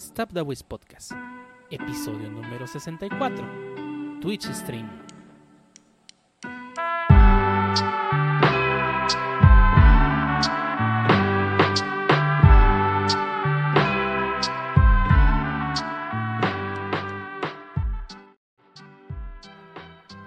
[0.00, 1.12] Stop the Wiz Podcast,
[1.70, 4.88] episodio número 64, Twitch Stream.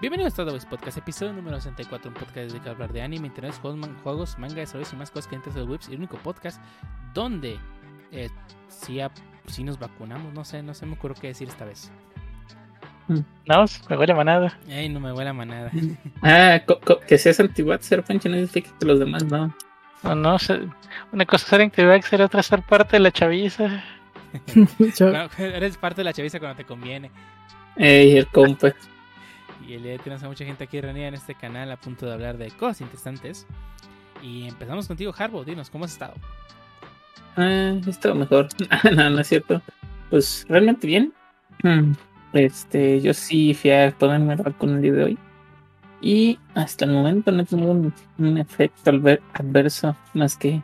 [0.02, 3.56] Bienvenidos a Wiz Podcast, episodio número 64, un podcast dedicado a hablar de anime, internet,
[3.62, 6.62] juegos, man- juegos manga, desarrollos y más cosas que entran de webs el único podcast
[7.14, 7.58] donde
[8.12, 8.30] eh,
[8.68, 9.00] sí,
[9.48, 11.92] a- sí nos vacunamos, no sé, no se me ocurrió qué decir esta vez.
[13.46, 14.58] No, me huele a manada.
[14.68, 15.70] Ey, no me huele a manada.
[16.22, 19.54] Ah, co- co- que seas anti-Watser, Pancho, no significa que los demás no.
[20.04, 20.68] No, no, se-
[21.12, 23.84] una cosa es ser anti-vaxxer, otra es ser parte de la chaviza.
[25.38, 27.12] Eres parte de la chaviza cuando te conviene.
[27.76, 28.74] Ey, el compa.
[29.68, 31.78] Y el día de hoy tenemos a mucha gente aquí reunida en este canal a
[31.78, 33.46] punto de hablar de cosas interesantes.
[34.22, 35.44] Y empezamos contigo, Harbo.
[35.44, 36.14] Dinos, ¿cómo has estado?
[37.36, 38.48] Ah, esto mejor.
[38.96, 39.62] no, no es cierto.
[40.10, 41.14] Pues realmente bien.
[41.64, 41.94] Mm,
[42.34, 45.18] Este, yo sí fui a ponerme la vacuna el día de hoy.
[46.02, 50.62] Y hasta el momento no he tenido un, un efecto adver- adverso más que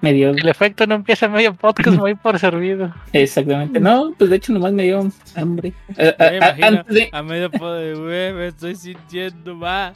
[0.00, 0.30] me dio.
[0.30, 2.92] El efecto no empieza medio podcast, muy por servido.
[3.12, 3.78] Exactamente.
[3.78, 5.72] No, pues de hecho nomás me dio hambre.
[5.96, 9.54] Eh, Me ah, ah, imagino, antes de- a medio poco de "Güey, me estoy sintiendo
[9.54, 9.92] mal.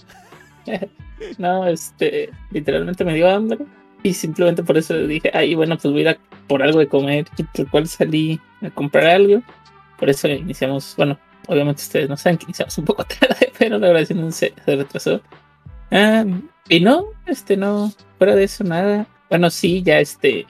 [1.39, 3.59] No, este, literalmente me dio hambre
[4.07, 6.87] y simplemente por eso dije, ay, bueno, pues voy a ir a por algo de
[6.87, 9.43] comer y por cual salí a comprar algo.
[9.99, 13.89] Por eso iniciamos, bueno, obviamente ustedes no saben que iniciamos un poco tarde, pero la
[13.89, 15.21] grabación se, se retrasó.
[16.69, 19.09] Y no, este, no, fuera de eso nada.
[19.29, 20.47] Bueno, sí, ya este,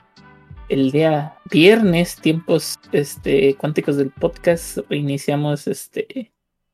[0.69, 6.31] el día viernes, tiempos, este, cuánticos del podcast, iniciamos, este,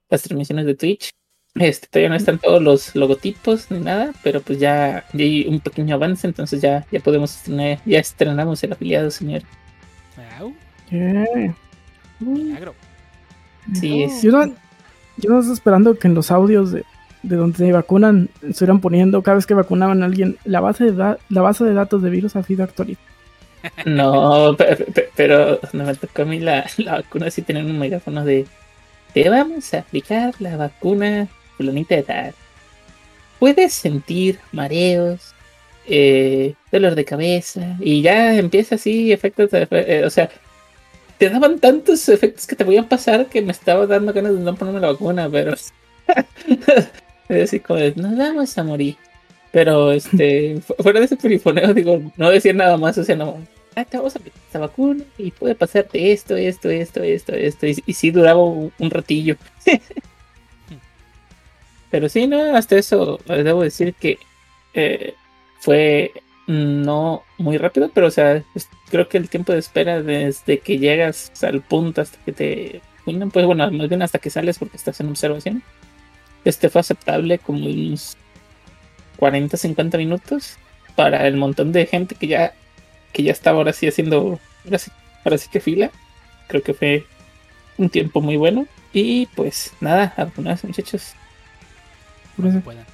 [0.09, 1.11] las transmisiones de Twitch.
[1.55, 5.59] Este, todavía no están todos los logotipos ni nada, pero pues ya, ya hay un
[5.59, 9.43] pequeño avance, entonces ya, ya podemos estrenar, ya estrenamos el afiliado, señor.
[10.89, 11.51] ¿Qué?
[12.19, 12.73] milagro.
[13.73, 14.45] Sí, es- Yo no,
[15.17, 16.83] yo no estoy esperando que en los audios de,
[17.21, 20.91] de donde se vacunan estuvieran poniendo cada vez que vacunaban a alguien la base de,
[20.93, 23.07] da- la base de datos de virus ha sido actualizada.
[23.85, 27.77] No, pe- pe- pero no me tocó a mí la, la vacuna, sí tener un
[27.79, 28.45] megáfono de
[29.13, 31.27] te vamos a aplicar la vacuna
[31.57, 32.33] fulanita de tal.
[33.39, 35.33] Puedes sentir mareos,
[35.87, 40.29] eh, dolor de cabeza, y ya empieza así, efectos de, eh, o sea,
[41.17, 44.55] te daban tantos efectos que te podían pasar que me estaba dando ganas de no
[44.55, 45.53] ponerme la vacuna, pero
[47.29, 48.95] es así como de, nos vamos a morir.
[49.51, 53.37] Pero este, fu- fuera de ese perifoneo, digo, no decía nada más, o sea, no,
[53.75, 57.67] ah, te vamos a aplicar esta vacuna y puede pasarte esto, esto, esto, esto, esto,
[57.67, 59.35] y, y sí duraba un, un ratillo.
[61.93, 64.17] Pero sí, no, hasta eso eh, debo decir que
[64.73, 65.13] eh,
[65.59, 66.11] fue
[66.47, 68.43] no muy rápido, pero o sea,
[68.89, 72.81] creo que el tiempo de espera desde que llegas al punto hasta que te
[73.31, 75.61] pues bueno, más bien hasta que sales porque estás en observación,
[76.45, 78.17] este fue aceptable como unos
[79.17, 80.57] 40, 50 minutos
[80.95, 82.55] para el montón de gente que ya
[83.11, 84.89] que ya estaba ahora sí haciendo ahora sí,
[85.23, 85.91] ahora sí que fila.
[86.47, 87.05] Creo que fue
[87.77, 91.13] un tiempo muy bueno y pues nada, a vacunarse muchachos.
[92.35, 92.59] Por eso.
[92.61, 92.85] Puedan.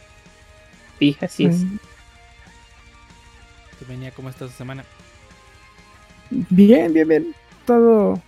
[1.00, 1.61] Sí, así es.
[3.79, 4.83] Tú venía, ¿cómo estás esta semana?
[6.29, 7.23] Bien, bien, bien.
[7.23, 8.22] He estado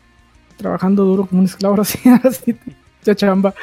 [0.58, 2.56] trabajando duro como un esclavo, así, así,
[3.04, 3.54] ya chamba.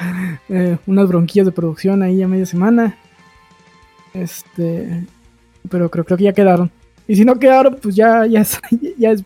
[0.49, 2.97] Eh, unas bronquillas de producción ahí a media semana.
[4.13, 5.05] Este,
[5.71, 6.71] pero creo, creo que ya quedaron.
[7.07, 8.61] Y si no quedaron, pues ya, ya, es,
[8.99, 9.25] ya, es,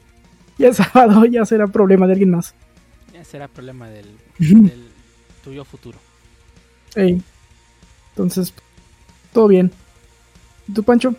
[0.59, 2.55] ya es sábado, ya será problema de alguien más.
[3.13, 4.07] Ya será problema del,
[4.39, 4.89] del
[5.43, 5.99] tuyo futuro.
[6.95, 7.23] Ey.
[8.13, 8.55] Entonces,
[9.33, 9.73] todo bien.
[10.69, 11.15] ¿Y ¿Tú, Pancho?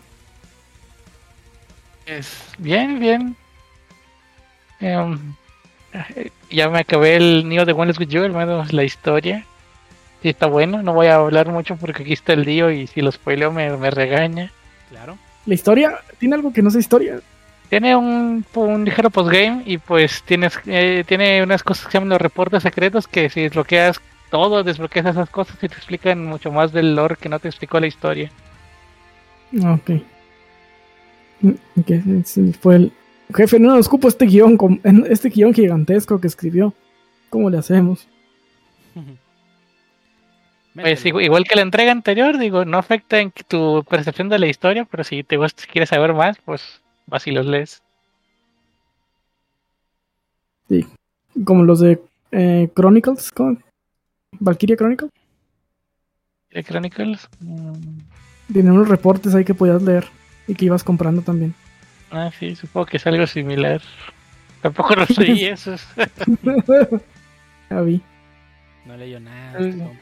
[2.06, 2.28] Es
[2.58, 3.36] bien, bien.
[4.80, 5.34] Em,
[5.92, 9.44] eh, ya me acabé el Neo de One With You, menos la historia.
[10.22, 10.82] Sí, está bueno.
[10.82, 13.76] No voy a hablar mucho porque aquí está el Dio y si lo spoileo me,
[13.76, 14.52] me regaña.
[14.90, 15.18] Claro.
[15.46, 15.98] ¿La historia?
[16.18, 17.20] ¿Tiene algo que no sea historia?
[17.68, 22.10] Tiene un, un ligero postgame y pues tienes eh, tiene unas cosas que se llaman
[22.10, 24.00] los reportes secretos que si desbloqueas
[24.34, 27.78] todo, desbloqueas esas cosas y te explican mucho más del lore que no te explicó
[27.78, 28.32] la historia.
[29.62, 30.02] Ah, Ok.
[31.40, 31.90] Mm, ok,
[32.20, 32.92] ese Fue el
[33.32, 34.58] jefe, no nos ocupo este guion,
[35.08, 36.74] este guion gigantesco que escribió.
[37.30, 38.08] ¿Cómo le hacemos?
[40.74, 44.84] Pues igual, que la entrega anterior, digo, no afecta en tu percepción de la historia,
[44.84, 47.80] pero si te gusta, si quieres saber más, pues vas y los lees.
[51.44, 52.00] Como los de
[52.32, 53.56] eh, Chronicles, ¿cómo?
[54.40, 55.10] Valkyria Chronicles.
[56.50, 57.28] ¿De Chronicles?
[57.40, 57.98] Mm,
[58.52, 60.04] Tienen unos reportes ahí que podías leer
[60.46, 61.54] y que ibas comprando también.
[62.10, 63.80] ah, sí, supongo que es algo similar.
[64.62, 65.84] Tampoco los leí esos.
[67.70, 68.00] Ya vi.
[68.86, 69.58] No leyó nada.
[69.58, 69.98] Este.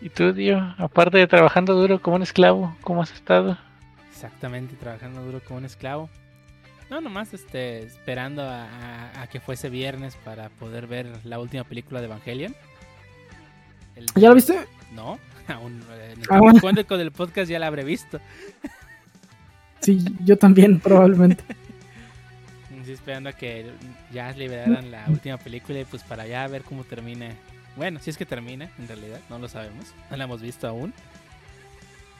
[0.00, 0.58] ¿Y tú, tío?
[0.78, 3.56] Aparte de trabajando duro como un esclavo, ¿cómo has estado?
[4.10, 6.10] Exactamente, trabajando duro como un esclavo.
[6.90, 11.64] No, nomás este, esperando a, a- a que fuese viernes para poder ver la última
[11.64, 12.54] película de Evangelion.
[13.96, 14.58] El- ¿Ya lo viste?
[14.94, 15.82] No, aún.
[15.90, 16.40] eh, en el Ah.
[16.60, 18.20] cuando con el podcast ya la habré visto.
[19.80, 21.44] Sí, yo también, probablemente.
[22.78, 23.70] Estoy esperando a que
[24.12, 27.28] ya liberaran la última película y pues para ya ver cómo termina.
[27.76, 29.92] Bueno, si es que termina, en realidad, no lo sabemos.
[30.10, 30.92] No la hemos visto aún.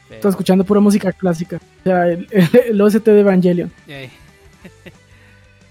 [0.07, 1.57] Pero- Estoy escuchando pura música clásica.
[1.57, 3.73] O sea, el, el OST de Evangelion.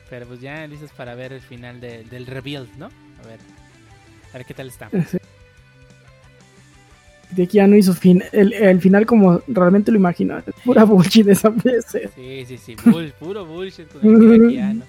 [0.09, 2.87] Pero pues ya listos para ver el final de- del rebuild, ¿no?
[3.23, 3.39] A ver.
[4.33, 4.89] A ver qué tal está.
[4.89, 5.17] Sí.
[7.35, 8.23] De aquí ya no hizo fin.
[8.31, 10.37] El, el final como realmente lo imagino.
[10.37, 12.09] Es pura bullshit esa PC.
[12.15, 12.75] Sí, sí, sí.
[12.85, 14.83] bull- puro bullshit con el Hideakiano.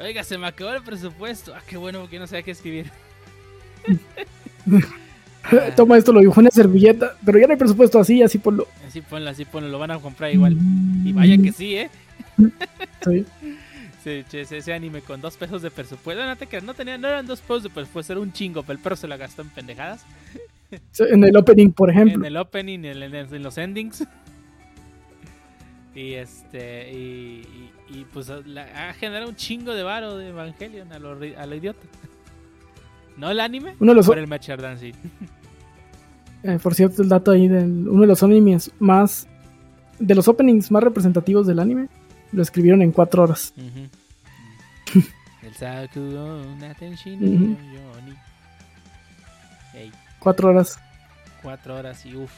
[0.00, 1.54] Oiga, se me acabó el presupuesto.
[1.54, 2.90] Ah, qué bueno porque no sabía qué escribir.
[5.44, 7.16] Ah, Toma esto, lo dibujó en una servilleta.
[7.24, 8.66] Pero ya no hay presupuesto así, así por lo.
[8.86, 9.68] Así ponlo, así ponlo.
[9.68, 10.56] Lo van a comprar igual.
[11.04, 11.90] Y vaya que sí, ¿eh?
[13.04, 13.24] Sí.
[14.04, 16.24] Ese, ese anime con dos pesos de presupuesto.
[16.24, 18.78] No, te creas, no, tenía, no eran dos pesos de presupuesto, era un chingo, pero
[18.78, 20.00] el perro se la gastó en pendejadas.
[20.98, 22.18] En el opening, por ejemplo.
[22.18, 24.04] En el opening, en, el- en los endings.
[25.94, 27.42] Y este, y,
[27.90, 31.46] y- y, pues la- ha generado un chingo de varo de Evangelion a lo, a
[31.46, 31.80] lo idiota.
[33.16, 34.92] No el anime, Uno de los, por el Mechar Dancing.
[36.44, 39.26] eh, por cierto, el dato ahí del uno de los animes más.
[39.98, 41.88] De los openings más representativos del anime.
[42.30, 43.52] Lo escribieron en cuatro horas.
[45.42, 47.44] El Sakugo Natenshi no Ujú.
[47.56, 48.10] Yoni.
[48.12, 48.16] Ey,
[50.18, 50.78] Cuatro horas.
[51.42, 52.32] cuatro horas y uff.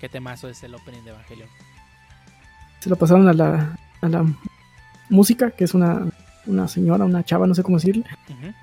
[0.00, 1.48] Qué temazo es el opening de Evangelion.
[2.80, 4.24] Se lo pasaron a la, a la
[5.08, 6.06] música, que es una,
[6.46, 8.04] una señora, una chava, no sé cómo decirle.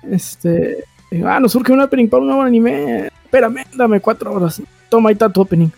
[0.02, 0.84] Este.
[1.26, 3.06] Ah, nos surge un opening para un nuevo anime.
[3.24, 4.62] Espérame, dame cuatro horas.
[4.88, 5.70] Toma, ahí está tu opening.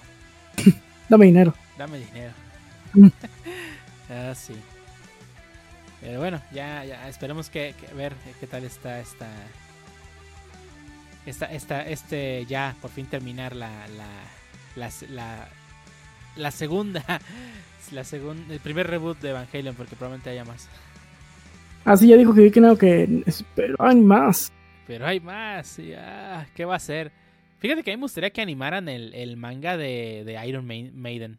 [1.09, 1.55] dame dinero.
[1.79, 2.33] Dame dinero.
[2.95, 3.09] Mm.
[4.11, 4.55] ah, sí.
[6.01, 9.29] Pero bueno, ya, ya esperemos que, que- ver qué tal está esta.
[11.27, 14.09] Esta, esta, este, ya por fin terminar la, la,
[14.77, 15.49] la, la,
[16.37, 17.05] la segunda,
[17.93, 20.69] la segunda, el primer reboot de Evangelion, porque probablemente haya más.
[21.85, 23.25] Ah, sí, ya dijo que, que no, que.
[23.55, 24.53] Pero hay más.
[24.87, 27.13] Pero hay más, y, ah, ¿qué va a ser?
[27.59, 30.91] Fíjate que a mí me gustaría que animaran el, el manga de, de Iron Ma-
[30.93, 31.39] Maiden.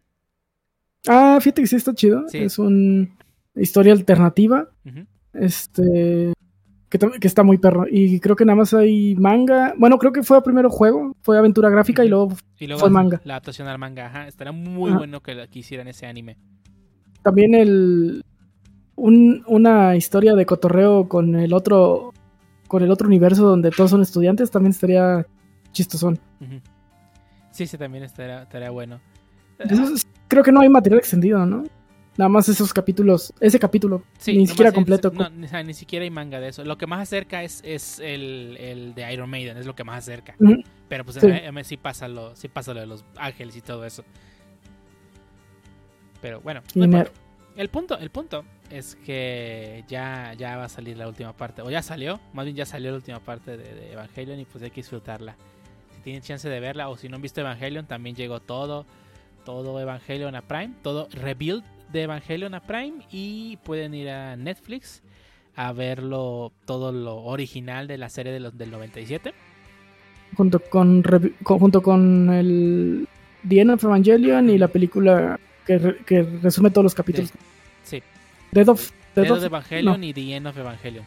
[1.07, 2.23] Ah, fíjate que sí está chido.
[2.29, 2.37] Sí.
[2.39, 3.07] Es una
[3.55, 4.69] historia alternativa.
[5.33, 6.32] Este.
[7.19, 7.85] Que, está muy perro.
[7.89, 9.73] Y creo que nada más hay manga.
[9.77, 11.15] Bueno, creo que fue primero juego.
[11.21, 13.19] Fue aventura gráfica y luego Y luego Fue manga.
[13.23, 14.27] la adaptación al manga, ajá.
[14.27, 14.99] Estaría muy Ajá.
[14.99, 16.37] bueno que, que hicieran ese anime.
[17.23, 18.23] también el.
[18.95, 22.13] un- una historia de cotorreo con el otro.
[22.67, 24.51] Con el otro universo donde todos son estudiantes.
[24.51, 25.25] También estaría
[25.71, 26.19] chistosón.
[27.51, 28.99] Sí, sí, también estaría, estaría bueno.
[29.59, 31.63] Esos- creo que no hay material extendido, ¿no?
[32.17, 33.33] Nada más esos capítulos.
[33.39, 34.03] Ese capítulo.
[34.19, 35.11] Sí, ni siquiera es- completo.
[35.11, 36.63] no, ni, o sea, ni siquiera hay manga de eso.
[36.63, 39.97] Lo que más acerca es, es el, el de Iron Maiden, es lo que más
[39.99, 40.35] acerca.
[40.89, 41.27] Pero pues Sí.
[41.27, 44.03] en sí pasa, lo, sí pasa lo de los ángeles y todo eso.
[46.21, 47.03] Pero bueno, no
[47.55, 51.61] el punto, el punto es que ya, ya va a salir la última parte.
[51.61, 54.63] O ya salió, más bien ya salió la última parte de, de Evangelion y pues
[54.63, 55.35] hay que disfrutarla.
[55.95, 58.87] Si tienen chance de verla o si no han visto Evangelion, también llegó todo,
[59.45, 65.01] todo Evangelion a Prime, todo Rebuild de Evangelion a Prime y pueden ir a Netflix
[65.55, 69.33] a verlo todo lo original de la serie de los, del 97.
[70.35, 71.03] Junto con,
[71.43, 73.07] junto con el
[73.47, 77.31] The End of Evangelion y la película que, re- que resume todos los capítulos.
[77.83, 78.01] Sí,
[78.51, 78.91] Dead of.
[79.15, 80.05] Dead Dead of- of Evangelion no.
[80.07, 81.05] y The End of Evangelion.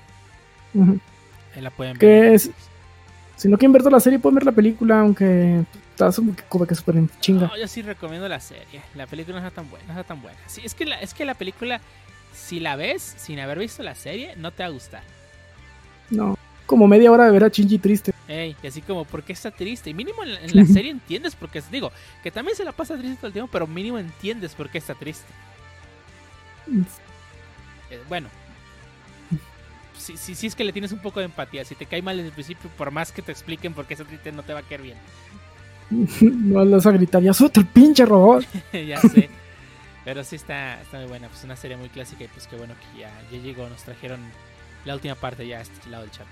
[1.57, 2.35] Ahí la pueden Que ver.
[2.35, 2.51] es-.
[3.35, 5.65] Si no quieren ver toda la serie, pueden ver la película, aunque
[6.05, 6.11] está
[6.49, 7.47] como que- súper en chinga.
[7.49, 8.83] No, yo sí recomiendo la serie.
[8.95, 10.39] La película no está tan buena, no está tan buena.
[10.47, 11.81] Sí, es que la, es que la película,
[12.35, 15.03] si la ves sin haber visto la serie, no te va a gustar.
[16.11, 16.37] No.
[16.67, 18.13] Como media hora de ver a Shinji triste.
[18.29, 19.89] Ey, y así como, ¿por qué está triste?
[19.91, 21.63] Y mínimo en la, en la serie entiendes por qué.
[21.71, 24.79] Digo, que también se la pasa triste todo el tiempo, pero mínimo entiendes por qué
[24.79, 25.27] está triste.
[27.91, 28.29] Eh, bueno.
[29.97, 32.17] Si, si, si es que le tienes un poco de empatía, si te cae mal
[32.17, 34.61] desde el principio, por más que te expliquen por qué está triste, no te va
[34.61, 34.99] a caer bien.
[36.21, 38.45] No vas a gritar, ya suelta el pinche robot.
[38.73, 39.29] ya sé.
[40.05, 41.29] Pero sí está, está muy buena.
[41.29, 43.69] Pues una serie muy clásica y pues qué bueno que ya, ya llegó.
[43.69, 44.21] Nos trajeron
[44.85, 46.27] la última parte ya a este lado del chat.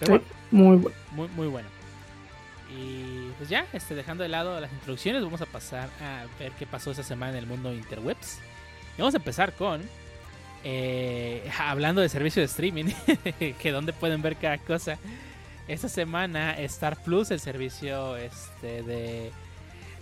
[0.00, 0.24] Pero Sí.
[0.50, 0.96] bueno, Muy bueno.
[1.12, 1.68] muy, muy bueno.
[2.74, 6.66] Y pues ya, este, dejando de lado las introducciones, vamos a pasar a ver qué
[6.66, 8.38] pasó esa semana en el mundo interwebs.
[8.96, 9.82] Y vamos a empezar con
[10.64, 12.86] eh, hablando de servicio de streaming,
[13.60, 14.98] que donde pueden ver cada cosa.
[15.70, 19.30] Esta semana Star Plus, el servicio este, de,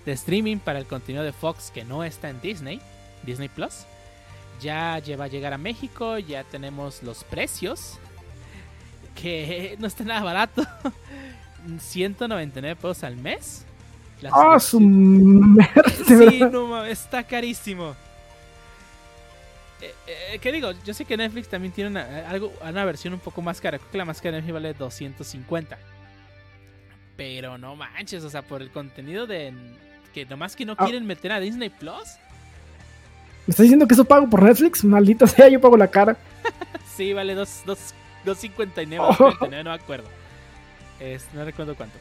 [0.07, 2.81] de streaming para el contenido de Fox que no está en Disney,
[3.23, 3.85] Disney Plus,
[4.63, 7.99] ya lleva a llegar a México, ya tenemos los precios,
[9.15, 10.63] que no está nada barato,
[11.81, 13.67] 199 pesos al mes.
[14.33, 16.31] ¡Ah, su suscripción- mierda!
[16.31, 17.95] Sí, no está carísimo.
[19.81, 19.95] Eh,
[20.33, 20.73] eh, ¿Qué digo?
[20.85, 23.79] Yo sé que Netflix también tiene una, eh, algo, una versión un poco más cara.
[23.79, 25.79] Creo que la más cara de Netflix vale 250.
[27.17, 29.53] Pero no manches, o sea, por el contenido de.
[30.15, 30.85] Que nomás que no Ah.
[30.85, 32.05] quieren meter a Disney Plus.
[33.47, 34.85] ¿Me estás diciendo que eso pago por Netflix?
[34.85, 36.17] Maldita sea, yo pago la cara.
[36.97, 37.79] Sí, vale 2, 2,
[38.27, 39.13] 2.59, Oh.
[39.15, 40.09] 2.49, no me acuerdo.
[40.99, 41.97] Es- no recuerdo cuánto.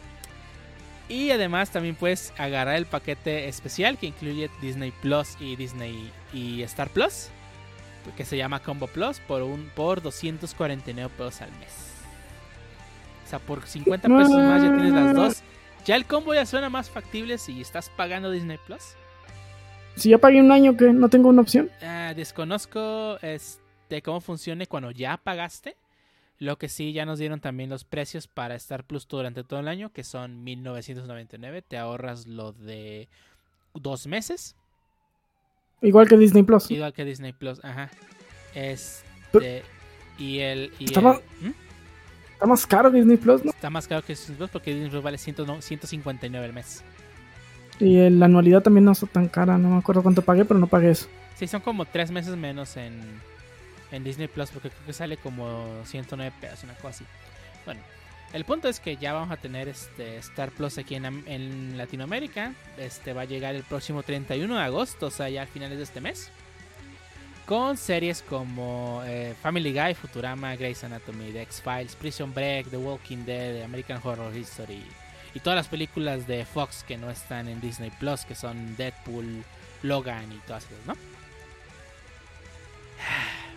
[1.08, 6.64] Y además también puedes agarrar el paquete especial que incluye Disney Plus y Disney y
[6.64, 7.30] Star Plus,
[8.16, 11.94] que se llama Combo Plus por un por 249 pesos al mes.
[13.26, 15.44] O sea, por 50 pesos más ya tienes las dos.
[15.86, 18.96] Ya el combo ya suena más factible si estás pagando Disney Plus.
[19.96, 21.72] Si ya pagué un año, que no tengo una opción.
[21.82, 25.76] Ah, desconozco este, cómo funcione cuando ya pagaste.
[26.40, 29.68] Lo que sí, ya nos dieron también los precios para Star Plus durante todo el
[29.68, 31.64] año, que son 1999.
[31.64, 33.10] Te ahorras lo de
[33.74, 34.56] dos meses,
[35.82, 36.70] Igual que Disney Plus.
[36.72, 37.64] igual que Disney Plus.
[37.64, 37.90] Ajá.
[38.56, 39.04] Este.
[39.32, 39.66] Pero-
[40.18, 40.72] Y el.
[40.80, 41.54] Y Estaba- el- ¿Mm?
[42.34, 43.52] Está más caro Disney Plus, ¿no?
[43.52, 46.84] Está más caro que Disney Plus porque Disney Plus vale 100 no, 159 al mes.
[47.80, 49.58] Y el- la anualidad también no está tan cara.
[49.58, 51.08] No me acuerdo cuánto pagué, pero no pagué eso.
[51.36, 53.00] Sí, son como tres meses menos en,
[53.92, 57.06] en Disney Plus, porque creo que sale como 109 pesos, una cosa así.
[57.66, 57.82] Bueno,
[58.38, 62.54] el punto es que ya vamos a tener este Star Plus aquí en, en Latinoamérica.
[62.78, 65.84] Este va a llegar el próximo 31 de agosto, o sea, ya a finales de
[65.84, 66.30] este mes.
[67.48, 73.26] Con series como eh, Family Guy, Futurama, Grey's Anatomy, The X-Files, Prison Break, The Walking
[73.26, 74.84] Dead, American Horror History
[75.34, 79.44] y todas las películas de Fox que no están en Disney Plus, que son Deadpool,
[79.82, 80.94] Logan y todas esas, ¿no?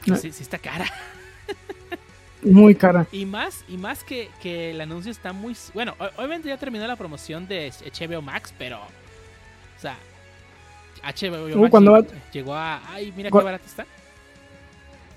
[0.08, 0.16] Ah.
[0.16, 0.86] Sí, sí está cara.
[2.42, 3.06] Muy cara.
[3.12, 5.54] Y más, y más que, que el anuncio está muy...
[5.74, 8.78] Bueno, obviamente ya terminó la promoción de HBO Max, pero...
[8.78, 9.96] O sea,
[11.02, 12.80] HBO Max cuando llegó, llegó a...
[12.94, 13.86] Ay, mira qué barato está.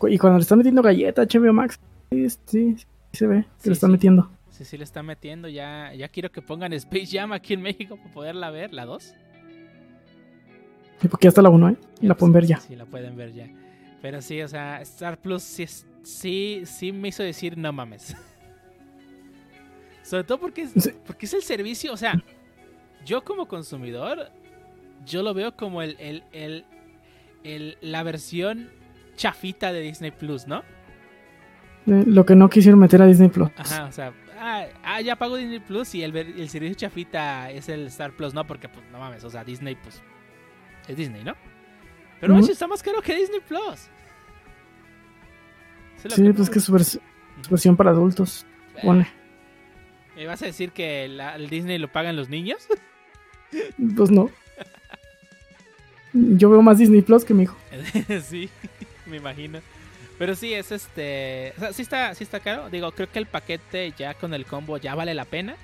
[0.09, 1.79] Y cuando le están metiendo galleta a HBO Max,
[2.11, 3.91] sí, sí, sí se ve que Sí, le están sí.
[3.93, 4.29] metiendo.
[4.49, 5.47] Sí, sí le está metiendo.
[5.47, 9.15] Ya, ya quiero que pongan Space Jam aquí en México para poderla ver, la 2.
[11.01, 11.75] Sí, porque ya está la 1, ¿eh?
[12.01, 12.59] Y la pueden ver ya.
[12.59, 13.47] Sí, la pueden ver ya.
[14.01, 18.15] Pero sí, o sea, Star Plus sí, es- sí, sí me hizo decir no mames.
[20.03, 20.67] Sobre todo porque,
[21.07, 22.21] porque es el servicio, o sea,
[23.05, 24.29] yo como consumidor,
[25.05, 26.65] yo lo veo como el, el, el-
[27.43, 28.69] el- la versión
[29.15, 30.59] chafita de Disney Plus, ¿no?
[31.87, 33.49] Eh, Lo que no quisieron meter a Disney Plus.
[33.57, 37.69] Ajá, o sea, ah, ah, ya pago Disney Plus y el, el servicio chafita es
[37.69, 38.45] el Star Plus, ¿no?
[38.45, 40.01] Porque, pues, no mames, o sea, Disney, pues,
[40.87, 41.33] es Disney, ¿no?
[42.19, 42.41] Pero, Ujú.
[42.41, 43.89] manches, está más caro que Disney Plus.
[46.09, 46.99] Sí, pues que es su, vers-
[47.41, 48.45] su versión para adultos.
[48.81, 49.07] Pone.
[50.15, 52.67] ¿Me vas a decir que la- el Disney lo pagan los niños?
[53.95, 54.31] Pues no.
[56.13, 57.55] Yo veo más Disney Plus que mi hijo.
[58.23, 58.49] sí,
[59.05, 59.59] me imagino.
[60.19, 61.53] Pero sí, es este.
[61.57, 62.69] O sea, sí está, sí está caro.
[62.69, 65.55] Digo, creo que el paquete ya con el combo ya vale la pena.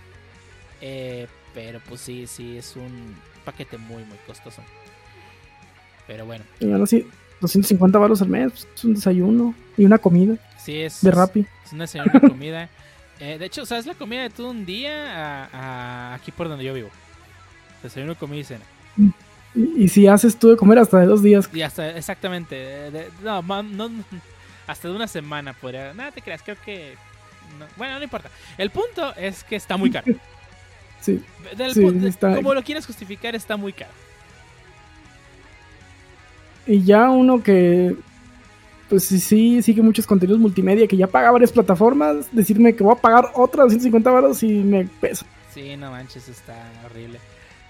[0.81, 3.15] Eh, pero pues sí, sí, es un
[3.46, 4.63] paquete muy, muy costoso.
[6.08, 7.08] Pero bueno, ahora sí,
[7.41, 8.67] 250 baros al mes.
[8.75, 11.01] es un desayuno y una comida sí es.
[11.01, 11.46] de Rappi.
[11.65, 12.69] Es una señora comida.
[13.22, 16.31] Eh, de hecho, o sea, es la comida de todo un día a- a- aquí
[16.31, 16.88] por donde yo vivo.
[17.84, 18.63] Desayuno, comida y cena.
[19.53, 21.50] Y, y si haces tú de comer hasta de dos días.
[21.53, 22.55] Y hasta, exactamente.
[22.55, 23.43] de- de- no,
[24.67, 25.93] hasta de una semana podría.
[25.93, 26.93] Nada te creas, creo que.
[27.60, 27.65] no.
[27.75, 28.29] Bueno, no importa.
[28.58, 30.13] El punto es que está muy caro.
[31.01, 31.22] Sí.
[31.58, 33.91] Del Sí, pu- de- está- Como lo quieras justificar, está muy caro.
[36.70, 37.96] Y ya uno que.
[38.90, 42.32] Pues sí, sí, sigue muchos contenidos multimedia, que ya paga varias plataformas.
[42.32, 45.26] Decirme que voy a pagar otra 250 baros y me pesa.
[45.50, 47.20] Sí, no manches, está horrible.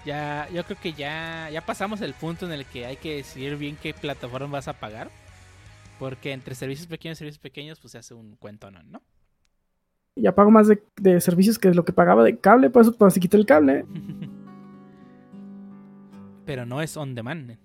[0.04, 3.56] Ya, yo creo que ya, ya pasamos el punto en el que hay que decidir
[3.56, 5.10] bien qué plataforma vas a pagar.
[5.98, 8.82] Porque entre servicios pequeños y servicios pequeños, pues se hace un cuento, ¿no?
[8.82, 9.00] ¿no?
[10.16, 13.14] Ya pago más de, de servicios que lo que pagaba de cable, por eso pues,
[13.14, 13.86] si quité el cable.
[16.44, 17.56] Pero no es on demand.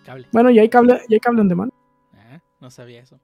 [0.00, 0.26] El cable.
[0.32, 1.72] Bueno, ya hay cable, ya hay cable on demand.
[2.14, 3.18] Ah, no sabía eso.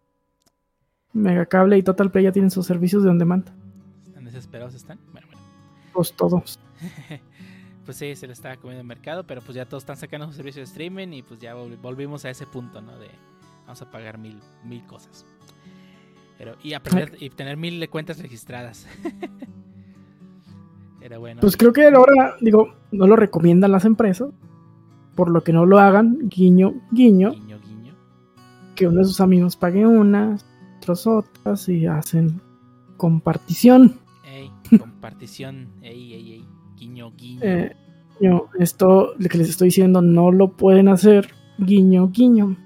[1.12, 3.48] Megacable y Total Play ya tienen sus servicios de on demand.
[4.06, 4.98] ¿Están desesperados están?
[5.12, 5.42] Bueno, bueno.
[5.92, 6.58] Pues todos.
[7.86, 10.34] pues sí, se le estaba comiendo el mercado, pero pues ya todos están sacando su
[10.34, 12.98] servicio de streaming y pues ya vol- volvimos a ese punto, ¿no?
[12.98, 13.08] De
[13.64, 15.26] Vamos a pagar mil, mil cosas.
[16.38, 18.86] Pero, y aprender y tener mil de cuentas registradas.
[21.00, 21.40] Era bueno.
[21.40, 24.28] Pues creo que ahora, digo, no lo recomiendan las empresas.
[25.16, 27.94] Por lo que no lo hagan, guiño, guiño, Guiño, guiño.
[28.76, 30.46] que uno de sus amigos pague unas,
[30.78, 32.40] otros otras y hacen
[32.96, 33.96] compartición.
[34.24, 35.68] Ey, compartición.
[35.82, 36.44] Ey, ey, ey.
[36.76, 37.40] Guiño, guiño.
[37.42, 37.74] Eh,
[38.20, 42.56] yo, esto lo que les estoy diciendo no lo pueden hacer, guiño, guiño.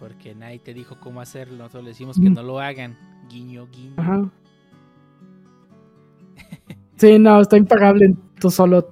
[0.00, 1.58] Porque nadie te dijo cómo hacerlo.
[1.58, 2.34] Nosotros le decimos que Mm.
[2.34, 2.96] no lo hagan.
[3.30, 3.94] Guiño, guiño.
[3.96, 4.28] Ajá.
[6.96, 8.88] Sí, no, está impagable tú solo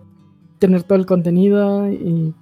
[0.58, 2.34] tener todo el contenido y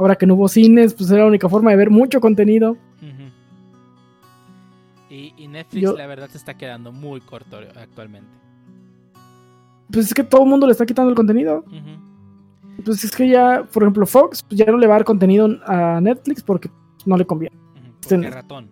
[0.00, 2.76] ahora que no hubo cines, pues era la única forma de ver mucho contenido.
[5.08, 8.28] Y, y Netflix, Yo- la verdad, se está quedando muy corto actualmente.
[9.92, 11.64] Pues es que todo el mundo le está quitando el contenido.
[12.84, 15.48] Pues es que ya, por ejemplo, Fox pues ya no le va a dar contenido
[15.66, 16.70] a Netflix porque
[17.04, 17.56] no le conviene.
[18.30, 18.68] ratón.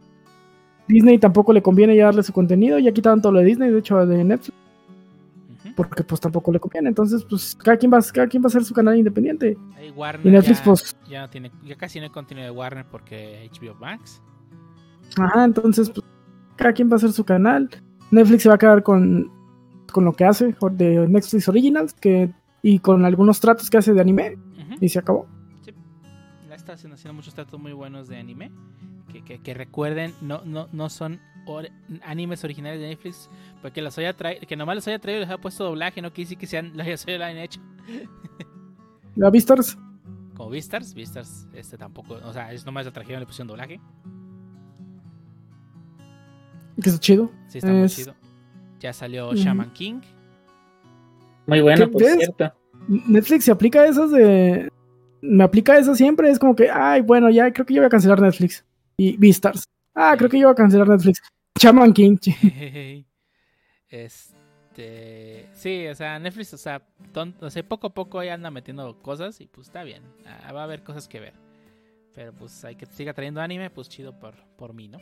[0.86, 3.78] Disney tampoco le conviene ya darle su contenido, ya quitaron todo lo de Disney, de
[3.78, 4.56] hecho de Netflix.
[5.78, 6.88] Porque pues tampoco le conviene.
[6.88, 9.56] Entonces, pues cada quien va, cada quien va a hacer su canal independiente.
[9.76, 12.50] Ahí Warner Y Netflix, ya, pues, ya no tiene, ya casi no hay contenido de
[12.50, 14.20] Warner porque HBO Max.
[15.16, 16.04] ajá, entonces pues,
[16.56, 17.70] cada quien va a hacer su canal.
[18.10, 19.30] Netflix se va a quedar con,
[19.92, 24.00] con lo que hace de Netflix Originals que, y con algunos tratos que hace de
[24.00, 24.78] anime Ujú.
[24.80, 25.28] y se acabó.
[26.48, 28.50] Ya está haciendo, haciendo muchos tratos muy buenos de anime.
[29.12, 31.70] Que, que- que recuerden, no, no, no son or-
[32.04, 33.28] animes originales de Netflix.
[33.62, 36.10] Porque los haya traído, que nomás los haya traído y les haya puesto doblaje, no
[36.12, 37.60] quiere decir que sean, los haya, lo hayan hecho.
[39.16, 39.76] ¿La Vistars?
[40.36, 43.80] Como Vistars, Vistars, este tampoco, o sea, es nomás la trajeron y le pusieron doblaje.
[46.80, 47.30] Que es chido.
[47.48, 48.14] Sí, está muy Es- chido.
[48.80, 49.34] Ya salió.
[49.34, 50.00] Shaman King.
[51.48, 52.16] Muy bueno, ¿Qué por ves?
[52.18, 52.52] cierto.
[52.86, 54.70] Netflix se aplica esas de.
[55.20, 56.30] Me aplica eso siempre.
[56.30, 58.64] Es como que, ay, bueno, ya creo que yo voy a cancelar Netflix.
[58.98, 59.64] Y Vistars.
[59.94, 61.22] Ah, creo que yo voy a cancelar Netflix.
[61.58, 62.16] Chaman King.
[63.88, 65.48] este.
[65.54, 66.82] Sí, o sea, Netflix, o sea,
[67.12, 70.02] ton- o sea, poco a poco ya anda metiendo cosas y pues está bien.
[70.26, 71.34] Ah, va a haber cosas que ver.
[72.14, 74.98] Pero pues hay que siga trayendo anime, pues chido por, por mí, ¿no?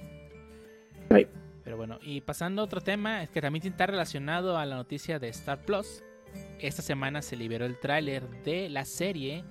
[1.64, 5.18] Pero bueno, y pasando a otro tema, es que también está relacionado a la noticia
[5.18, 6.02] de Star Plus.
[6.58, 9.42] Esta semana se liberó el tráiler de la serie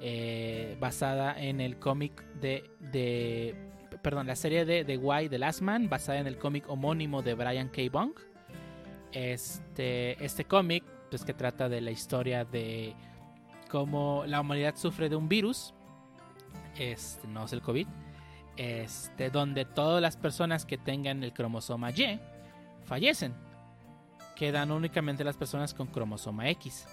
[0.00, 3.54] eh, basada en el cómic de, de-
[4.00, 7.34] Perdón, la serie de The Why The Last Man, basada en el cómic homónimo de
[7.34, 7.82] Brian K.
[7.90, 8.12] Bong.
[9.12, 12.94] Este, este cómic, pues que trata de la historia de
[13.70, 15.74] cómo la humanidad sufre de un virus.
[16.78, 17.86] Este, no es el COVID.
[18.56, 22.20] Este, donde todas las personas que tengan el cromosoma Y
[22.84, 23.34] fallecen.
[24.36, 26.86] Quedan únicamente las personas con cromosoma X.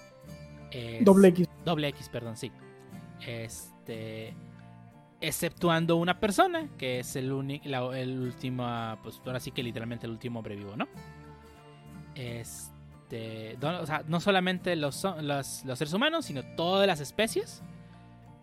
[0.71, 1.47] Es- Doble X.
[1.65, 2.51] Doble X, perdón, sí.
[3.25, 4.33] Este.
[5.21, 8.65] Exceptuando una persona, que es el, la- el último.
[9.03, 10.87] Pues ahora sí que literalmente el último hombre vivo, ¿no?
[12.15, 13.57] Este.
[13.59, 17.61] do- o sea, no solamente los, los, los seres humanos, sino todas las especies.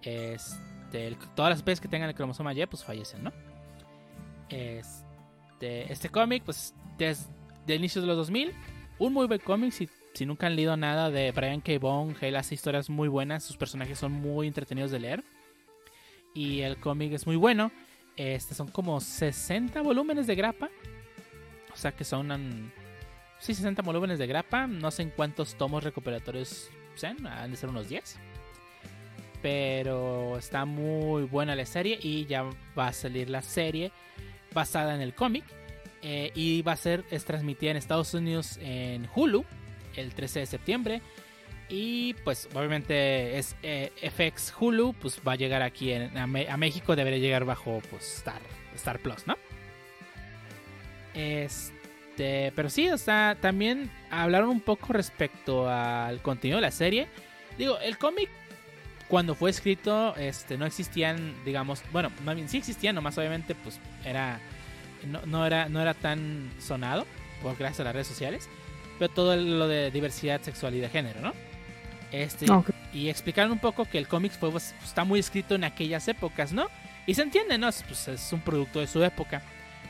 [0.03, 3.33] Este, todas las especies que tengan el cromosoma Y, pues fallecen, ¿no?
[4.49, 7.27] Este, este cómic, pues desde
[7.75, 8.53] inicios de los 2000,
[8.99, 9.73] un muy buen cómic.
[9.73, 11.73] Si, si nunca han leído nada de Brian K.
[11.81, 13.43] Bong, él hace historias muy buenas.
[13.45, 15.25] Sus personajes son muy entretenidos de leer.
[16.37, 17.73] Y el cómic es muy bueno.
[18.15, 20.69] Este son como 60 volúmenes de grapa.
[21.73, 22.31] O sea que son.
[22.31, 22.71] um,
[23.39, 24.67] sí, 60 volúmenes de grapa.
[24.67, 27.27] No sé en cuántos tomos recuperatorios sean.
[27.27, 28.19] Han de ser unos 10.
[29.41, 31.99] Pero está muy buena la serie.
[32.03, 32.45] Y ya
[32.79, 33.91] va a salir la serie
[34.53, 35.45] basada en el cómic.
[36.03, 39.43] Eh, y va a ser es transmitida en Estados Unidos en Hulu
[39.97, 41.03] el 13 de septiembre.
[41.69, 46.27] Y pues obviamente es eh, FX Hulu, pues va a llegar aquí en, a,
[46.57, 48.41] México, debería llegar bajo pues Star,
[48.77, 49.37] Star Plus, ¿no?
[51.13, 57.09] Este, pero sí, o sea, también hablaron un poco respecto al contenido de la serie.
[57.59, 58.29] Digo, el cómic
[59.09, 62.11] cuando fue escrito, este, no existían, digamos, bueno,
[62.47, 64.41] sí existían, nomás obviamente pues era
[65.07, 67.07] no, no era no era tan sonado
[67.43, 68.49] por gracias a las redes sociales,
[68.99, 71.33] pero todo lo de diversidad sexual y de género, ¿no?
[72.23, 72.47] Este,
[72.93, 76.53] y explicaron un poco que el cómic fue, pues, está muy escrito en aquellas épocas,
[76.53, 76.69] ¿no?
[77.07, 77.69] Y se entiende, ¿no?
[77.69, 79.43] Es, pues, es un producto de su época.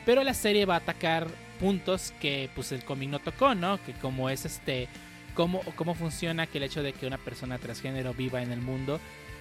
[0.05, 1.27] Pero la serie va a atacar
[1.59, 3.77] puntos que pues el cómic no tocó, ¿no?
[3.83, 4.87] Que como es este.
[5.33, 8.99] Cómo, cómo funciona que el hecho de que una persona transgénero viva en el mundo.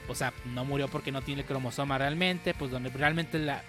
[0.09, 2.53] O sea, no murió porque no tiene cromosoma realmente.
[2.55, 3.63] Pues donde realmente la,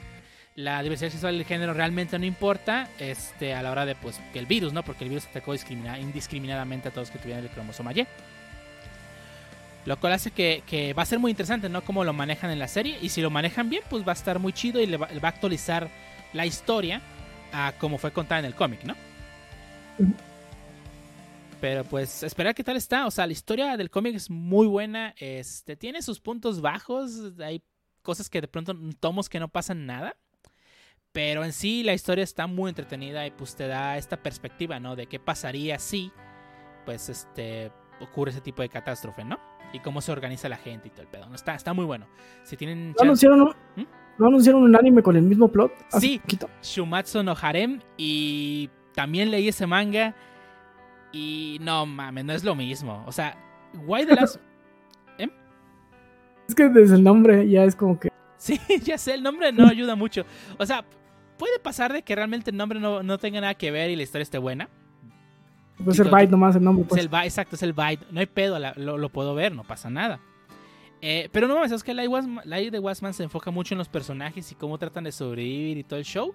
[0.56, 2.90] la diversidad sexual del género realmente no importa.
[3.00, 4.82] Este, a la hora de pues que el virus, ¿no?
[4.84, 8.08] Porque el virus atacó discrimina- indiscriminadamente a todos que tuvieran el cromosoma Y.
[9.88, 11.82] Lo cual hace que, va a ser muy interesante, ¿no?
[11.82, 13.00] Cómo lo manejan en la serie.
[13.02, 15.28] Y si lo manejan bien, pues va a estar muy chido y le va, a
[15.30, 15.90] actualizar
[16.34, 17.02] la historia
[17.54, 18.96] a como fue contada en el cómic, ¿no?
[21.62, 23.08] Pero pues esperar qué tal está.
[23.08, 25.16] O sea, la historia del cómic es muy buena.
[25.20, 27.40] Este tiene sus puntos bajos.
[27.40, 27.64] Hay
[28.02, 30.18] cosas que de pronto tomos que no pasan nada.
[31.14, 34.98] Pero en sí la historia está muy entretenida y pues te da esta perspectiva, ¿no?
[34.98, 36.12] De qué pasaría si,
[36.86, 37.72] pues, este,
[38.02, 39.40] ocurre ese tipo de catástrofe, ¿no?
[39.74, 41.28] Y cómo se organiza la gente y todo el pedo.
[41.28, 41.36] ¿no?
[41.36, 42.08] Está, está muy bueno.
[42.44, 43.88] Si tienen ¿No anunciaron, un, ¿Mm?
[44.18, 45.72] ¿No anunciaron un anime con el mismo plot?
[46.00, 46.20] Sí.
[46.20, 46.50] poquito?
[46.62, 50.16] Shumatsu no Harem y también leí ese manga
[51.12, 53.04] y no mames, no es lo mismo.
[53.06, 53.38] O sea,
[53.86, 54.38] Why the Last...
[56.48, 58.10] Es que desde el nombre ya es como que.
[58.38, 60.24] Sí, ya sé, el nombre no ayuda mucho.
[60.60, 60.86] O sea,
[61.38, 64.04] puede pasar de que realmente el nombre no, no tenga nada que ver y la
[64.04, 64.70] historia esté buena.
[65.84, 66.84] Puede ser Byte nomás el nombre.
[66.84, 67.02] Es Pues.
[67.02, 68.06] el Byte, exacto, es el Byte.
[68.12, 70.20] No hay pedo, la- lo, lo puedo ver, no pasa nada.
[71.02, 72.04] Eh, pero no mames, es que la
[72.44, 75.84] la de Wasman se enfoca mucho en los personajes y cómo tratan de sobrevivir y
[75.84, 76.34] todo el show.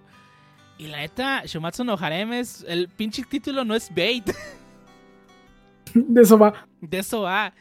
[0.79, 2.65] Y la neta, Shumatsu no Harem es.
[2.69, 4.31] El pinche título no es bait.
[5.95, 6.67] De eso va.
[6.81, 7.53] De eso va.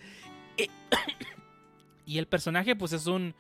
[2.06, 3.34] Y el personaje, pues es un.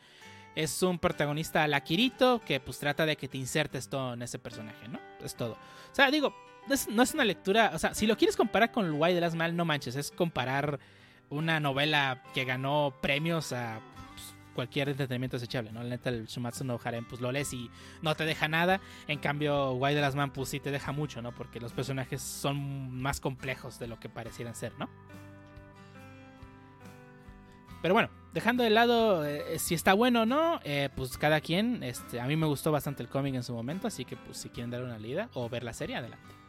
[0.55, 4.37] Es un protagonista la Kirito que pues trata de que te insertes todo en ese
[4.37, 4.99] personaje, ¿no?
[5.23, 5.53] Es todo.
[5.53, 6.33] O sea, digo,
[6.69, 7.71] es, no es una lectura.
[7.73, 9.95] O sea, si lo quieres comparar con Why de las Mal, no manches.
[9.95, 10.79] Es comparar
[11.29, 13.79] una novela que ganó premios a
[14.13, 15.81] pues, cualquier entretenimiento desechable, ¿no?
[15.81, 17.69] La neta, el Shumatsu no Harem, pues lo lees y
[18.01, 18.81] no te deja nada.
[19.07, 21.33] En cambio, Why de las Man, pues sí te deja mucho, ¿no?
[21.33, 24.89] Porque los personajes son más complejos de lo que parecieran ser, ¿no?
[27.81, 31.81] Pero bueno, dejando de lado eh, si está bueno o no, eh, pues cada quien.
[31.81, 34.49] Este, a mí me gustó bastante el cómic en su momento, así que pues si
[34.49, 36.40] quieren dar una leída o ver la serie, adelante.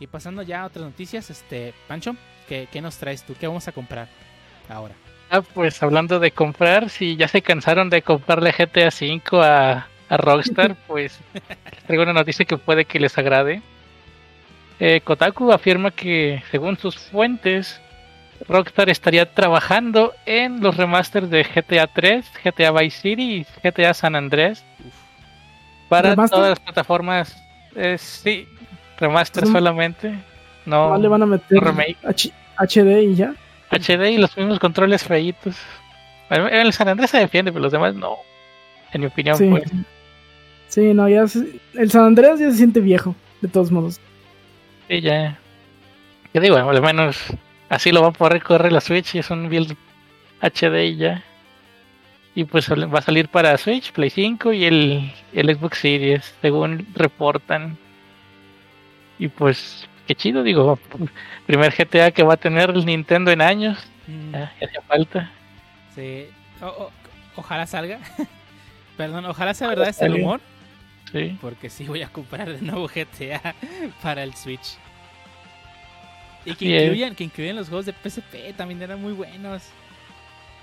[0.00, 2.16] Y pasando ya a otras noticias, este, Pancho,
[2.48, 3.34] ¿qué, qué nos traes tú?
[3.38, 4.08] ¿Qué vamos a comprar
[4.68, 4.94] ahora?
[5.30, 10.16] Ah, pues hablando de comprar, si ya se cansaron de comprarle GTA V a, a
[10.16, 13.60] Rockstar, pues les traigo una noticia que puede que les agrade.
[14.80, 17.78] Eh, Kotaku afirma que, según sus fuentes,
[18.48, 24.16] Rockstar estaría trabajando en los remasters de GTA 3, GTA Vice City y GTA San
[24.16, 24.64] Andrés
[25.90, 26.36] para ¿Remaster?
[26.38, 27.36] todas las plataformas.
[27.76, 28.48] Eh, sí,
[29.00, 30.14] remaster solamente.
[30.66, 31.96] No, le van a meter remake.
[32.04, 33.34] H- HD y ya.
[33.70, 35.56] HD y los mismos controles feitos.
[36.28, 38.16] El San Andrés se defiende, pero los demás no.
[38.92, 39.48] En mi opinión, Sí.
[39.48, 39.64] pues.
[40.68, 44.00] Sí, no, ya se- el San Andreas ya se siente viejo, de todos modos.
[44.88, 45.38] Sí, ya.
[46.32, 47.16] Yo digo, al menos
[47.68, 49.74] así lo va a poder correr la Switch y es un build
[50.40, 51.24] HD y ya.
[52.36, 56.86] Y pues va a salir para Switch, Play 5 y el, el Xbox Series, según
[56.94, 57.76] reportan.
[59.20, 60.78] Y pues, qué chido, digo.
[61.46, 63.78] Primer GTA que va a tener el Nintendo en años.
[64.08, 65.30] Mm, Ya, ya hacía falta.
[65.94, 66.26] sí.
[66.62, 66.90] O- o-
[67.36, 68.00] ojalá salga.
[68.96, 70.40] Perdón, ojalá sea verdad este rumor.
[71.12, 71.36] Sí.
[71.40, 73.54] Porque sí voy a comprar de nuevo GTA
[74.02, 74.76] para el Switch.
[76.46, 79.68] Y que incluyan, que incluyan los juegos de PSP, también eran muy buenos.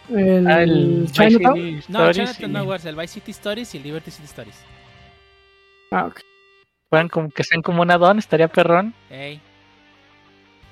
[0.09, 1.55] El, Ah, el Vice Chinatown.
[1.55, 4.25] City No, Stories Chinatown y- no Wars, el Vice City Stories y el Liberty City
[4.25, 4.59] Stories.
[5.91, 6.19] Ah, ok.
[6.89, 8.93] Fueran como que sean como un add-on, estaría perrón.
[9.10, 9.41] Ey.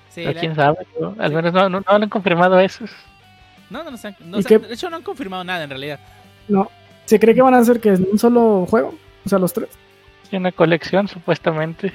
[0.10, 1.16] Sí, Pero la- quién sabe, ¿no?
[1.20, 1.36] al sí.
[1.36, 2.90] menos no, no, no han confirmado esos.
[3.70, 4.60] No, no, nos han- no ¿Y se- qué?
[4.60, 6.00] de hecho no han confirmado nada en realidad.
[6.48, 6.70] No.
[7.06, 8.96] Se cree que van a hacer que es un solo juego.
[9.26, 9.70] O sea, los tres.
[10.30, 11.92] Sí, una colección, supuestamente.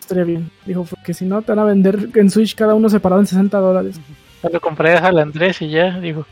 [0.00, 0.50] Estaría bien.
[0.64, 3.58] Dijo, porque si no, te van a vender en Switch cada uno separado en 60
[3.58, 4.00] dólares.
[4.40, 6.24] Solo comprarías al Andrés y ya, digo.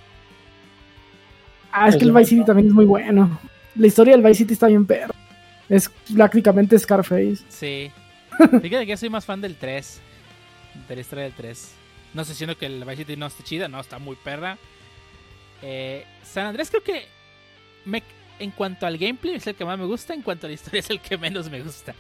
[1.70, 3.38] Ah, es que el Vice City también es muy bueno.
[3.77, 5.12] La historia del Vice City está bien perro.
[5.68, 7.38] Es prácticamente Scarface.
[7.48, 7.90] Sí.
[8.38, 10.00] Fíjate que yo soy más fan del 3.
[10.88, 11.72] De la historia del 3.
[12.14, 14.57] No sé siendo que el Vice City no esté chida, no, está muy perra.
[15.62, 17.07] Eh, San Andrés creo que
[17.85, 18.02] me-
[18.38, 20.78] en cuanto al gameplay es el que más me gusta, en cuanto a la historia
[20.81, 21.94] es el que menos me gusta.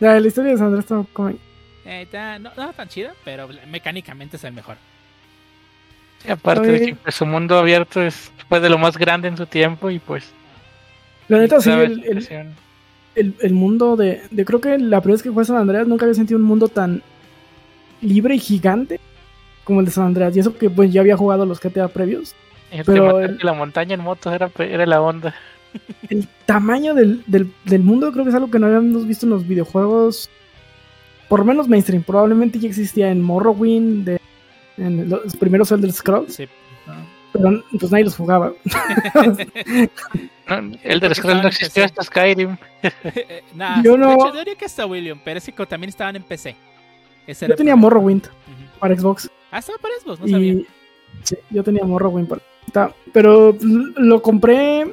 [0.00, 1.30] Ya, la historia de San Andrés está como...
[1.30, 1.38] Eh,
[2.02, 4.76] está- no, no tan chida, pero mecánicamente es el mejor.
[6.26, 9.36] Y aparte de que pues, su mundo abierto es, fue de lo más grande en
[9.36, 10.24] su tiempo y pues.
[11.28, 12.48] La neta, sí, el, el- presión.
[13.14, 14.44] el- el mundo de, de...
[14.44, 16.68] Creo que la primera vez que fue a San Andreas nunca había sentido un mundo
[16.68, 17.02] tan
[18.00, 19.00] libre y gigante
[19.64, 20.34] como el de San Andreas.
[20.36, 22.34] Y eso que pues ya había jugado los GTA previos.
[22.70, 25.34] El pero el- la montaña en moto era, era la onda.
[26.08, 29.30] El tamaño del, del, del mundo creo que es algo que no habíamos visto en
[29.30, 30.30] los videojuegos.
[31.28, 32.02] Por lo menos mainstream.
[32.02, 34.20] Probablemente ya existía en Morrowind, de,
[34.78, 36.34] en los primeros Elder Scrolls.
[36.34, 36.46] Sí.
[37.32, 38.52] Pero pues nadie los jugaba.
[40.48, 42.56] No, el porque de Scrolls no existió hasta Skyrim.
[43.54, 46.16] nah, Yo De no- hecho, yo diría que hasta William, pero es que también estaban
[46.16, 46.56] en PC.
[47.26, 48.78] Ese Yo tenía Morrowind Ujú.
[48.78, 49.30] para Xbox.
[49.50, 50.52] Ah, estaba para Xbox, no sabía.
[50.54, 50.66] y
[51.22, 54.86] sí, yo tenía Morrowind para pero lo compré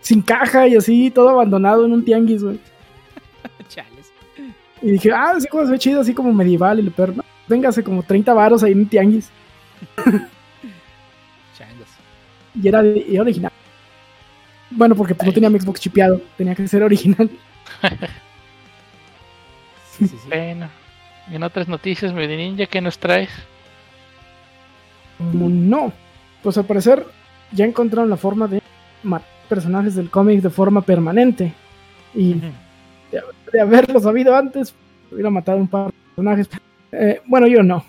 [0.00, 2.58] sin caja y así, todo abandonado en un tianguis, güey.
[3.68, 4.12] Chales.
[4.80, 7.24] Y dije, ah, sí, como se ve chido, así como medieval y lo peor, ¿no?
[7.48, 9.30] Véngase como 30 varos ahí en un tianguis.
[12.60, 13.52] Y era, de- y original.
[14.70, 17.30] Bueno, porque pues, no tenía mi Xbox chipeado, tenía que ser original.
[19.90, 20.28] Sí, sí, sí.
[20.28, 20.68] Bueno.
[21.30, 23.28] Y en otras noticias, Medi Ninja, ¿qué nos traes?
[25.18, 25.92] Como no.
[26.42, 27.04] Pues al parecer
[27.52, 28.60] ya encontraron la forma de
[29.02, 31.52] matar personajes del cómic de forma permanente.
[32.14, 32.46] Y Ujú.
[33.52, 34.74] de haberlo sabido antes,
[35.10, 36.48] hubiera matado un par de personajes.
[36.90, 37.84] Eh, bueno, yo no.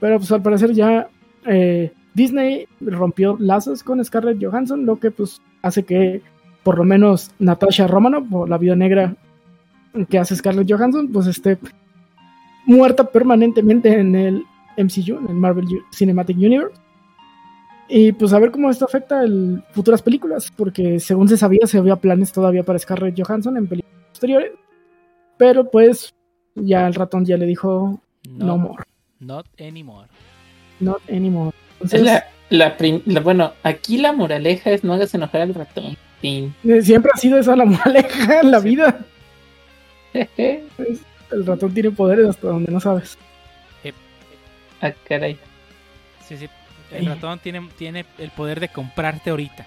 [0.00, 1.08] Pero pues al parecer ya
[1.44, 6.20] eh, Disney rompió lazos con Scarlett Johansson, lo que pues hace que
[6.64, 9.14] por lo menos Natasha Romanoff, o la vida negra
[10.10, 11.56] que hace Scarlett Johansson, pues esté
[12.66, 14.44] muerta permanentemente en el
[14.76, 16.74] MCU, en el Marvel Cinematic Universe.
[17.88, 21.78] Y pues a ver cómo esto afecta el futuras películas, porque según se sabía, se
[21.78, 24.52] había planes todavía para Scarlett Johansson en películas posteriores.
[25.38, 26.14] Pero pues
[26.56, 28.84] ya el ratón ya le dijo no, No, more,
[29.20, 30.08] not anymore.
[30.80, 31.54] not anymore.
[31.80, 35.54] Es Entonces, la, la prim- la- bueno, aquí la moraleja es no hagas enojar al
[35.54, 35.96] ratón.
[36.22, 36.50] Eh,
[36.82, 38.68] siempre ha sido esa la moraleja en la Sí.
[38.70, 38.98] vida.
[41.30, 43.18] El ratón tiene poderes hasta donde no sabes.
[44.80, 45.36] ah, caray.
[46.26, 46.48] Sí, sí.
[46.90, 49.66] El ratón tiene, tiene el poder de comprarte ahorita.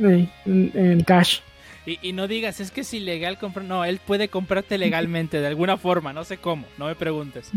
[0.00, 1.40] Eh, en, en cash.
[1.84, 3.64] Y, y no digas, es que es ilegal comprar.
[3.64, 7.50] No, él puede comprarte legalmente, de alguna forma, no sé cómo, no me preguntes.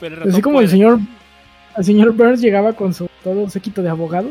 [0.00, 0.98] Pero el ratón Así como el señor,
[1.78, 4.30] el señor Burns llegaba con su todo séquito de abogado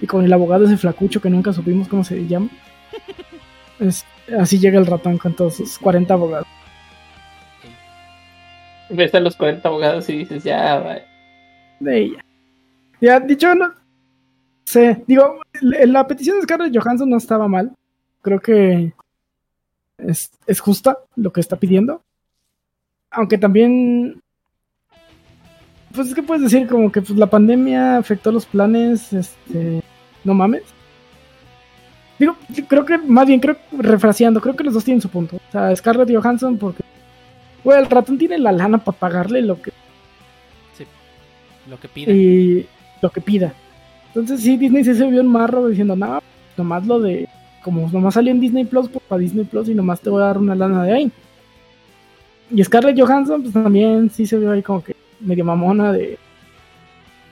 [0.00, 2.48] y con el abogado ese flacucho que nunca supimos cómo se llama.
[3.80, 4.04] Es-
[4.38, 6.46] así llega el ratón con todos sus 40 abogados.
[8.90, 10.98] Ves a los 40 abogados y dices, ya, va.
[11.80, 12.24] De ella.
[13.00, 13.72] Ya, dicho, no
[14.64, 17.72] sé, digo, la petición de Scarlett Johansson no estaba mal.
[18.22, 18.92] Creo que
[19.98, 22.02] es, es justa lo que está pidiendo.
[23.10, 24.20] Aunque también,
[25.94, 29.82] pues es que puedes decir como que pues, la pandemia afectó los planes, este,
[30.24, 30.62] no mames.
[32.18, 32.36] Digo,
[32.68, 35.36] creo que, más bien, creo, refraseando, creo que los dos tienen su punto.
[35.36, 36.82] O sea, Scarlett Johansson porque,
[37.62, 39.72] güey, el ratón tiene la lana para pagarle lo que
[41.68, 42.12] Lo que pide.
[42.14, 42.66] y
[43.00, 43.52] lo que pida.
[44.08, 46.20] Entonces sí, Disney sí se vio en marro diciendo, no,
[46.56, 47.28] nomás lo de,
[47.62, 50.26] como nomás salió en Disney Plus, pues para Disney Plus y nomás te voy a
[50.26, 51.12] dar una lana de ahí.
[52.50, 54.94] Y Scarlett Johansson, pues también sí se vio ahí como que
[55.24, 56.18] medio mamona de...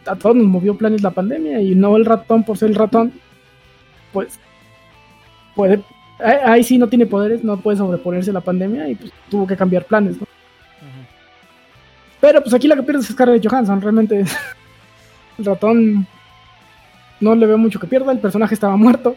[0.06, 3.12] A todos nos movió planes la pandemia y no el ratón por ser el ratón,
[4.12, 4.38] pues
[5.54, 5.80] puede...
[6.18, 9.46] Ahí, ahí sí no tiene poderes, no puede sobreponerse a la pandemia y pues tuvo
[9.46, 10.26] que cambiar planes, ¿no?
[12.20, 14.20] Pero pues aquí la que pierde es Scarlett Johansson, realmente
[15.38, 16.06] el ratón
[17.20, 19.16] no le veo mucho que pierda, el personaje estaba muerto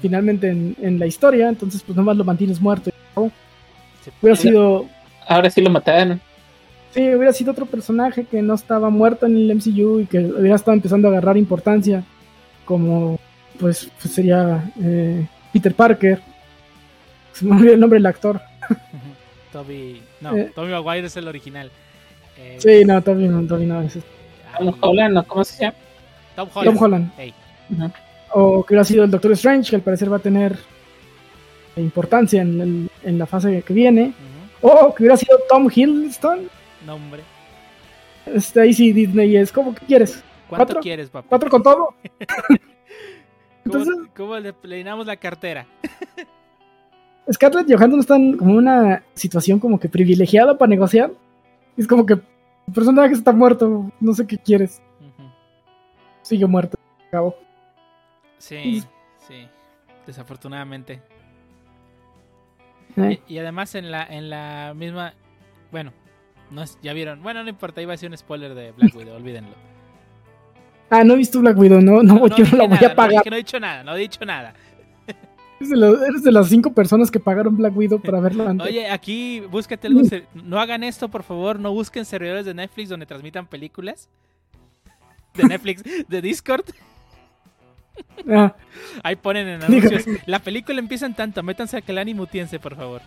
[0.00, 2.90] finalmente en, en la historia, entonces pues nomás lo mantienes muerto.
[4.04, 4.10] Sí.
[4.22, 4.86] Hubiera sido,
[5.26, 6.20] Ahora sí lo mataron.
[6.92, 10.56] Sí, hubiera sido otro personaje que no estaba muerto en el MCU y que hubiera
[10.56, 12.04] estado empezando a agarrar importancia,
[12.64, 13.18] como
[13.58, 16.20] pues, pues sería eh, Peter Parker.
[17.32, 18.40] Se me olvidó el nombre del actor.
[19.52, 20.00] Toby.
[20.20, 20.52] No, Eh.
[20.54, 21.70] Toby Maguire es el original.
[22.38, 25.24] Eh, Sí, no, Toby no, Toby no, es ay, Tom Holland, ¿no?
[25.24, 25.76] ¿Cómo se llama?
[26.36, 26.74] Tom Holland.
[26.76, 27.12] Tom Holland.
[28.32, 30.56] O que hubiera sido el Doctor Strange, que al parecer va a tener
[31.76, 34.12] importancia en, el- en la fase que viene.
[34.62, 36.48] O que hubiera sido Tom Hiddleston.
[36.86, 37.22] No, hombre.
[38.26, 40.22] Este, ahí sí, Disney es como que quieres.
[40.48, 40.80] ¿Cuánto ¿Cuatro?
[40.80, 41.28] quieres, papá?
[41.28, 41.76] Cuatro con todo.
[41.76, 41.94] ¿Cómo,
[43.64, 45.66] Entonces, cómo le llenamos la cartera?
[47.32, 51.12] Scarlett Johansson está en como una situación como que privilegiada para negociar.
[51.76, 52.22] Es como que el
[52.74, 54.82] personaje está muerto, no sé qué quieres.
[55.00, 55.28] Ujú.
[56.22, 56.76] Sigue muerto.
[57.08, 57.36] Acabó.
[58.38, 58.82] Sí,
[59.28, 59.46] sí.
[60.06, 61.00] Desafortunadamente.
[62.96, 65.14] Eh, Y, y además en la, en la misma.
[65.70, 65.92] Bueno,
[66.50, 67.22] no es- ya vieron.
[67.22, 69.54] Bueno, no importa, iba a ser un spoiler de Black Widow, olvídenlo.
[70.90, 72.94] Ah, no he visto Black Widow, no, no, yo dije no la voy nada, a
[72.96, 73.12] pagar.
[73.14, 74.54] No, dije- no he dicho nada, no he dicho nada.
[75.60, 78.66] Eres de, los- eres de las cinco personas que pagaron Black Widow para verla antes.
[78.66, 80.00] Oye, aquí búscate algo.
[80.32, 81.60] No hagan esto, por favor.
[81.60, 84.08] No busquen servidores de Netflix donde transmitan películas.
[85.34, 86.64] De Netflix, de Discord.
[88.28, 88.54] Ah,
[89.02, 89.96] Ahí ponen en Dígame.
[89.96, 90.18] anuncios.
[90.26, 91.42] La película empieza en tanto.
[91.42, 91.98] Métanse a que el
[92.58, 93.02] por favor.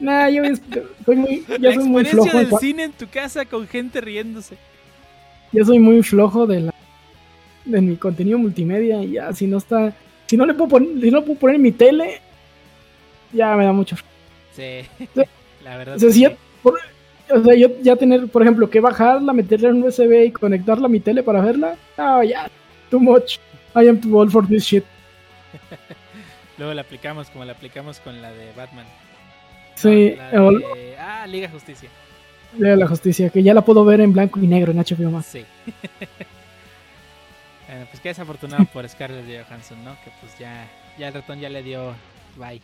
[0.00, 0.42] Nah, yo
[1.04, 2.38] soy muy, La ya soy muy flojo.
[2.38, 4.56] del cine en tu casa con gente riéndose.
[5.52, 6.74] ya soy muy flojo de la
[7.64, 9.92] de mi contenido multimedia y ya si no está
[10.26, 12.20] si no le puedo poner si no puedo poner en mi tele
[13.32, 13.96] ya me da mucho
[14.54, 14.82] Sí.
[15.64, 15.96] La verdad.
[15.96, 16.78] o sea, si que ya, por-
[17.30, 20.86] o sea, yo ya tener, por ejemplo, que bajarla, meterla en un USB y conectarla
[20.86, 21.76] a mi tele para verla.
[21.98, 22.48] No, ya,
[22.90, 23.38] too much.
[23.74, 24.84] I am too old for this shit.
[26.58, 28.84] Luego la aplicamos como la aplicamos con la de Batman.
[29.76, 31.88] Sí, la de- Ah, Liga Justicia.
[32.52, 35.26] de la justicia, que ya la puedo ver en blanco y negro en HBO Max.
[35.26, 35.44] Sí.
[37.68, 39.92] bueno, pues qué desafortunado por Scarlett Johansson, ¿no?
[40.04, 40.66] Que pues ya,
[40.98, 41.94] ya el ratón ya le dio
[42.36, 42.60] bye.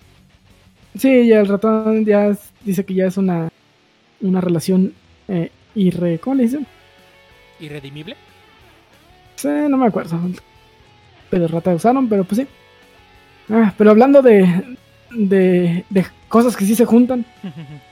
[0.98, 3.48] Sí, ya el ratón ya es- dice que ya es una,
[4.20, 4.92] una relación
[5.28, 6.18] eh, irre...
[6.18, 6.66] ¿Cómo le dicen?
[7.60, 8.16] ¿Irredimible?
[9.36, 10.18] Sí, no me acuerdo.
[11.30, 12.46] Pero rata usaron, pero pues sí.
[13.50, 14.76] Ah, pero hablando de,
[15.10, 15.84] de,
[16.28, 17.24] cosas que sí se juntan.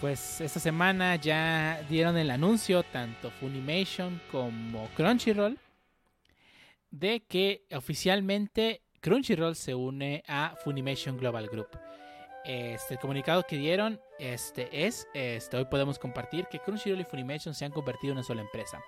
[0.00, 5.58] Pues esta semana ya dieron el anuncio, tanto Funimation como Crunchyroll,
[6.92, 11.70] de que oficialmente Crunchyroll se une a Funimation Global Group.
[12.44, 17.52] Este, el comunicado que dieron este, es, este, hoy podemos compartir que Crunchyroll y Funimation
[17.52, 18.80] se han convertido en una sola empresa.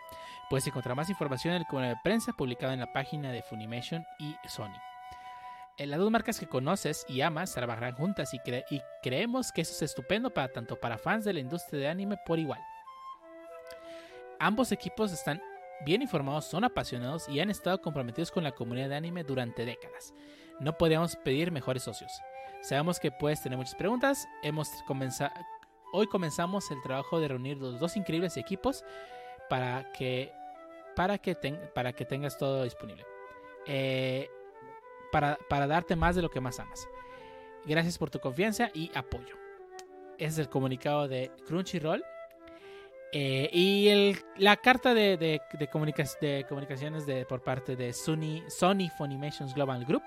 [0.48, 4.06] Puedes encontrar más información en el comunicado de prensa publicado en la página de Funimation
[4.20, 4.89] y Sony.
[5.80, 9.62] Eh, Las dos marcas que conoces y amas trabajarán juntas y, cre- y creemos que
[9.62, 12.60] eso es estupendo para tanto para fans de la industria de anime por igual.
[14.38, 15.42] Ambos equipos están
[15.84, 20.12] bien informados, son apasionados y han estado comprometidos con la comunidad de anime durante décadas.
[20.60, 22.12] No podríamos pedir mejores socios.
[22.62, 24.28] Sabemos que puedes tener muchas preguntas.
[24.42, 25.32] Hemos comenzado
[25.92, 28.84] hoy comenzamos el trabajo de reunir los dos increíbles equipos
[29.48, 30.30] para que
[30.94, 31.34] para que
[31.74, 33.04] para que tengas todo disponible.
[33.66, 34.28] Eh,
[35.12, 36.88] para, para darte más de lo que más amas.
[37.66, 39.36] Gracias por tu confianza y apoyo.
[40.18, 42.02] Ese es el comunicado de Crunchyroll.
[43.12, 48.42] Eh, y el- la carta de, de- de comunica- de comunicaciones por parte de Sony,
[48.48, 50.04] Sony Funimations Global Group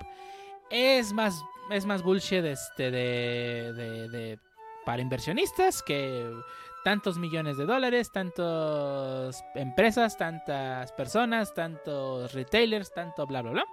[0.69, 4.39] es más, es más bullshit este, de-
[4.85, 6.31] para inversionistas que
[6.85, 13.65] tantos millones de dólares, tantas empresas, tantas personas, tantos retailers, tanto bla bla bla.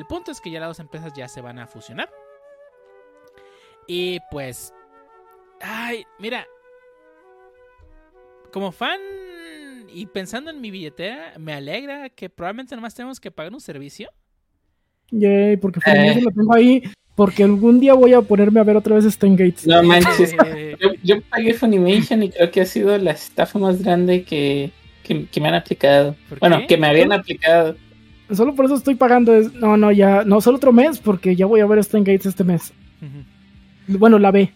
[0.00, 2.08] El punto es que ya las dos empresas ya se van a fusionar.
[3.86, 4.72] Y pues.
[5.60, 6.46] Ay, mira.
[8.50, 8.98] Como fan
[9.92, 14.08] y pensando en mi billetera, me alegra que probablemente nomás tenemos que pagar un servicio.
[15.10, 16.22] Yay, porque Funimation Eh.
[16.22, 16.82] lo tengo ahí.
[17.14, 19.66] Porque algún día voy a ponerme a ver otra vez Gates.
[19.66, 20.32] No manches.
[20.46, 24.70] Eh, Yo, yo pagué Funimation y creo que ha sido la estafa más grande que,
[25.02, 26.16] que, que me han aplicado.
[26.30, 26.68] ¿Por Bueno, qué?
[26.68, 27.76] que me habían aplicado.
[28.34, 29.34] Solo por eso estoy pagando.
[29.34, 30.24] es- No, no, ya.
[30.24, 32.72] No, solo otro mes, porque ya voy a ver Stain Gates este mes.
[33.86, 34.52] Bueno, la B.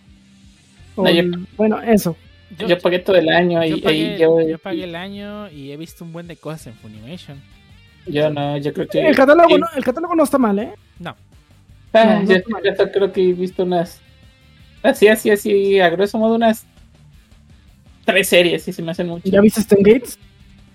[0.97, 2.17] O No, yo- el- Bueno, eso.
[2.59, 5.73] yo, Yo, pagué todo el año yo y pagué, yo, yo pagué el año y
[5.73, 7.41] he visto un buen de cosas en Funimation.
[8.07, 9.01] yo no, yo creo que...
[9.09, 10.73] El catálogo, no, el catálogo no está mal, ¿eh?
[11.01, 11.17] No,
[11.93, 14.01] Ah, no, no yo, creo que he visto unas...
[14.83, 16.67] Así, así, así, a grueso modo unas...
[18.05, 19.23] Tres series, y se me hacen mucho.
[19.29, 20.19] ¿Ya viste Stain Gates?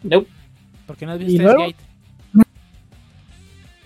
[0.02, 0.28] Nope,
[0.88, 1.62] ¿por qué no has ¿Y visto luego?
[1.68, 1.76] Gate?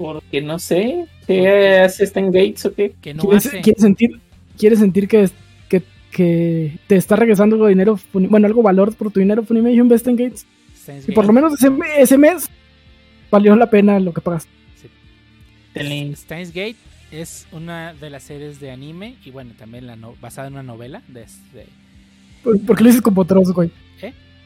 [0.04, 1.06] Porque no sé.
[1.26, 2.94] ¿Qué hace Stan Gates o qué?
[3.02, 3.62] Que no ¿Quieres, hace.
[3.62, 4.20] quieres sentir,
[4.58, 5.30] quieres sentir que,
[5.70, 9.88] que, que te está regresando algo de dinero, bueno, algo valor por tu dinero Funimation
[9.88, 10.46] Best in Gates?
[11.08, 12.50] Y por lo menos ese, me- ese mes
[13.32, 14.52] valió la pena lo que pagaste.
[15.74, 16.16] Telín.
[16.18, 16.76] Steins Gate
[17.12, 20.64] es una de las series de anime y bueno, también la no- basada en una
[20.64, 21.22] novela de,
[21.54, 21.66] de-
[22.44, 23.72] ¿Por, por qué lo dices como Dross, güey?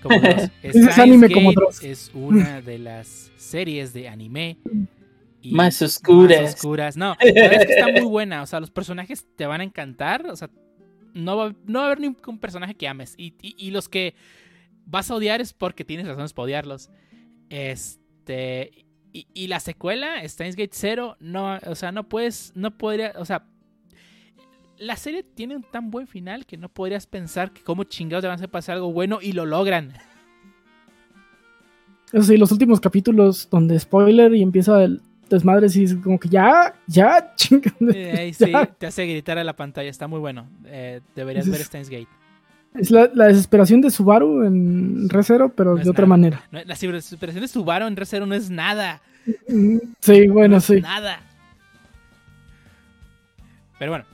[0.04, 0.52] como Dross.
[0.62, 1.84] Dices Steins anime como Dross.
[1.84, 4.58] es una de las series de anime
[5.42, 6.42] y Más oscuras.
[6.42, 6.98] más oscuras.
[6.98, 8.42] No, la verdad es que está muy buena.
[8.42, 10.28] O sea, los personajes te van a encantar.
[10.28, 10.50] O sea,
[11.14, 13.14] no va, no va a haber ningún personaje que ames.
[13.18, 14.16] Y, y- y los que
[14.86, 16.90] vas a odiar es porque tienes razones para odiarlos.
[17.50, 18.72] Este.
[19.14, 23.26] Y, y la secuela, Steins Gate 0, no, o sea, no puedes, no podría, o
[23.26, 23.48] sea,
[24.78, 28.28] la serie tiene un tan buen final que no podrías pensar que cómo chingados te
[28.28, 29.94] van a hacer pasar algo bueno y lo logran.
[32.14, 36.30] Eso sí, los últimos capítulos donde spoiler y empieza el desmadre, sí, es como que
[36.30, 37.72] ya, ya, chinga.
[37.94, 40.48] Eh, sí, te hace gritar a la pantalla, está muy bueno.
[40.66, 42.08] Eh, deberías ver Steins Gate.
[42.74, 46.08] Es la, la desesperación de Subaru en ReZero, pero No de otra nada.
[46.18, 46.44] manera.
[46.52, 49.02] No, la superación de Subaru en ReZero no es nada.
[50.02, 50.80] Sí, bueno, no es sí.
[50.82, 51.20] Nada.
[53.80, 54.06] Pero bueno,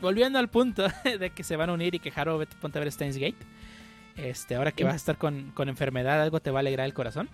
[0.00, 0.86] volviendo al punto
[1.18, 3.36] de que se van a unir y que Haro vete, ponte a ver Steins Gate.
[4.16, 4.84] Este, ahora que Sí.
[4.84, 7.28] vas a estar con, con enfermedad, algo te va a alegrar el corazón.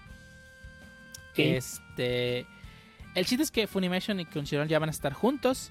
[1.35, 1.43] Sí.
[1.43, 2.47] Este.
[3.17, 5.71] El chiste es que Funimation y Crunchyroll ya van a estar juntos.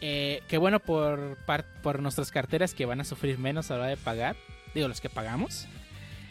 [0.00, 3.80] Eh, qué bueno por, par- por nuestras carteras que van a sufrir menos a la
[3.80, 4.36] hora de pagar.
[4.74, 5.66] Digo, los que pagamos.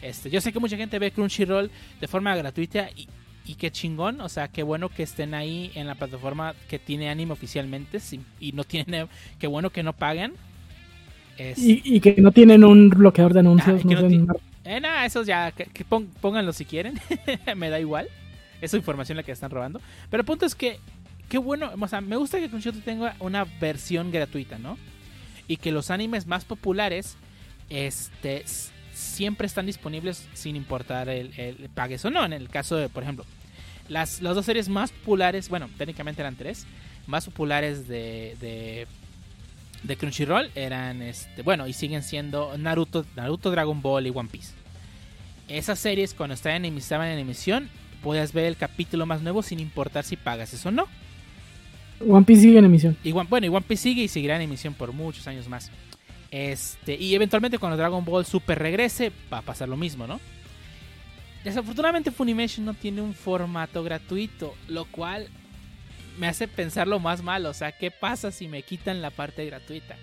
[0.00, 3.08] Este, yo sé que mucha gente ve Crunchyroll de forma gratuita y,
[3.44, 4.20] y qué chingón.
[4.20, 7.98] O sea, qué bueno que estén ahí en la plataforma que tiene anime oficialmente.
[8.38, 9.08] y no tiene.
[9.40, 10.34] Qué bueno que no pagan.
[11.36, 13.80] Es- Y, y que no tienen un bloqueador de anuncios.
[13.80, 14.34] Ah, y que no
[14.66, 17.00] Eh, esos ya, que, que pónganlo si quieren.
[17.56, 18.08] me da igual.
[18.64, 19.80] Esa información la que están robando.
[20.10, 20.78] Pero el punto es que,
[21.28, 24.78] qué bueno, o sea, me gusta que Crunchyroll tenga una versión gratuita, ¿no?
[25.46, 27.16] Y que los animes más populares,
[27.68, 28.44] este,
[28.92, 32.24] siempre están disponibles sin importar el, el pagues o no.
[32.24, 33.24] En el caso de, por ejemplo,
[33.88, 36.66] las, las dos series más populares, bueno, técnicamente eran tres,
[37.06, 38.86] más populares de, de,
[39.82, 44.54] de Crunchyroll eran, este, bueno, y siguen siendo Naruto, Naruto, Dragon Ball y One Piece.
[45.48, 47.68] Esas series cuando estaban en, estaban en emisión,
[48.04, 50.86] podías ver el capítulo más nuevo sin importar si pagas eso o no.
[52.06, 52.96] One Piece sigue en emisión.
[53.02, 55.70] Y bueno, y One Piece sigue y seguirá en emisión por muchos años más.
[56.30, 60.20] Este, y eventualmente cuando Dragon Ball Super regrese, va a pasar lo mismo, ¿no?
[61.44, 65.28] Desafortunadamente Funimation no tiene un formato gratuito, lo cual
[66.18, 67.50] me hace pensar lo más malo.
[67.50, 69.96] O sea, ¿qué pasa si me quitan la parte gratuita?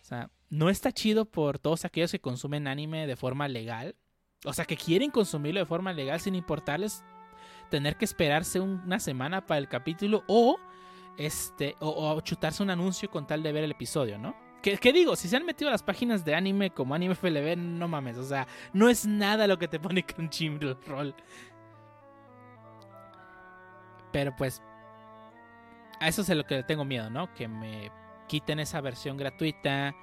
[0.00, 3.96] O sea, no está chido por todos aquellos que consumen anime de forma legal.
[4.44, 7.04] O sea, que quieren consumirlo de forma legal sin importarles
[7.70, 10.56] tener que esperarse un- una semana para el capítulo o
[11.16, 14.36] este o, chutarse un anuncio con tal de ver el episodio, ¿no?
[14.62, 15.16] ¿Qué, qué digo?
[15.16, 18.24] Si se han metido a las páginas de anime como Anime FLB, no mames, o
[18.24, 21.14] sea, no es nada lo que te pone Crunchyroll.
[24.12, 24.62] Pero pues
[26.00, 27.32] a eso es lo que tengo miedo, ¿no?
[27.34, 27.90] Que me
[28.28, 29.94] quiten esa versión gratuita,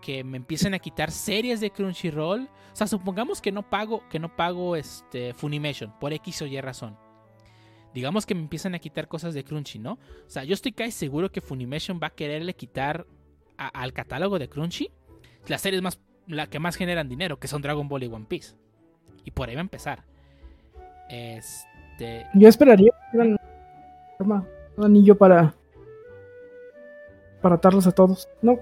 [0.00, 2.48] que me empiecen a quitar series de Crunchyroll.
[2.72, 6.60] O sea, supongamos que no pago, que no pago este Funimation por X o Y
[6.60, 6.96] razón.
[7.94, 9.94] Digamos que me empiezan a quitar cosas de Crunchy, ¿no?
[9.94, 13.06] O sea, yo estoy casi seguro que Funimation va a quererle quitar
[13.56, 14.90] al catálogo de Crunchy
[15.46, 18.54] las series más la que más generan dinero, que son Dragon Ball y One Piece.
[19.24, 20.04] Y por ahí va a empezar.
[21.08, 22.92] Este, Yo esperaría
[24.18, 24.40] un
[24.84, 25.54] anillo para
[27.40, 28.28] para atarlos a todos.
[28.42, 28.60] No,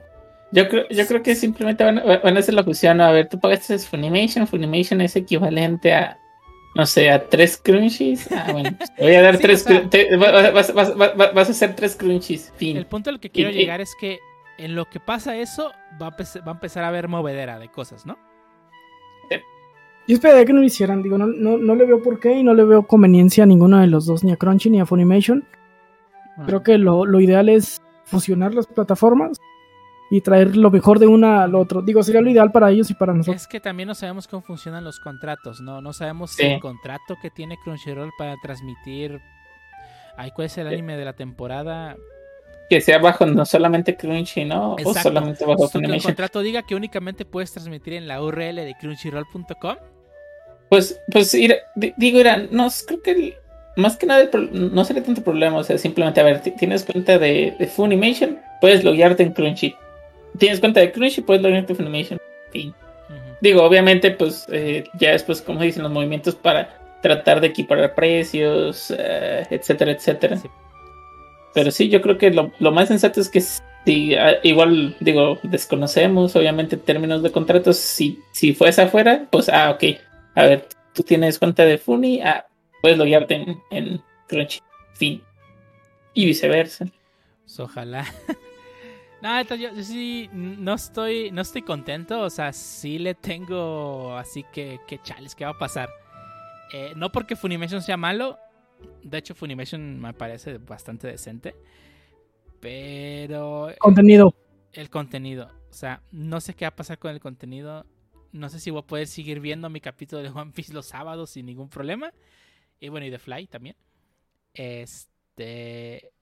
[0.52, 2.96] Yo creo, yo creo que simplemente van, a- van a hacer la fusión.
[2.98, 3.04] ¿no?
[3.04, 4.46] A ver, tú pagaste Funimation.
[4.46, 6.18] Funimation es equivalente a,
[6.74, 8.30] no sé, a tres crunchies.
[8.32, 9.62] Ah, bueno, pues, te voy a dar Sí, tres.
[9.66, 12.52] o sea- cru- te- vas, vas- vas- vas- vas a hacer tres crunchies.
[12.56, 12.76] Fin.
[12.76, 14.18] el punto al que quiero y- llegar es que
[14.56, 15.70] en lo que pasa eso,
[16.00, 18.18] va a, empe- va a empezar a haber movedera de cosas, ¿no?
[20.08, 21.02] yo esperaría que no lo hicieran.
[21.02, 23.78] Digo, no, no, no le veo por qué y no le veo conveniencia a ninguno
[23.78, 25.46] de los dos, ni a Crunchy ni a Funimation.
[26.46, 29.38] Creo que lo, lo ideal es fusionar las plataformas
[30.10, 31.82] y traer lo mejor de una al otro.
[31.82, 33.42] Digo, sería lo ideal para ellos y para nosotros.
[33.42, 35.80] Es que también no sabemos cómo funcionan los contratos, ¿no?
[35.82, 36.42] No sabemos Sí.
[36.44, 39.20] si el contrato que tiene Crunchyroll para transmitir...
[40.16, 40.74] Ay, ¿cuál es el Sí.
[40.74, 41.96] anime de la temporada?
[42.70, 44.72] Que sea bajo no solamente Crunchy, ¿no?
[44.74, 45.02] O Exacto.
[45.02, 46.10] solamente bajo Justo que el Funimation.
[46.12, 49.76] contrato diga que únicamente puedes transmitir en la URL de crunchyroll.com.
[50.68, 53.34] Pues, pues, ir- digo, mira, no, creo que el-
[53.76, 55.56] más que nada el pro- no sería tanto problema.
[55.58, 59.74] O sea, simplemente, a ver, ti- tienes cuenta de, de Funimation, puedes loguearte en Crunchy.
[60.38, 62.20] Tienes cuenta de Crunchy, puedes loguearte en Funimation.
[62.52, 62.74] Fin.
[63.40, 68.92] Digo, obviamente, pues eh, ya después, como dicen, los movimientos para tratar de equiparar precios,
[68.96, 70.36] eh, etcétera, etcétera.
[70.36, 70.48] Sí.
[71.54, 75.38] Pero sí, yo creo que lo, lo más sensato es que si, ah, igual, digo,
[75.42, 77.78] desconocemos, obviamente, términos de contratos.
[77.78, 79.84] Si, si fuese afuera, pues, ah, ok.
[80.34, 82.46] A ver, tú tienes cuenta de Funi, ah,
[82.82, 84.60] puedes loguearte en, en Crunchy.
[84.94, 85.22] Fin.
[86.12, 86.86] Y viceversa.
[87.44, 88.04] Pues, ojalá.
[89.22, 92.20] no, yo, yo sí no estoy, no estoy contento.
[92.20, 95.88] O sea, sí le tengo así que, que chales, ¿qué va a pasar?
[96.72, 98.38] Eh, no porque Funimation sea malo.
[99.02, 101.56] De hecho, Funimation me parece bastante decente.
[102.60, 104.34] Pero Contenido.
[104.72, 105.50] el contenido.
[105.70, 107.86] O sea, no sé qué va a pasar con el contenido.
[108.32, 111.30] No sé si voy a poder seguir viendo mi capítulo de One Piece los sábados
[111.30, 112.12] sin ningún problema.
[112.80, 113.76] Y bueno, y de Fly también.
[114.54, 116.12] Este.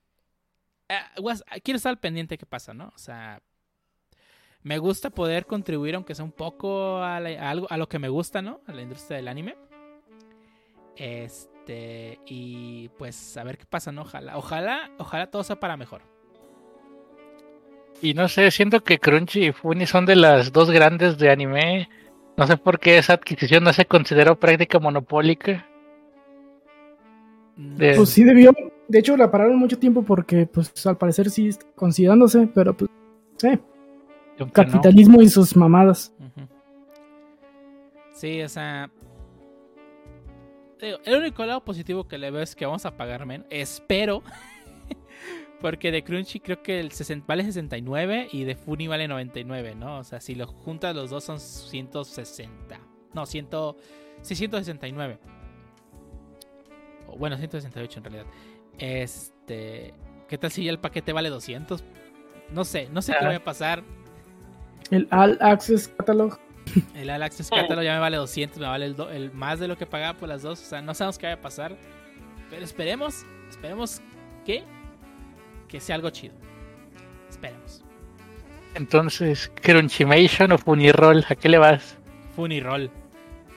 [0.89, 2.93] Ah, guas- quiero estar al pendiente de qué pasa, ¿no?
[2.95, 3.41] O sea.
[4.63, 8.01] Me gusta poder contribuir, aunque sea un poco a, la- a algo, a lo que
[8.01, 8.61] me gusta, ¿no?
[8.67, 9.57] A la industria del anime.
[10.97, 12.19] Este.
[12.27, 14.03] Y pues a ver qué pasa, ¿no?
[14.03, 16.03] Ojalá, ojalá, ojalá todo sea para mejor.
[18.03, 21.89] Y no sé, siento que Crunchy y Funny son de las dos grandes de anime.
[22.37, 25.67] No sé por qué esa adquisición no se consideró práctica monopólica.
[27.57, 28.53] De- Pues sí debió.
[28.89, 32.91] De hecho, la pararon mucho tiempo porque, pues, al parecer sí está considerándose, pero pues,
[33.37, 33.59] sí,
[34.39, 34.53] no.
[34.53, 36.15] capitalismo y sus mamadas.
[38.13, 38.91] Sí, o sea.
[40.81, 43.47] el único lado positivo que le veo es que vamos a pagar menos.
[43.51, 44.23] Espero.
[45.61, 49.99] Porque de Crunchy creo que el 60 vale 69 y de Funny vale 99, ¿no?
[49.99, 52.79] O sea, si lo juntas los dos son 160.
[53.15, 53.49] No, 100,
[54.21, 55.19] sí, 169.
[57.09, 58.27] O, Bueno, 168 en realidad.
[58.79, 59.95] Este.
[60.29, 61.85] ¿Qué tal si ya el paquete vale 200?
[62.53, 63.29] No sé, no sé qué Ah.
[63.29, 63.83] va a pasar.
[64.91, 66.39] El All Access Catalog.
[66.95, 69.69] El All Access Catalog ya me vale 200, me vale el, do- el más de
[69.69, 70.61] lo que pagaba por las dos.
[70.61, 71.77] O sea, no sabemos qué va a pasar.
[72.51, 74.01] Pero esperemos, esperemos
[74.45, 74.63] que,
[75.69, 76.35] que sea algo chido.
[77.29, 77.83] Esperemos.
[78.75, 81.97] Entonces, Crunchimation o Funiroll, ¿a qué le vas?
[82.37, 82.91] Funiroll.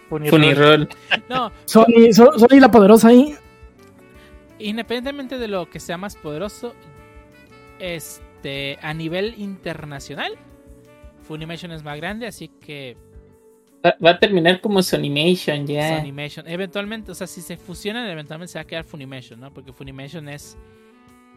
[0.09, 0.88] Funiroll.
[1.30, 3.36] No, Sony, So- Sony la poderosa ahí.
[4.60, 6.74] Independientemente de lo que sea más poderoso,
[7.80, 10.34] este, a nivel internacional,
[11.24, 12.97] Funimation es más grande, así que
[13.86, 15.99] Va, va a terminar como Sonimation ya.
[15.99, 19.53] Funimation, eventualmente, o sea, si se fusionan, eventualmente se va a quedar Funimation, ¿no?
[19.53, 20.57] Porque Funimation es,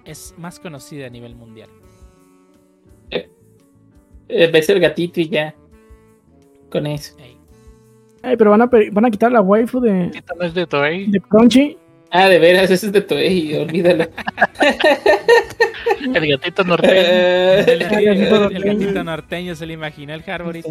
[0.04, 1.70] es más conocida a nivel mundial.
[4.28, 5.54] Eh, ves el gatito y ya.
[6.70, 7.14] Con eso.
[7.18, 7.36] Ey.
[8.22, 11.06] Ay, pero van a, van a quitar la waifu de, no es de Toei.
[11.10, 11.76] de Crunchy.
[12.14, 14.04] Ah, de veras, ese es de Toei, olvídalo.
[16.14, 16.92] El gatito norteño.
[16.92, 17.82] El, Eh, el-
[18.56, 20.68] el gatito norteño se lo imaginó el Harborita.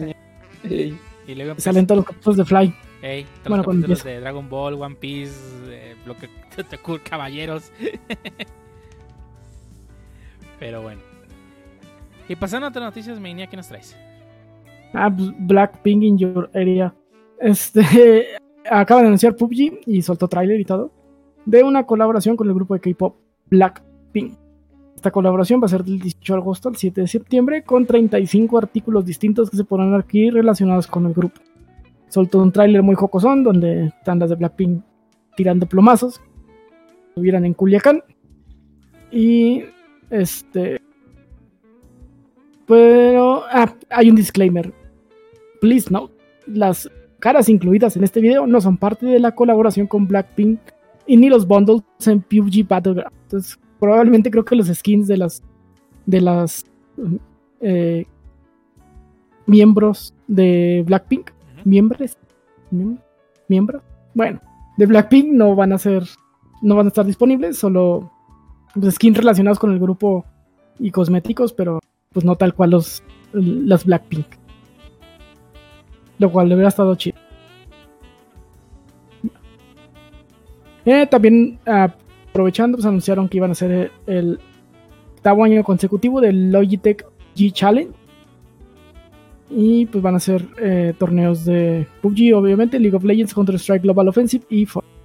[0.65, 0.93] eh,
[1.27, 2.75] Y luego Salen todos los capítulos de Fly.
[3.01, 4.09] Ey, todos Bueno, los cuando capítulos empieza.
[4.09, 5.33] de Dragon Ball, One Piece,
[5.69, 6.27] eh, lo que
[6.69, 7.71] te ocurra, caballeros.
[10.59, 11.01] Pero bueno.
[12.29, 13.95] Y pasando a otras noticias, Meinia, ¿qué nos traes?
[14.93, 16.93] Ah, pues, Blackpink in your area.
[17.39, 17.81] Este
[18.69, 20.91] acaba de anunciar PUBG y soltó tráiler y todo
[21.45, 23.15] de una colaboración con el grupo de K-pop
[23.49, 24.37] Blackpink.
[24.95, 28.57] Esta colaboración va a ser del 18 de agosto al 7 de septiembre con 35
[28.57, 31.41] artículos distintos que se podrán adquirir relacionados con el grupo.
[32.09, 34.83] Soltó un tráiler muy jocosón donde están las de Blackpink
[35.35, 36.21] tirando plomazos.
[37.09, 38.03] Estuvieran en Culiacán.
[39.11, 39.63] Y
[40.09, 40.79] este
[42.71, 44.73] pero ah, hay un disclaimer.
[45.59, 46.13] Please note,
[46.47, 46.89] las
[47.19, 50.59] caras incluidas en este video no son parte de la colaboración con Blackpink
[51.11, 53.11] y ni los bundles en PUBG Battleground.
[53.23, 55.43] Entonces, probablemente creo que los skins de las
[56.05, 56.65] de las
[57.59, 58.05] eh,
[59.45, 61.31] miembros de Blackpink,
[61.65, 62.17] miembros,
[62.71, 62.97] Miem-
[63.49, 63.81] miembros,
[64.13, 64.39] bueno,
[64.77, 66.03] de Blackpink no van a ser,
[66.61, 68.09] no van a estar disponibles, solo
[68.73, 70.25] pues, skins relacionados con el grupo
[70.79, 71.79] y cosméticos, pero
[72.13, 73.03] pues no tal cual los
[73.33, 74.27] las Blackpink.
[76.19, 77.17] Lo cual le hubiera estado chido.
[80.85, 81.93] Eh, también ah,
[82.29, 84.39] aprovechando, pues anunciaron que iban a hacer el, el
[85.15, 87.05] octavo año consecutivo del Logitech
[87.35, 87.91] G Challenge.
[89.49, 94.07] Y pues van a hacer eh, torneos de PUBG, obviamente, League of Legends, Counter-Strike Global
[94.07, 95.01] Offensive y Fortnite.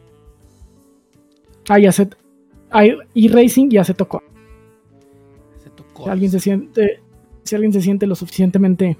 [1.69, 2.09] Ah, ya se.
[2.71, 4.23] Hay e-racing ya se tocó.
[5.63, 6.05] Se tocó.
[6.05, 7.01] Si alguien se siente,
[7.43, 8.97] si alguien se siente lo suficientemente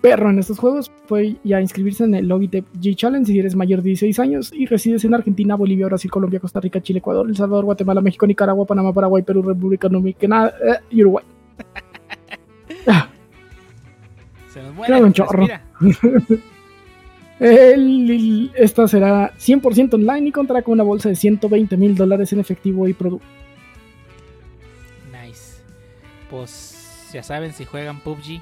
[0.00, 3.80] perro en estos juegos, puede ya inscribirse en el Logitech G Challenge si eres mayor
[3.82, 7.36] de 16 años y resides en Argentina, Bolivia, Brasil, Colombia, Costa Rica, Chile, Ecuador, El
[7.36, 11.24] Salvador, Guatemala, México, Nicaragua, Panamá, Paraguay, Perú, República Dominicana eh, y Uruguay.
[14.52, 15.02] Se nos muere.
[15.02, 15.46] un chorro.
[15.46, 15.62] respira.
[17.40, 22.32] el- el- esta será 100% online y contará con una bolsa de 120 mil dólares
[22.32, 23.26] en efectivo y producto.
[25.12, 25.62] Nice.
[26.30, 28.40] Pues ya saben, si juegan PUBG,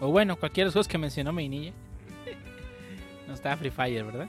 [0.00, 1.72] o bueno, cualquiera de los juegos que mencionó Meinilla.
[3.26, 4.28] No está Free Fire, ¿verdad?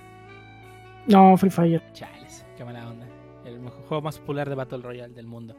[1.07, 1.81] No, Free Fire.
[1.93, 3.07] Chales, qué mala onda.
[3.45, 5.55] El mejor juego más popular de Battle Royale del mundo.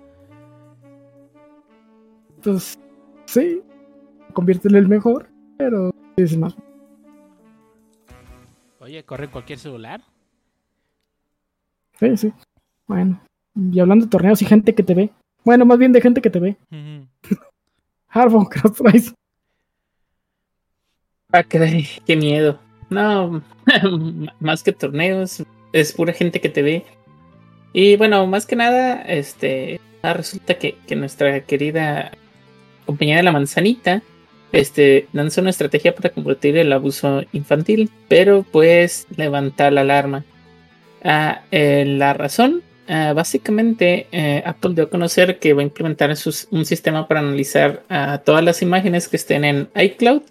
[2.43, 2.79] Pues
[3.27, 3.63] sí,
[4.33, 6.57] convierte en el mejor, pero es más.
[8.81, 10.03] Oye, corre cualquier celular.
[11.99, 12.33] Sí, sí.
[12.87, 13.21] Bueno,
[13.55, 15.11] y hablando de torneos y gente que te ve.
[15.45, 16.57] Bueno, más bien de gente que te ve.
[18.49, 19.15] ¿qué nos traes?
[21.33, 22.59] Ah, qué miedo.
[22.89, 23.43] No,
[24.41, 26.85] más que torneos, es pura gente que te ve.
[27.73, 32.13] Y bueno, más que nada, este, ah, resulta que, nuestra querida
[32.87, 34.03] compañera la manzanita,
[34.53, 40.25] este, lanzó una estrategia para combatir el abuso infantil, pero pues levanta la alarma.
[41.03, 46.15] Ah, eh, la razón, ah, básicamente, eh, Apple dio a conocer que va a implementar
[46.51, 50.23] un sistema para analizar ah, todas las imágenes que estén en iCloud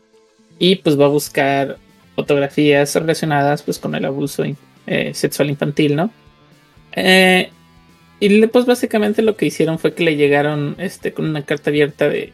[0.59, 1.77] y pues va a buscar
[2.15, 4.43] fotografías relacionadas pues con el abuso
[4.87, 6.11] eh, sexual infantil, ¿no?
[6.93, 7.49] Eh,
[8.19, 12.07] y pues básicamente lo que hicieron fue que le llegaron este, con una carta abierta
[12.07, 12.33] de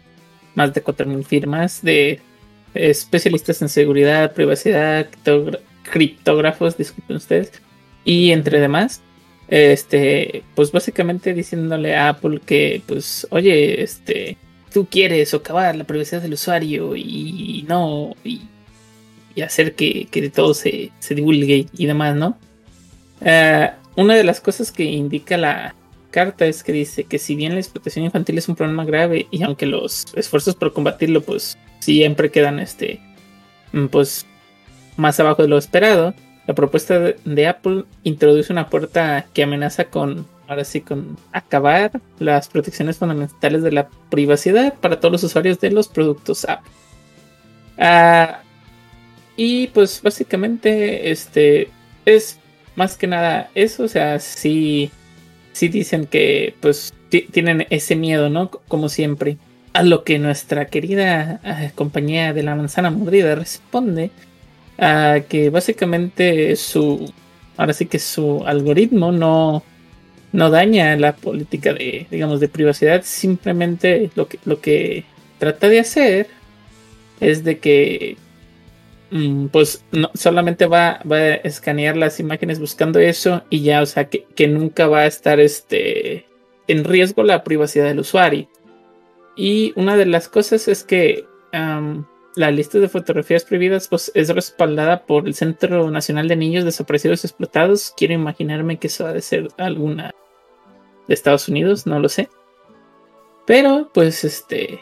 [0.54, 2.22] más de 4.000 firmas de
[2.74, 5.08] especialistas en seguridad, privacidad,
[5.84, 7.52] criptógrafos, disculpen ustedes,
[8.06, 9.02] y entre demás,
[9.48, 14.38] este, pues básicamente diciéndole a Apple que, pues, oye, este,
[14.72, 18.42] tú quieres socavar la privacidad del usuario y no, y,
[19.42, 22.38] hacer que, todo se, se divulgue y demás, ¿no?
[23.22, 25.76] Eh, una de las cosas que indica la
[26.12, 29.44] carta es que dice que si bien la explotación infantil es un problema grave y
[29.44, 33.00] aunque los esfuerzos por combatirlo pues siempre quedan este
[33.72, 34.26] mm, pues
[34.98, 36.14] más abajo de lo esperado.
[36.48, 42.50] La propuesta de Apple introduce una puerta que amenaza con ahora sí con acabar las
[42.50, 46.70] protecciones fundamentales de la privacidad para todos los usuarios de los productos Apple.
[47.78, 48.42] Ah,
[49.38, 51.70] y pues básicamente este
[52.06, 52.38] es
[52.76, 54.92] más que nada eso, o sea, sí,
[55.54, 58.52] sí dicen que pues tienen ese miedo, ¿no?
[58.52, 59.38] Como siempre.
[59.74, 64.12] A lo que nuestra querida ah, compañía de la manzana mordida responde
[64.78, 67.14] a que básicamente su
[67.56, 69.64] ahora sí que su algoritmo no
[70.32, 75.06] no daña la política de digamos de privacidad simplemente lo que lo que
[75.40, 76.28] trata de hacer
[77.22, 78.18] es de que
[79.12, 83.86] mm, pues no, solamente va, va, a escanear las imágenes buscando eso y ya, o
[83.86, 86.26] sea, que, que, nunca va a estar este,
[86.68, 88.50] en riesgo la privacidad del usuario.
[89.36, 91.26] Y una de las cosas es que
[92.36, 97.26] la lista de fotografías prohibidas pues, es respaldada por el Centro Nacional de Niños Desaparecidos
[97.26, 97.94] Explotados.
[97.96, 100.14] Quiero imaginarme que eso ha de ser alguna
[101.08, 102.30] de Estados Unidos, no lo sé.
[103.46, 104.80] Pero pues este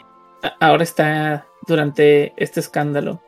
[0.60, 3.20] ahora está durante este escándalo.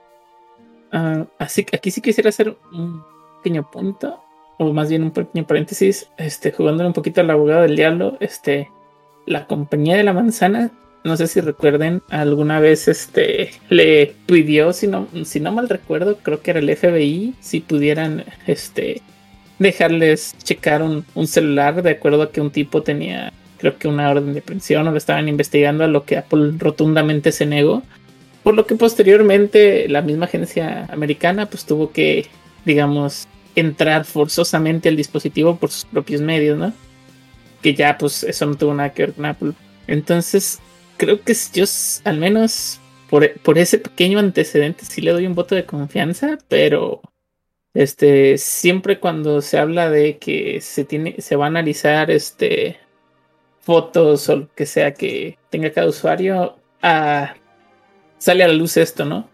[0.92, 3.02] Uh, así que aquí sí quisiera hacer un
[3.42, 4.22] pequeño punto,
[4.58, 8.70] o más bien un pequeño paréntesis, este, jugándole un poquito al abogado del diablo, este,
[9.26, 10.70] la compañía de la manzana,
[11.04, 16.18] no sé si recuerden, alguna vez este, le pidió, si no, si no mal recuerdo,
[16.18, 19.02] creo que era el FBI, si pudieran este,
[19.58, 23.32] dejarles checar un, un celular de acuerdo a que un tipo tenía
[23.62, 27.30] creo que una orden de aprehensión o lo estaban investigando a lo que Apple rotundamente
[27.30, 27.84] se negó.
[28.42, 32.26] Por lo que posteriormente la misma agencia americana pues tuvo que,
[32.64, 36.72] digamos, entrar forzosamente al dispositivo por sus propios medios, ¿no?
[37.62, 39.52] Que ya pues eso no tuvo nada que ver con Apple.
[39.86, 40.58] Entonces,
[40.96, 41.64] creo que yo
[42.04, 42.80] al menos
[43.10, 47.00] por, por ese pequeño antecedente sí le doy un voto de confianza, pero
[47.74, 52.78] este siempre cuando se habla de que se tiene se va a analizar este
[53.60, 57.34] fotos o lo que sea que tenga cada usuario, ah,
[58.18, 59.28] sale a la luz esto, ¿no?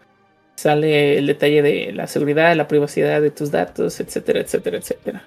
[0.55, 5.23] Sale el detalle de la seguridad, la privacidad de tus datos, etcétera, etcétera, etcétera.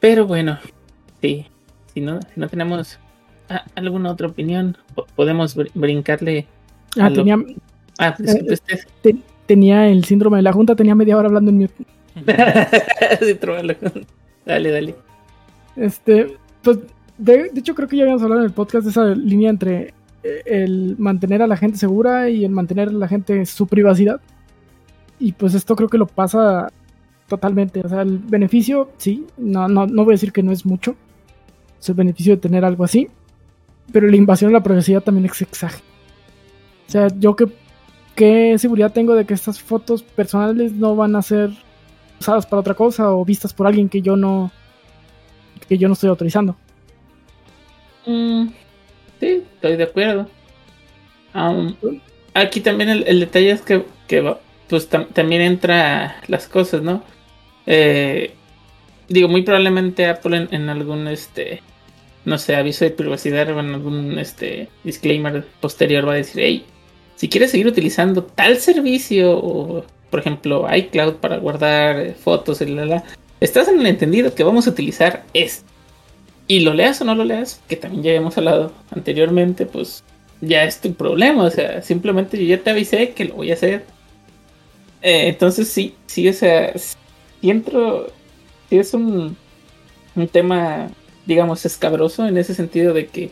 [0.00, 0.58] Pero bueno,
[1.20, 1.46] sí,
[1.92, 2.98] si no, si no tenemos
[3.74, 4.76] alguna otra opinión,
[5.16, 6.46] podemos br brincarle.
[6.98, 7.46] Ah, tenía, lo...
[7.98, 8.80] ah, disculpe usted.
[9.02, 11.66] Te, tenía el síndrome de la junta, tenía media hora hablando en mi.
[14.46, 14.94] dale, dale.
[15.76, 16.78] Este, pues,
[17.18, 19.94] de, de, hecho creo que ya habíamos hablado en el podcast de esa línea entre
[20.22, 24.20] eh, el mantener a la gente segura y el mantener a la gente su privacidad.
[25.18, 26.72] Y pues esto creo que lo pasa
[27.28, 27.80] totalmente.
[27.84, 30.96] O sea, el beneficio, sí, no, no, no voy a decir que no es mucho.
[31.80, 33.08] Es el beneficio de tener algo así.
[33.92, 35.84] Pero la invasión a la privacidad también es exagerada.
[36.88, 37.46] O sea, yo que
[38.14, 41.50] qué seguridad tengo de que estas fotos personales no van a ser
[42.20, 44.50] usadas para otra cosa o vistas por alguien que yo no
[45.68, 46.56] que yo no estoy autorizando.
[48.06, 48.48] Mm,
[49.20, 50.28] sí, estoy de acuerdo.
[51.34, 51.74] Um,
[52.34, 54.36] aquí también el, el, detalle es que, que
[54.68, 57.04] pues tam también entra las cosas, ¿no?
[57.66, 58.34] Eh,
[59.08, 61.62] digo, muy probablemente Apple en, en, algún este
[62.24, 66.66] no sé, aviso de privacidad o en algún este disclaimer posterior va a decir, hey,
[67.16, 73.04] si quieres seguir utilizando tal servicio o por ejemplo iCloud para guardar fotos, y la,
[73.40, 75.64] estás en el entendido que vamos a utilizar esto.
[76.46, 80.02] Y lo leas o no lo leas, que también ya hemos hablado anteriormente, pues
[80.40, 81.44] ya es tu problema.
[81.44, 83.84] O sea, simplemente yo ya te avisé que lo voy a hacer.
[85.00, 88.08] Eh, entonces sí, sí, o sea, si entro,
[88.68, 89.36] sí es un,
[90.16, 90.90] un tema,
[91.30, 93.30] digamos, escabroso en ese sentido de que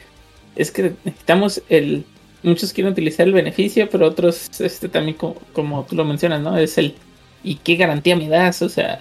[0.55, 2.05] es que necesitamos el...
[2.44, 6.57] Muchos quieren utilizar el beneficio, pero otros, este también como, como tú lo mencionas, ¿no?
[6.57, 6.94] Es el...
[7.42, 8.62] ¿Y qué garantía me das?
[8.62, 9.01] O sea,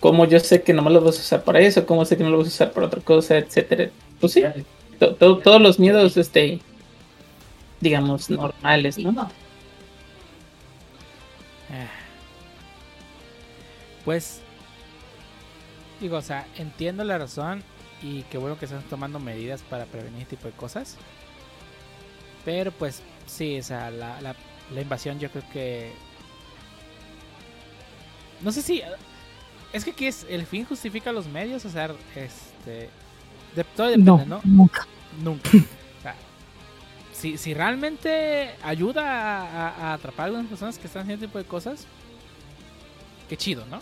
[0.00, 2.24] cómo yo sé que no me lo vas a usar para eso, cómo sé que
[2.24, 3.90] no lo vas a usar para otra cosa, etcétera.
[4.20, 4.42] Pues sí,
[4.98, 6.58] to to todos los miedos, este,
[7.80, 9.30] digamos, normales, ¿no?
[14.04, 14.40] Pues,
[16.00, 17.62] digo, o sea, entiendo la razón
[18.02, 20.96] y qué bueno que están tomando medidas para prevenir este tipo de cosas.
[22.44, 24.34] Pero pues sí, o sea, la, la,
[24.72, 25.92] la invasión yo creo que...
[28.40, 28.82] No sé si
[29.72, 32.90] es que aquí es el fin justifica los medios, o sea, este
[33.54, 34.40] de, todo depende, no, ¿no?
[34.44, 34.86] Nunca.
[35.22, 35.50] Nunca.
[35.98, 36.14] o sea,
[37.12, 41.28] si, si realmente ayuda a, a, a, atrapar a algunas personas que están haciendo este
[41.28, 41.86] tipo de cosas,
[43.28, 43.80] qué chido, ¿no?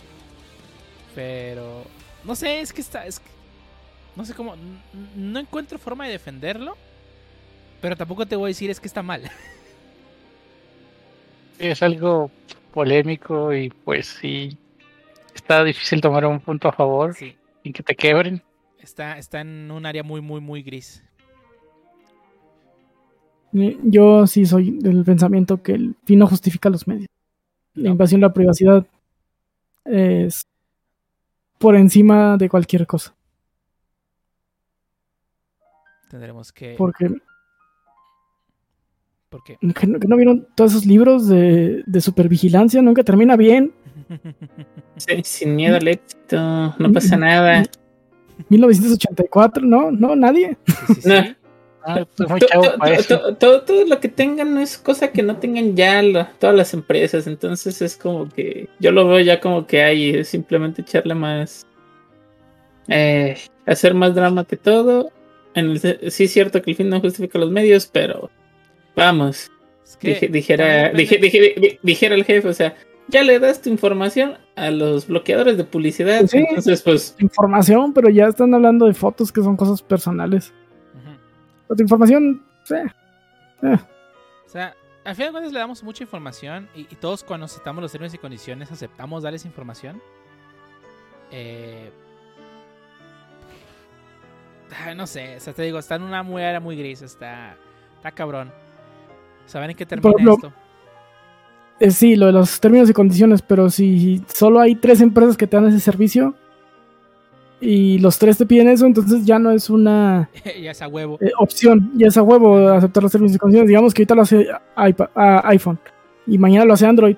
[1.15, 1.85] Pero
[2.23, 3.29] no sé, es que está es que,
[4.15, 4.55] no sé cómo
[5.15, 6.75] no encuentro forma de defenderlo.
[7.81, 9.23] Pero tampoco te voy a decir es que está mal.
[11.59, 12.31] Es algo
[12.73, 14.57] polémico y pues sí,
[15.35, 17.35] está difícil tomar un punto a favor Sí.
[17.61, 18.41] sin que te quebren.
[18.79, 21.03] Está, está en un área muy, muy, muy gris.
[23.53, 27.07] Eh, Yo sí soy del pensamiento que el fin no justifica los medios.
[27.75, 27.91] La No.
[27.91, 28.85] invasión de la privacidad
[29.85, 30.47] es
[31.59, 33.13] por encima de cualquier cosa.
[36.11, 36.75] Tendremos que.
[36.77, 37.09] Porque
[39.29, 39.57] ¿Por qué?
[39.61, 43.71] que no, que no vieron todos esos libros de, de supervigilancia, nunca termina bien.
[44.97, 46.37] Sí, sin miedo al éxito,
[46.77, 47.63] no pasa nada.
[48.49, 50.57] 1984, no, no, nadie.
[50.87, 51.09] Sí, sí.
[51.09, 51.35] No.
[51.83, 52.05] Ah,
[53.39, 57.25] Todo, todo lo que tengan no es cosa que no tengan ya todas las empresas.
[57.25, 61.65] Entonces es como que yo lo veo ya como que hay es simplemente echarle más.
[62.87, 65.09] eh, hacer más drama que todo.
[65.53, 65.79] En el
[66.11, 68.29] sí es cierto que el fin no justifica los medios, pero
[68.95, 69.51] vamos.
[69.83, 72.75] Es que dije- dijera, dije- dije- di- dijera el jefe, o sea,
[73.07, 76.19] ya le das tu información a los bloqueadores de publicidad.
[76.19, 76.37] Pues sí.
[76.37, 80.53] Entonces, pues, Información, pero ya están hablando de fotos que son cosas personales.
[80.93, 81.73] Ujú.
[81.73, 82.75] Otra información, sí.
[83.61, 84.73] O sea,
[85.03, 88.13] al final de cuentas le damos mucha información y, y todos cuando aceptamos los términos
[88.13, 90.01] y condiciones aceptamos darles información.
[91.31, 91.89] Eh,
[94.95, 97.55] no sé, o sea, te digo, está en una muy área muy gris, está,
[97.97, 98.51] está cabrón.
[99.45, 100.53] ¿Saben en qué termina esto?
[101.79, 105.47] Eh, sí, lo de los términos y condiciones, pero si solo hay tres empresas que
[105.47, 106.35] te dan ese servicio
[107.59, 110.29] y los tres te piden eso, entonces ya no es una
[110.61, 111.17] ya es a huevo.
[111.21, 113.67] eh, opción, ya es a huevo aceptar los términos y condiciones.
[113.67, 114.47] Digamos que ahorita lo hace
[114.77, 115.79] iPad, ah, iPhone
[116.27, 117.15] y mañana lo hace Android.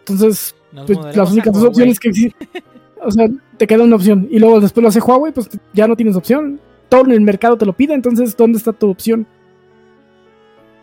[0.00, 0.54] Entonces,
[0.86, 2.48] pues, las únicas dos opciones que existen,
[3.02, 5.96] o sea, te queda una opción y luego después lo hace Huawei, pues ya no
[5.96, 6.60] tienes opción.
[6.88, 9.26] Todo en el mercado te lo pide, entonces, ¿dónde está tu opción?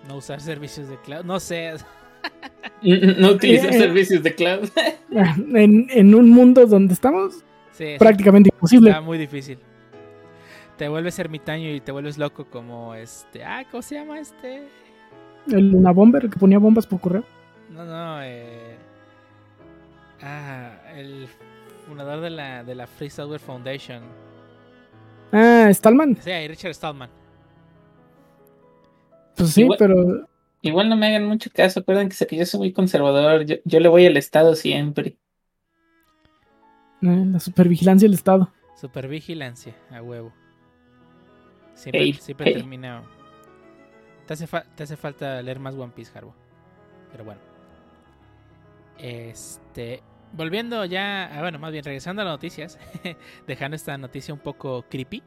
[0.07, 1.74] No usar servicios de cloud, no sé.
[2.82, 4.70] no utilizar Eh, servicios de cloud.
[5.53, 8.89] En, en un mundo donde estamos, Sí, prácticamente imposible.
[8.89, 9.57] Está muy difícil.
[10.78, 13.43] Te vuelves ermitaño y te vuelves loco como este...
[13.43, 14.68] Ah, ¿cómo se llama este?
[15.51, 17.24] El, una bomber que ponía bombas por correo.
[17.70, 18.78] No, no, eh...
[20.22, 21.28] Ah, el
[21.94, 24.02] fundador de la, de la Free Software Foundation.
[25.32, 26.18] Ah, Stallman.
[26.22, 27.10] Sí, Richard Stallman.
[29.36, 30.28] Pues sí, Igual- pero
[30.62, 33.89] Igual no me hagan mucho caso, acuérdense que yo soy muy conservador, yo, yo le
[33.89, 35.18] voy al Estado siempre.
[37.02, 38.52] eh, la supervigilancia del Estado.
[38.76, 40.34] Supervigilancia, a huevo.
[41.74, 42.54] Siempre, Ey, siempre ey.
[42.54, 43.04] termina...
[44.26, 46.34] Te hace, te hace falta leer más One Piece, Harbo.
[47.12, 47.41] Pero bueno.
[48.98, 50.02] Este...
[50.34, 51.29] Volviendo ya...
[51.34, 52.79] ah, bueno, más bien regresando a las noticias.
[53.47, 55.21] dejando esta noticia un poco creepy.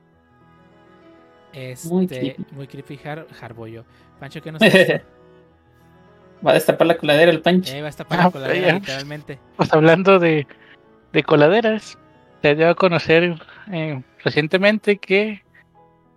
[1.52, 2.44] Este, Muy creepy.
[2.52, 3.84] Muy creepy, Har Harbollo.
[4.20, 4.60] Pancho, ¿qué nos?
[6.46, 7.72] Va a destapar la coladera el Pancho.
[7.72, 8.74] Eh, va a estar para la Ah, coladera, ya.
[8.74, 9.38] literalmente.
[9.56, 10.46] Pues hablando de,
[11.12, 11.98] de coladeras,
[12.42, 13.40] se dio a conocer
[13.72, 15.42] eh, recientemente que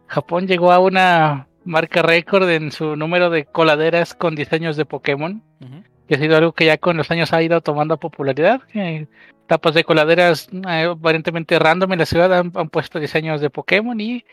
[0.08, 5.42] Japón llegó a una marca récord en su número de coladeras con diseños de Pokémon.
[5.62, 5.84] Ujú.
[6.10, 8.62] Que ha sido algo que ya con los años ha ido tomando popularidad.
[8.74, 9.06] eh,
[9.46, 14.00] tapas de coladeras eh, aparentemente random en la ciudad han, han puesto diseños de Pokémon
[14.02, 14.26] y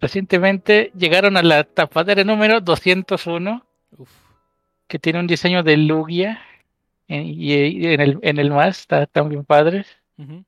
[0.00, 3.64] recientemente llegaron a la tapadera número 201
[3.98, 4.10] Uf.
[4.86, 6.40] que tiene un diseño de Lugia
[7.08, 9.88] eh, y, y en el en el más está también padres
[10.18, 10.44] Ujú.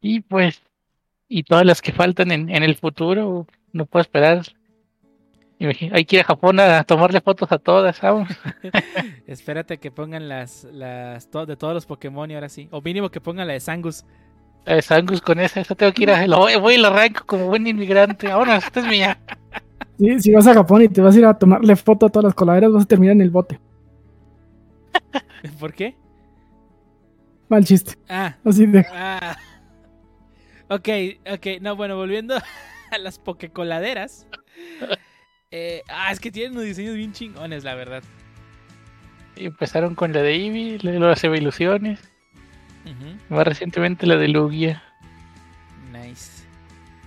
[0.00, 0.62] y pues
[1.28, 4.42] y todas las que faltan en, en el futuro no puedo esperar
[5.92, 8.28] Hay que ir a Japón a tomarle fotos a todas vamos.
[9.26, 12.68] Espérate que pongan las, las to- de todos los Pokémon y ahora sí.
[12.70, 14.04] O mínimo que pongan la de Sangus.
[14.64, 16.26] La de Sangus con esa, esa tengo que ir a.
[16.26, 18.30] Lo voy, voy y lo arranco como buen inmigrante.
[18.30, 19.18] Ahora, esta es mía.
[19.98, 22.24] Sí, si vas a Japón y te vas a ir a tomarle foto a todas
[22.24, 23.58] las coladeras, vas a terminar en el bote.
[25.60, 25.96] ¿Por qué?
[27.48, 27.94] Mal chiste.
[28.08, 28.86] Ah, Así de.
[28.92, 29.36] ah.
[30.68, 30.88] Ok,
[31.30, 31.46] ok.
[31.60, 32.34] No, bueno, volviendo
[32.90, 34.26] a las Pokecoladeras.
[35.52, 38.02] Eh, ah, es que tienen unos diseños bien chingones, la verdad.
[39.36, 42.00] Y empezaron con la de Eevee, luego las Eva Ilusiones.
[43.28, 44.82] Más recientemente la de Lugia.
[45.92, 46.42] Nice.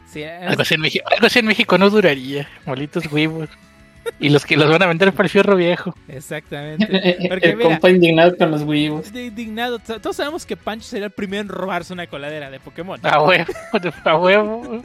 [0.07, 2.47] Sí, Algo así, en México, algo así en México no duraría.
[2.65, 3.49] Molitos huevos.
[4.19, 5.93] Y los que los van a vender para el fierro viejo.
[6.07, 6.85] exactamente.
[7.29, 9.11] Porque el mira, compa indignado con los huevos.
[9.11, 9.79] de indignado.
[9.79, 12.99] Todos sabemos que Pancho sería el primero en robarse una coladera de Pokémon.
[13.03, 13.51] A huevo,
[14.05, 14.83] a huevo.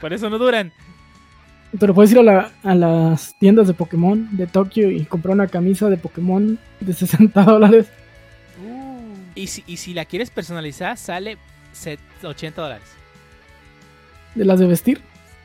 [0.00, 0.72] Por eso no duran.
[1.78, 5.48] Pero puedes ir a, la- a las tiendas de Pokémon de Tokio y comprar una
[5.48, 7.86] camisa de Pokémon de 60 dólares.
[9.34, 11.36] Y si, y si la quieres personalizar, sale
[11.72, 12.86] set- 80 dólares.
[14.36, 15.00] De las de vestir.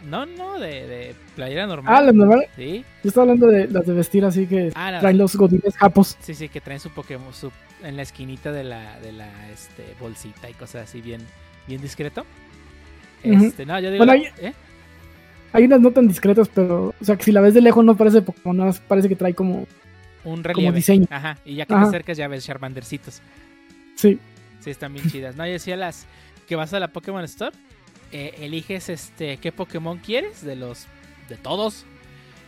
[0.07, 1.93] No, no, de, de playera normal.
[1.95, 2.49] Ah, las normales.
[2.55, 5.75] Sí, Yo estaba hablando de las de vestir así que Ah, la- traen los godines
[5.75, 6.15] japos.
[6.21, 7.51] sí, sí, que traen su Pokémon su,
[7.84, 11.21] en la esquinita de la, de la este, bolsita y cosas así bien,
[11.67, 12.25] bien discreto.
[13.23, 14.05] Este, no, yo digo.
[14.05, 14.53] Bueno, ahí- ¿eh?
[15.54, 17.95] Hay unas no tan discretas, pero, o sea, que si la ves de lejos no
[17.97, 19.66] parece Pokémon, nada más parece que trae como,
[20.24, 20.76] Un relieve.
[20.78, 21.08] diseño.
[21.10, 21.84] Ajá, y ya que Ajá.
[21.84, 23.22] te acercas ya ves Charmandercitos.
[23.95, 24.20] sí.
[24.62, 25.38] Sí, están bien chidas.
[25.38, 26.06] No, yo decía las
[26.45, 27.56] que vas a la Pokémon Store,
[28.12, 30.86] eh, eliges este qué Pokémon quieres de los
[31.30, 31.86] de todos.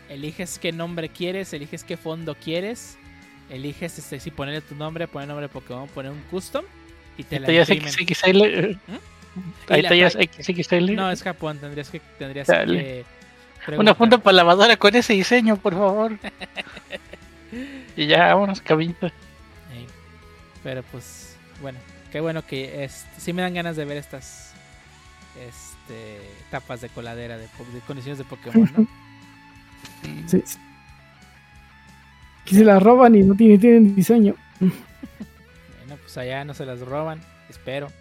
[0.10, 2.98] Eliges qué nombre quieres, eliges qué fondo quieres,
[3.50, 6.66] eliges este si ponerle tu nombre, poner nombre de Pokémon, poner un custom
[7.18, 7.94] y te la Tallas imprimen.
[7.94, 8.42] XXL.
[8.44, 8.92] eh, Y
[9.70, 10.96] Hay la tallas ta- XXL.
[10.96, 13.06] No, es Japón, tendrías que tendrías que
[13.78, 16.18] Una funda para lavadora con ese diseño, por favor.
[17.96, 19.08] y ya, vámonos, cabinito.
[19.08, 19.88] Ey.
[20.64, 21.80] Pero pues, bueno,
[22.12, 24.54] qué bueno que es, sí me dan ganas de ver estas
[25.48, 26.20] este,
[26.50, 27.48] tapas de coladera de,
[27.88, 28.88] condiciones de Pokémon, ¿no?
[30.28, 30.44] sí.
[32.46, 34.36] Que se la roban y no tienen, tienen diseño.
[35.80, 37.20] Bueno, pues allá no se las roban,
[37.50, 37.92] espero.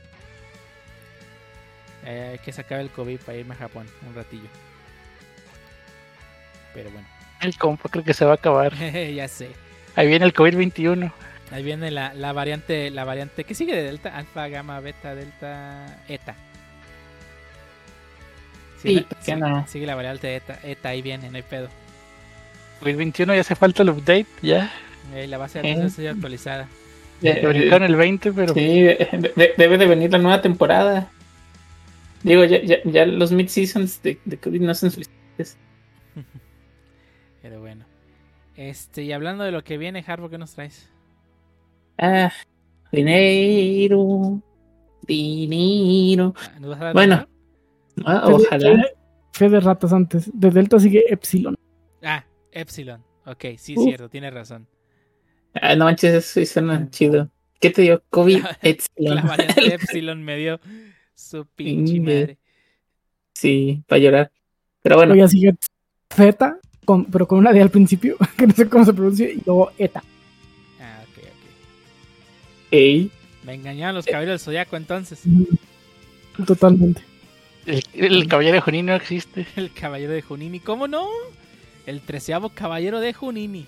[2.04, 4.48] Eh, hay que se acabe el COVID para irme a Japón un ratillo.
[6.74, 7.06] Pero bueno,
[7.40, 8.72] El compa creo que se va a acabar.
[9.14, 9.50] ya sé.
[9.96, 11.12] Ahí viene el COVID-21.
[11.52, 15.98] Ahí viene la, la variante, la variante que sigue de Delta, Alfa, Gamma, Beta, Delta,
[16.08, 16.36] Eta.
[18.80, 19.66] Sí, la- ¿por qué no?
[19.66, 21.68] Sigue la variante Eta, Eta ahí viene, no hay pedo.
[22.82, 24.72] COVID-21 ya hace falta el update, ya.
[25.14, 25.76] Eh, la base de Eh.
[25.76, 26.68] datos está actualizada.
[27.22, 31.10] Eh, Lo brincaron el 20, pero Sí, de- de- debe de venir la nueva temporada.
[32.22, 35.56] Digo, ya, ya, ya los mid-seasons de, de COVID no son suficientes.
[37.42, 37.86] Pero bueno.
[38.56, 40.90] Este, y hablando de lo que viene, Harbo, ¿qué nos traes?
[41.96, 42.32] Ah,
[42.92, 44.42] dinero.
[45.06, 46.34] Dinero.
[46.36, 47.26] Ah, ¿Nos vas a dar Bueno.
[48.04, 48.86] Ah, ojalá.
[49.32, 50.30] Fe, de ratas antes.
[50.34, 51.56] De Delta sigue Epsilon.
[52.02, 53.02] Ah, Epsilon.
[53.24, 53.84] Ok, sí, Uf.
[53.84, 54.66] cierto, tienes razón.
[55.54, 57.30] Ah, no manches, eso sí suena chido.
[57.60, 58.02] ¿Qué te dio?
[58.10, 59.16] COVID, Epsilon.
[59.16, 60.60] La variante Epsilon me dio
[61.20, 62.00] su pinche Inge.
[62.00, 62.38] madre.
[63.34, 64.32] Sí, para llorar.
[64.82, 65.54] Pero bueno, sigue
[66.84, 69.70] con, pero con una D al principio, que no sé cómo se pronuncia, y luego
[69.78, 70.02] Eta.
[70.80, 72.72] Ah, ok, ok.
[72.72, 73.10] ey,
[73.44, 75.22] Me engañaron los caballeros del zodiaco entonces.
[76.46, 77.02] Totalmente.
[77.66, 79.46] el, el caballero de Junín no existe.
[79.56, 80.60] El caballero de Junini.
[80.60, 81.06] ¿Cómo no?
[81.86, 83.66] El treceavo caballero de Junini.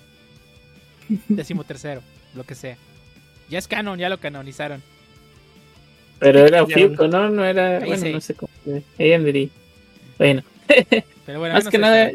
[1.27, 2.01] Décimo tercero,
[2.33, 2.77] lo que sea.
[3.49, 4.81] Ya es canon, ya lo canonizaron.
[6.23, 6.75] Pero era Ya.
[6.75, 7.29] Fiuco, ¿no?
[7.29, 7.79] No era.
[7.79, 8.13] Bueno, sí.
[8.13, 8.49] no sé cómo.
[8.97, 9.19] Ella.
[10.17, 10.43] Bueno,
[11.25, 12.11] Pero bueno, más no que nada,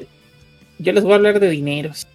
[0.78, 2.06] yo les voy a hablar de dineros.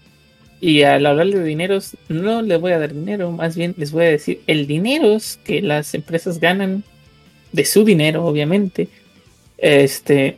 [0.59, 4.05] Y al hablar de dineros, no les voy a dar dinero, más bien les voy
[4.05, 6.83] a decir el dinero que las empresas ganan
[7.51, 8.87] de su dinero, obviamente.
[9.57, 10.37] Este,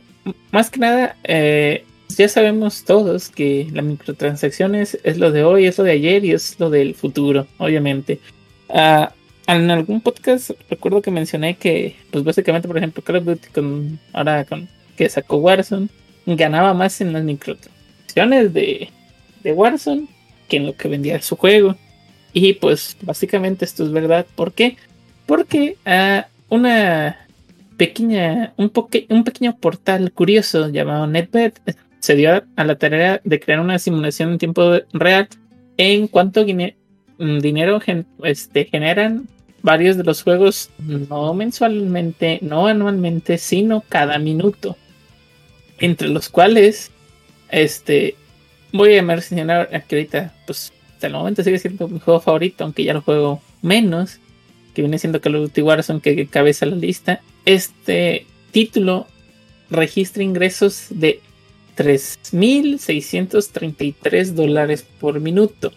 [0.50, 5.78] más que nada, eh, ya sabemos todos que las microtransacciones es lo de hoy, es
[5.78, 8.18] lo de ayer y es lo del futuro, obviamente.
[8.68, 9.12] Ah,
[9.46, 13.98] en algún podcast recuerdo que mencioné que, pues básicamente, por ejemplo, Call of Duty con
[14.12, 15.88] ahora con que sacó Warzone
[16.26, 18.90] ganaba más en las microtransacciones de,
[19.42, 20.06] de Warzone
[20.48, 21.76] que en lo que vendía su juego.
[22.32, 24.26] Y pues básicamente esto es verdad.
[24.34, 24.76] ¿Por qué?
[25.26, 27.26] Porque ah, una
[27.76, 31.60] pequeña, un, poque- un pequeño portal curioso llamado NetBet
[32.00, 35.28] se dio a la tarea de crear una simulación en tiempo real
[35.76, 37.80] en cuanto mm, dinero
[38.24, 39.28] este, generan
[39.66, 44.76] varios de los juegos no mensualmente, no anualmente, sino cada minuto.
[45.78, 46.92] Entre los cuales,
[47.50, 48.14] este,
[48.72, 52.84] voy a mencionar aquí ahorita, pues hasta el momento sigue siendo mi juego favorito, aunque
[52.84, 54.20] ya lo juego menos,
[54.72, 57.20] que viene siendo Call of Duty Warzone, que que cabeza la lista.
[57.44, 59.08] Este título
[59.68, 61.20] registra ingresos de
[61.76, 65.72] 3.633 dólares por minuto.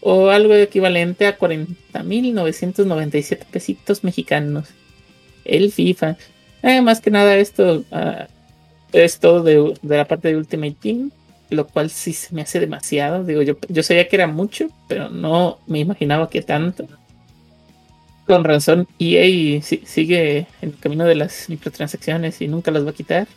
[0.01, 4.71] o algo equivalente a 40.997 pesitos mexicanos.
[5.45, 6.17] El FIFA.
[6.63, 8.25] Eh, más que nada esto uh,
[8.95, 11.11] es todo de, de, la parte de Ultimate Team,
[11.51, 13.23] lo cual sí se me hace demasiado.
[13.23, 16.89] Digo, yo, yo sabía que era mucho, pero no me imaginaba que tanto
[18.27, 22.95] con razón, EA sigue en el camino de las microtransacciones y nunca las va a
[22.95, 23.29] quitar.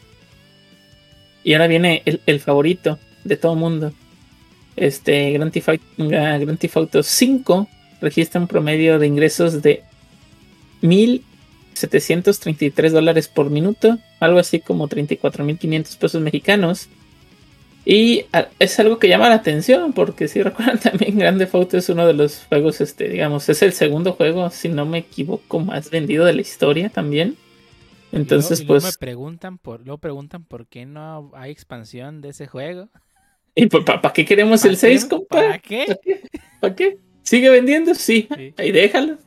[1.44, 3.94] Y ahora viene el, favorito de todo el mundo.
[4.76, 7.68] Este Grand Theft, Auto 5
[8.02, 9.84] registra un promedio de ingresos de
[10.82, 16.88] 1.733 dólares por minuto, algo así como 34.500 pesos mexicanos.
[17.86, 21.90] Y ah, es algo que llama la atención, porque si recuerdan también Grande Auto es
[21.90, 25.90] uno de los juegos, este, digamos, es el segundo juego, si no me equivoco, más
[25.90, 27.36] vendido de la historia también.
[28.12, 28.84] Entonces, pues.
[28.84, 32.90] me preguntan por, luego preguntan por qué no hay expansión de ese juego.
[33.56, 35.38] ¿Y para qué queremos el 6, compa?
[35.38, 36.00] ¿Para qué?
[36.62, 36.98] ¿Para qué?
[37.24, 37.94] ¿Sigue vendiendo?
[37.94, 38.28] Sí.
[38.58, 39.18] Ahí déjalo.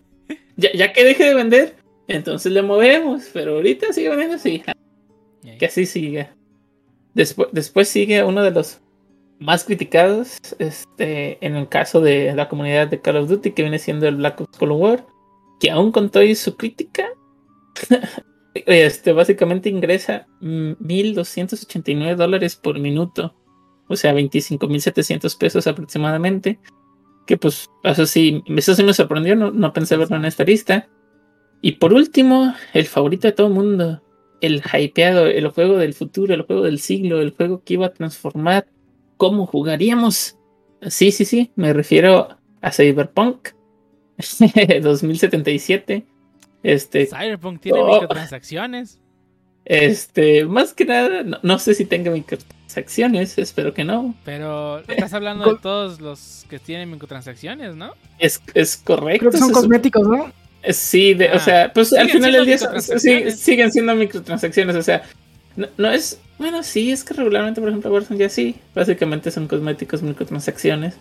[0.57, 1.77] Ya, ya, que deje de vender,
[2.09, 3.31] entonces le movemos.
[3.33, 4.63] Pero ahorita sigue vendiendo, sí.
[5.59, 6.35] Que así siga.
[7.15, 8.81] Después, después sigue uno de los
[9.43, 13.79] más criticados este, en el caso de la comunidad de Call of Duty, que viene
[13.79, 15.07] siendo el Black Ops Cold War,
[15.61, 17.09] que aún con toda su crítica,
[18.55, 23.35] este, básicamente ingresa 1.289 dólares por minuto,
[23.89, 26.59] o sea, 25.700 pesos aproximadamente,
[27.27, 30.89] que pues eso sí, eso sí me sorprendió, no, no pensé verlo en esta lista.
[31.61, 34.03] Y por último, el favorito de todo el mundo,
[34.41, 37.93] el hypeado, el juego del futuro, el juego del siglo, el juego que iba a
[37.93, 38.67] transformar
[39.17, 40.37] cómo jugaríamos.
[40.89, 43.51] Sí, sí, sí, me refiero a Cyberpunk
[44.83, 46.07] 2077.
[46.63, 48.99] Este, Cyberpunk tiene oh, microtransacciones.
[49.65, 54.15] Este, más que nada, no, sé si tenga microtransacciones, espero que no.
[54.25, 57.95] Pero estás hablando de todos los que tienen microtransacciones, ¿no?
[58.19, 59.21] Es, es correcto.
[59.21, 60.33] Creo que son cosméticos, ¿no?
[60.71, 65.03] Sí, de, o ah, sea, pues al final del día siguen siendo microtransacciones, o sea,
[65.57, 70.03] no, es, bueno, sí, es que regularmente, por ejemplo, Warzone ya sí, básicamente son cosméticos,
[70.03, 70.95] microtransacciones.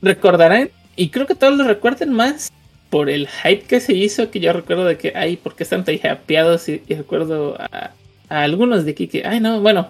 [0.00, 2.52] Recordarán, y creo que todos lo recuerden más
[2.92, 5.82] por el hype que se hizo, que yo recuerdo de que, ay, ¿por qué están
[5.82, 6.68] tan hypeados?
[6.68, 7.92] Y, recuerdo a,
[8.28, 9.88] algunos de aquí que, ay, no, bueno,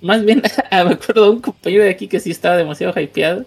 [0.00, 3.44] más bien me acuerdo a un compañero de aquí que sí estaba demasiado hypeado.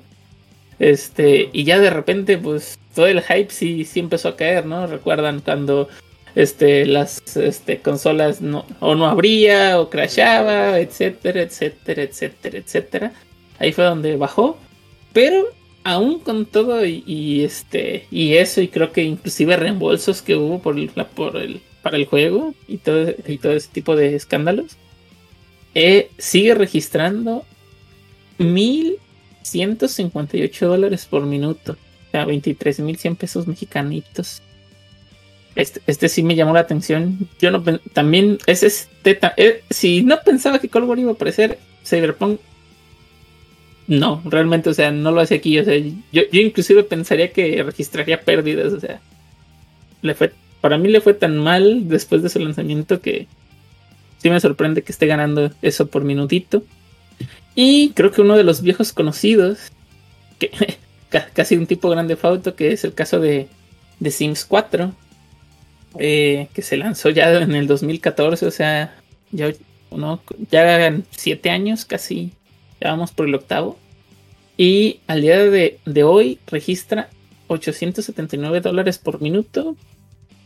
[0.80, 4.88] Este, y ya de repente, pues todo el hype sí, sí empezó a caer, ¿no?
[4.88, 5.90] Recuerdan cuando
[6.36, 13.12] este, las este, consolas no, o no abría o crashaba, etcétera, etcétera, etcétera, etcétera.
[13.60, 14.58] Ahí fue donde bajó.
[15.12, 15.50] Pero
[15.84, 20.78] aún con todo y, este y eso y creo que inclusive reembolsos que hubo por
[20.78, 24.78] el, por el para el juego y todo y todo ese tipo de escándalos
[25.76, 27.46] eh, sigue registrando
[28.38, 28.98] mil
[29.50, 31.74] 158 dólares por minuto.
[31.74, 34.42] O sea, 23.100 pesos mexicanitos.
[35.56, 37.28] Este, este sí me llamó la atención.
[37.40, 37.64] Yo no
[37.94, 42.40] también es este eh, si no pensaba que Cold War iba a aparecer Cyberpunk
[43.90, 45.58] no, realmente, o sea, no lo hace aquí.
[45.58, 48.72] O sea, yo, yo inclusive pensaría que registraría pérdidas.
[48.72, 49.02] O sea,
[50.04, 50.32] le fue,
[50.62, 53.28] para mí le fue tan mal después de su lanzamiento que
[54.20, 56.64] sí me sorprende que esté ganando eso por minutito.
[57.56, 59.72] Y creo que uno de los viejos conocidos,
[60.38, 60.52] que
[61.34, 63.48] casi un tipo grande fauto, que es el caso de,
[64.00, 64.94] de Sims 4,
[65.98, 68.96] eh, que se lanzó ya en el 2014, o sea,
[69.32, 69.52] ya,
[69.90, 70.22] ¿no?
[70.52, 72.34] ya 7 años casi,
[72.82, 73.78] ya vamos por el octavo.
[74.58, 77.10] Y al día de, hoy registra
[77.48, 79.76] 879 dólares por minuto,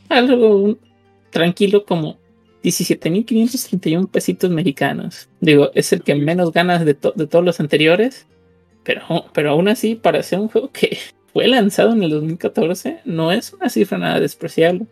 [0.10, 0.78] algo
[1.32, 2.18] tranquilo como
[2.64, 5.28] 17.531 pesitos mexicanos.
[5.42, 8.28] Digo, es el que menos ganas de, de todos los anteriores.
[8.84, 10.98] Pero, pero aún así, para ser un juego que
[11.34, 14.86] fue lanzado en el 2014, no es una cifra nada despreciable.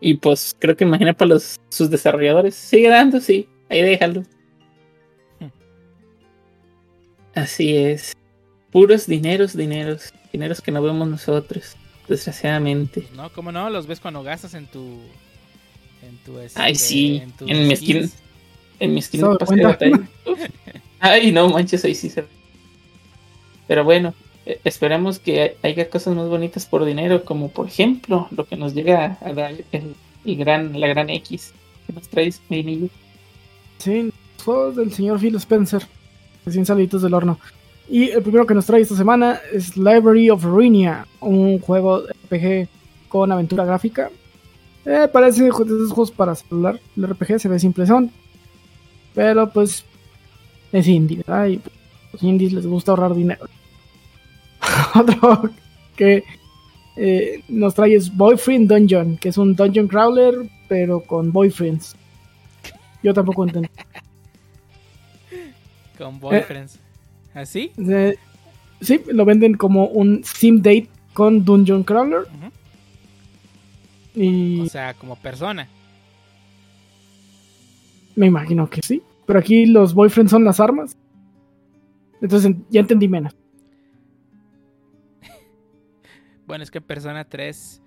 [0.00, 2.54] Y pues creo que imagina para los, sus desarrolladores.
[2.54, 3.48] Sigue dando, sí.
[3.68, 4.24] Ahí déjalo.
[7.34, 8.16] Así es.
[8.70, 10.12] Puros dineros, dineros.
[10.32, 11.76] Dineros que no vemos nosotros.
[12.08, 13.08] Desgraciadamente.
[13.14, 15.00] No, como no, los ves cuando gastas en tu
[16.02, 17.22] en tu Ay, este, sí.
[17.46, 18.10] En, mi skin.
[18.80, 19.24] En mi skin
[20.98, 22.28] Ay, no manches, ahí sí se ve.
[23.68, 24.14] Pero bueno,
[24.46, 28.74] eh, esperemos que haya cosas más bonitas por dinero, como por ejemplo lo que nos
[28.74, 31.54] llega a dar el, el gran, la gran X
[31.86, 32.88] que nos traes, Vainilla.
[33.78, 35.82] Sí, los juegos del señor Phil Spencer,
[36.44, 37.38] recién saliditos del horno.
[37.88, 42.68] Y el primero que nos trae esta semana es Library of Ruinia, un juego RPG
[43.08, 44.10] con aventura gráfica.
[44.84, 46.80] Eh, parece de esos juegos para celular.
[46.96, 48.10] El RPG se ve simple son.
[49.14, 49.84] Pero pues
[50.72, 51.48] es indie, ¿verdad?
[52.12, 53.46] Los indies les gusta ahorrar dinero.
[54.94, 55.50] Otro
[55.96, 56.24] que
[56.96, 60.34] eh, nos trae es Boyfriend Dungeon, que es un dungeon crawler,
[60.68, 61.94] pero con boyfriends.
[63.02, 63.68] Yo tampoco entiendo.
[66.02, 66.78] Con boyfriends.
[67.34, 67.72] ¿Así?
[67.78, 68.16] Eh,
[68.80, 72.26] sí, lo venden como un sim date con dungeon crawler.
[74.14, 75.68] Y O sea, como persona.
[78.16, 79.02] me imagino que sí.
[79.26, 80.96] Pero aquí los boyfriends son las armas.
[82.20, 83.34] Entonces en- ya entendí menos.
[86.46, 87.80] Bueno, es que Persona 3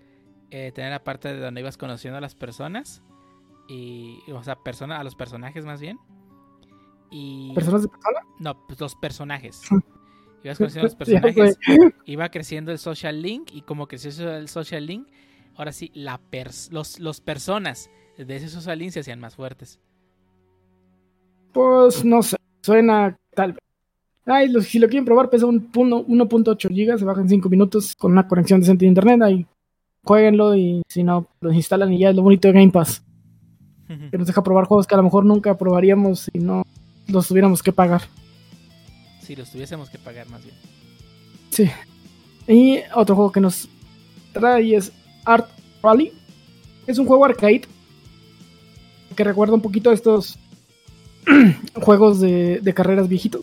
[0.50, 3.02] eh, tenía la parte de donde ibas conociendo a las personas.
[3.68, 5.98] Y, o sea, persona, a los personajes más bien.
[7.18, 7.54] Y...
[7.54, 8.20] ¿Personas de persona?
[8.40, 9.62] No, pues los personajes.
[10.44, 11.58] Ibas conociendo los personajes.
[12.06, 13.50] Iba creciendo el social link.
[13.54, 15.08] Y como creció el social link,
[15.56, 19.80] ahora sí, la pers- los, los personas de ese social link se hacían más fuertes.
[21.54, 22.36] Pues no sé.
[22.62, 23.62] Suena tal vez.
[24.26, 27.48] Ay, los- si lo quieren probar, pesa un punto- 1.8 GB, se baja en 5
[27.50, 29.22] minutos con una conexión decente de internet.
[29.22, 29.46] Ahí
[30.04, 33.04] jueguenlo y si no, lo instalan y ya es lo bonito de Game Pass.
[34.12, 36.65] Que nos deja probar juegos que a lo mejor nunca probaríamos si no
[37.08, 38.04] los tuviéramos que pagar.
[39.22, 40.56] si los tuviésemos que pagar más bien.
[41.50, 41.70] Sí.
[42.48, 43.68] Y otro juego que nos
[44.34, 44.92] trae es
[45.24, 45.50] Art
[45.82, 46.12] Rally.
[46.86, 47.64] Es un juego arcade
[49.16, 50.38] que recuerda un poquito a estos
[51.82, 53.42] juegos de, de carreras viejitos.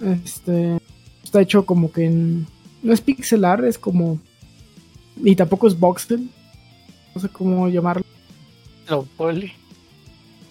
[0.00, 0.78] Este
[1.22, 2.46] está hecho como que en,
[2.82, 4.18] no es pixelar, es como
[5.16, 6.28] y tampoco es voxel.
[7.14, 8.04] No sé cómo llamarlo.
[8.88, 9.52] Lo poli.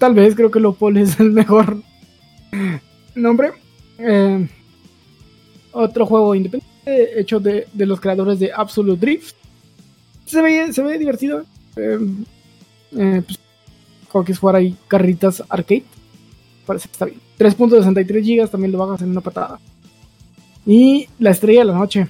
[0.02, 1.78] Tal vez creo que Lopol es el mejor
[3.14, 3.52] nombre.
[3.99, 4.49] Eh,
[5.74, 9.36] otro juego independiente hecho de, los creadores de Absolute Drift.
[10.26, 11.45] Se ve, se ve divertido.
[11.76, 11.99] Eh,
[12.97, 13.22] eh,
[14.12, 15.84] pues, jugar ahí carritas arcade.
[16.66, 17.20] Parece que está bien.
[17.38, 19.60] 3.63 GB también lo bajas en una patada.
[20.66, 22.08] Y la estrella de la noche.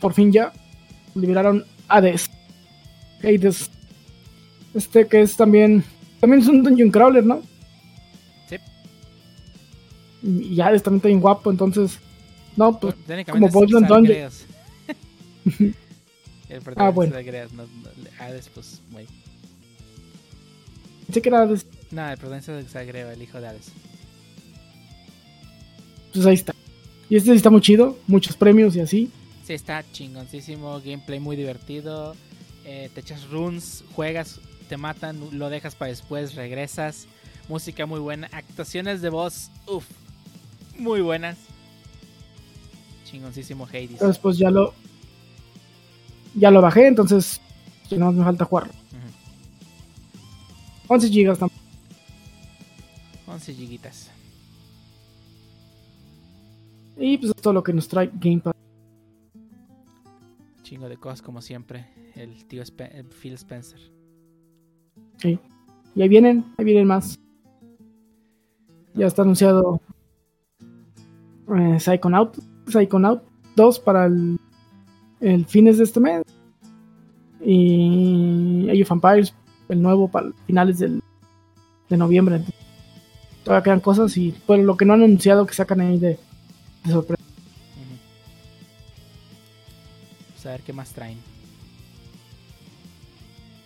[0.00, 0.54] Por fin ya
[1.14, 2.30] liberaron Hades.
[3.22, 3.70] Hades.
[4.72, 5.84] Este que es también.
[6.20, 7.42] También es un dungeon crawler, ¿no?
[8.48, 8.56] Sí.
[10.22, 11.98] Y Hades también está bien guapo, entonces.
[12.56, 12.94] No, pues.
[13.30, 14.44] Como Borderlands Zagreus.
[16.48, 17.14] El Ah, bueno.
[17.14, 17.68] de no, no,
[18.18, 19.06] Hades, pues, güey.
[21.06, 21.66] Pensé que era Hades.
[21.90, 23.66] No, el protagonista de Zagreo, el hijo de Hades.
[26.12, 26.54] Pues ahí está.
[27.10, 27.98] Y este sí está muy chido.
[28.06, 29.10] Muchos premios y así.
[29.46, 32.14] Sí, está chingoncísimo, gameplay muy divertido.
[32.64, 37.06] eh, te echas runes, juegas, te matan, lo dejas para después, regresas.
[37.48, 39.86] Música muy buena, actuaciones de voz, uff,
[40.78, 41.36] muy buenas.
[43.04, 43.92] Chingoncísimo Hades.
[43.92, 44.74] Entonces, pues ya lo.
[46.34, 47.40] Ya lo bajé, entonces.
[47.90, 48.72] No me falta jugarlo.
[48.72, 48.98] Ujú.
[50.88, 51.60] 11 gigas también.
[53.26, 54.10] 11 gigitas.
[56.98, 58.54] Y pues es todo lo que nos trae Game Pass.
[60.62, 61.86] Chingo de cosas como siempre.
[62.14, 63.97] El tío el Phil Spencer.
[65.24, 67.18] Y ahí vienen, ahí vienen más.
[68.94, 69.80] Ya está anunciado
[71.56, 72.36] eh, Psychonaut,
[72.68, 73.22] Psychonaut
[73.56, 74.38] 2 para el,
[75.20, 76.22] el fines de este mes.
[77.40, 79.34] Y Age of Empires,
[79.68, 81.02] el nuevo para finales del,
[81.88, 82.42] de noviembre.
[83.44, 86.18] Todavía quedan cosas y pues lo que no han anunciado que sacan ahí de,
[86.84, 87.22] de sorpresa.
[87.22, 87.96] Ujú.
[90.34, 91.18] Pues a ver qué más traen.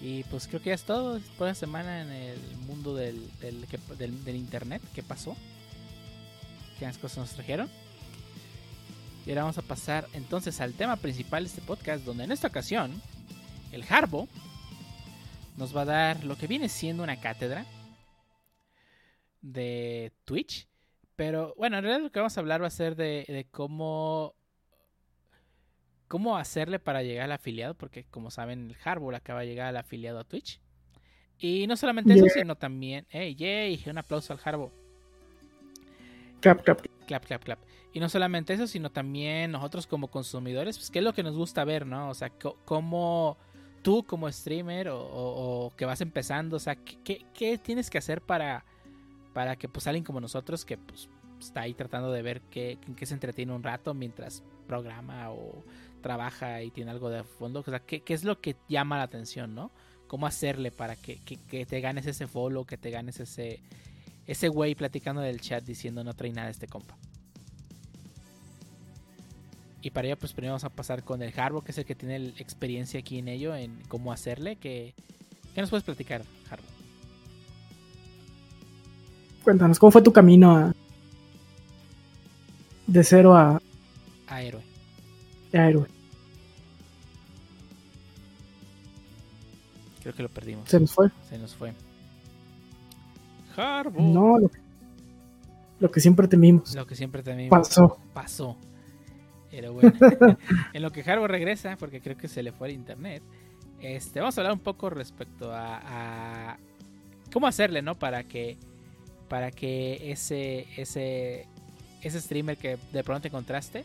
[0.02, 4.36] Y pues creo que ya es todo por la semana en el mundo del, del,
[4.36, 4.82] internet.
[4.96, 5.36] ¿Qué pasó?
[6.76, 7.70] ¿Qué más cosas nos trajeron?
[9.24, 12.48] Y ahora vamos a pasar entonces al tema principal de este podcast, donde en esta
[12.48, 13.00] ocasión
[13.70, 14.26] el Harbo
[15.56, 17.64] nos va a dar lo que viene siendo una cátedra
[19.40, 20.66] de Twitch.
[21.14, 24.34] Pero bueno, en realidad lo que vamos a hablar va a ser de cómo
[26.12, 29.78] cómo hacerle para llegar al afiliado, porque como saben, el Harbor acaba de llegar al
[29.78, 30.60] afiliado a Twitch.
[31.39, 34.70] Y no solamente eso, sino también, hey, yay, un aplauso al Harbor.
[36.43, 36.80] Clap, clap.
[37.06, 37.59] Clap, clap, clap.
[37.94, 41.34] Y no solamente eso, sino también nosotros como consumidores, pues qué es lo que nos
[41.34, 42.10] gusta ver, ¿no?
[42.10, 42.30] O sea,
[42.66, 43.39] cómo
[43.80, 47.89] tú como streamer o, o- o que vas empezando, o sea, ¿qué, qué- qué tienes
[47.89, 48.66] que hacer para,
[49.32, 51.09] para que pues alguien como nosotros que pues
[51.40, 55.62] está ahí tratando de ver qué, en qué se entretiene un rato mientras programa o
[56.00, 59.54] trabaja y tiene algo de fondo, o sea, qué, es lo que llama la atención,
[59.54, 59.70] ¿no?
[60.06, 63.60] Cómo hacerle para que, que, que te ganes ese follow, que te ganes ese
[64.26, 66.96] ese güey platicando del chat diciendo no trae nada este compa.
[69.82, 71.96] Y para ello, pues primero vamos a pasar con el Harbo, que es el que
[71.96, 74.56] tiene experiencia aquí en ello, en cómo hacerle.
[74.56, 74.94] ¿Qué,
[75.54, 76.66] qué nos puedes platicar, Harbo?
[79.42, 80.72] Cuéntanos, ¿cómo fue tu camino
[82.86, 83.60] de cero a,
[84.32, 84.62] A héroe.
[85.52, 85.86] a héroe?
[90.02, 90.68] Creo que lo perdimos.
[90.70, 91.10] Se nos fue.
[91.28, 91.74] Se nos fue.
[93.56, 94.00] Harbo.
[94.00, 94.59] No, lo que,
[95.80, 96.74] lo que siempre temimos.
[96.74, 97.98] Lo que siempre también Pasó.
[98.14, 98.56] pasó.
[99.50, 99.92] Pero bueno,
[100.72, 103.22] en lo que Harbo regresa, porque creo que se le fue el internet,
[103.82, 106.59] este, vamos a hablar un poco respecto a, a
[107.30, 107.94] cómo hacerle, ¿no?
[107.98, 108.56] Para que,
[109.28, 111.46] para que ese, ese,
[112.00, 113.84] ese streamer que de pronto encontraste,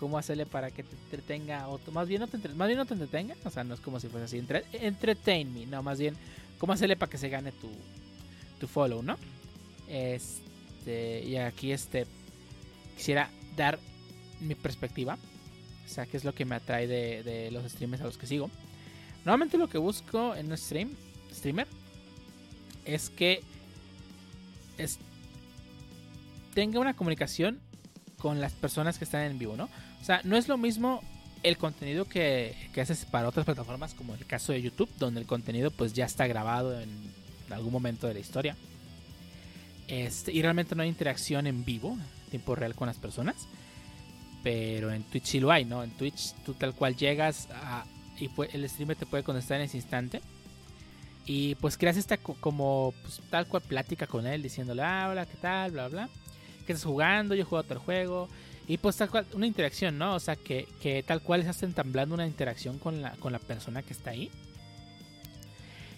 [0.00, 2.86] cómo hacerle para que te entretenga, o más bien no te, entre- más bien no
[2.86, 5.98] te entretenga, o sea, no es como si fuese así, entre, entertain me, no, más
[5.98, 6.16] bien,
[6.58, 7.70] cómo hacerle para que se gane tu,
[8.58, 9.18] tu follow, ¿no?
[9.88, 12.06] Este, y aquí este,
[12.96, 13.78] quisiera dar
[14.40, 15.18] mi perspectiva.
[15.84, 18.26] O sea, qué es lo que me atrae de, de los streamers a los que
[18.26, 18.50] sigo.
[19.26, 20.92] Normalmente lo que busco en un stream,
[21.34, 21.66] streamer,
[22.86, 23.42] es que
[24.78, 24.98] es,
[26.54, 27.60] tenga una comunicación
[28.18, 29.68] con las personas que están en vivo, ¿no?
[30.00, 31.02] O sea, no es lo mismo
[31.42, 35.26] el contenido que, que haces para otras plataformas, como el caso de YouTube, donde el
[35.26, 36.90] contenido pues ya está grabado en
[37.50, 38.56] algún momento de la historia.
[39.88, 43.48] Este, y realmente no hay interacción en vivo, en tiempo real con las personas.
[44.42, 45.82] Pero en Twitch sí lo hay, ¿no?
[45.82, 47.84] En Twitch tú tal cual llegas a,
[48.18, 50.22] y pu- el streamer te puede contestar en ese instante.
[51.26, 55.26] Y pues creas esta co- como pues, tal cual plática con él diciéndole, ah, hola,
[55.26, 55.72] ¿qué tal?
[55.72, 56.08] Bla, bla.
[56.66, 57.34] ¿Qué estás jugando?
[57.34, 58.28] Yo juego otro juego.
[58.70, 60.14] Y pues tal cual, una interacción, ¿no?
[60.14, 63.82] O sea, que, que tal cual estás entablando una interacción con la, con la persona
[63.82, 64.30] que está ahí.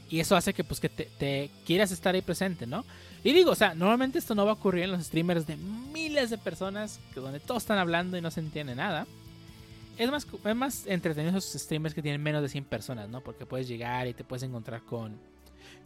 [0.08, 2.86] Y eso hace que pues que te, quieras estar ahí presente, ¿no?
[3.22, 6.30] Y digo, o sea, normalmente esto no va a ocurrir en los streamers de miles
[6.30, 9.06] de personas que donde todos están hablando y no se entiende nada.
[9.98, 13.20] Es más, es más entretenido esos streamers que tienen menos de 100 personas, ¿no?
[13.20, 15.18] Porque puedes llegar y te puedes encontrar con,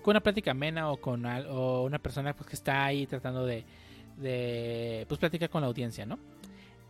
[0.02, 3.64] con una plática amena o con o una persona pues, que está ahí tratando de,
[4.16, 6.18] de pues platicar con la audiencia, ¿no?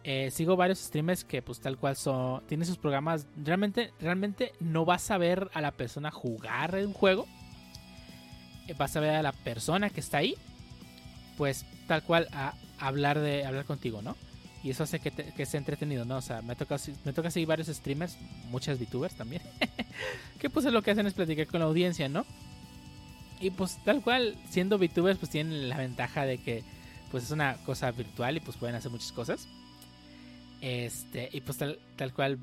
[0.09, 3.27] Eh, sigo varios streamers que pues tal cual son tienen sus programas.
[3.37, 7.27] Realmente realmente no vas a ver a la persona jugar un juego.
[8.69, 10.37] Eh, vas a ver a la persona que está ahí
[11.37, 14.17] pues tal cual a hablar de hablar contigo no
[14.63, 17.49] y eso hace que, que sea entretenido no o sea me toca me toca seguir
[17.49, 18.17] varios streamers
[18.51, 19.43] muchas VTubers también
[20.39, 22.25] que pues lo que hacen es platicar con la audiencia no
[23.41, 26.65] y pues tal cual siendo VTubers pues tienen la ventaja de que
[27.11, 29.47] pues es una cosa virtual y pues pueden hacer muchas cosas
[30.67, 32.39] este, y pues tal, tal cual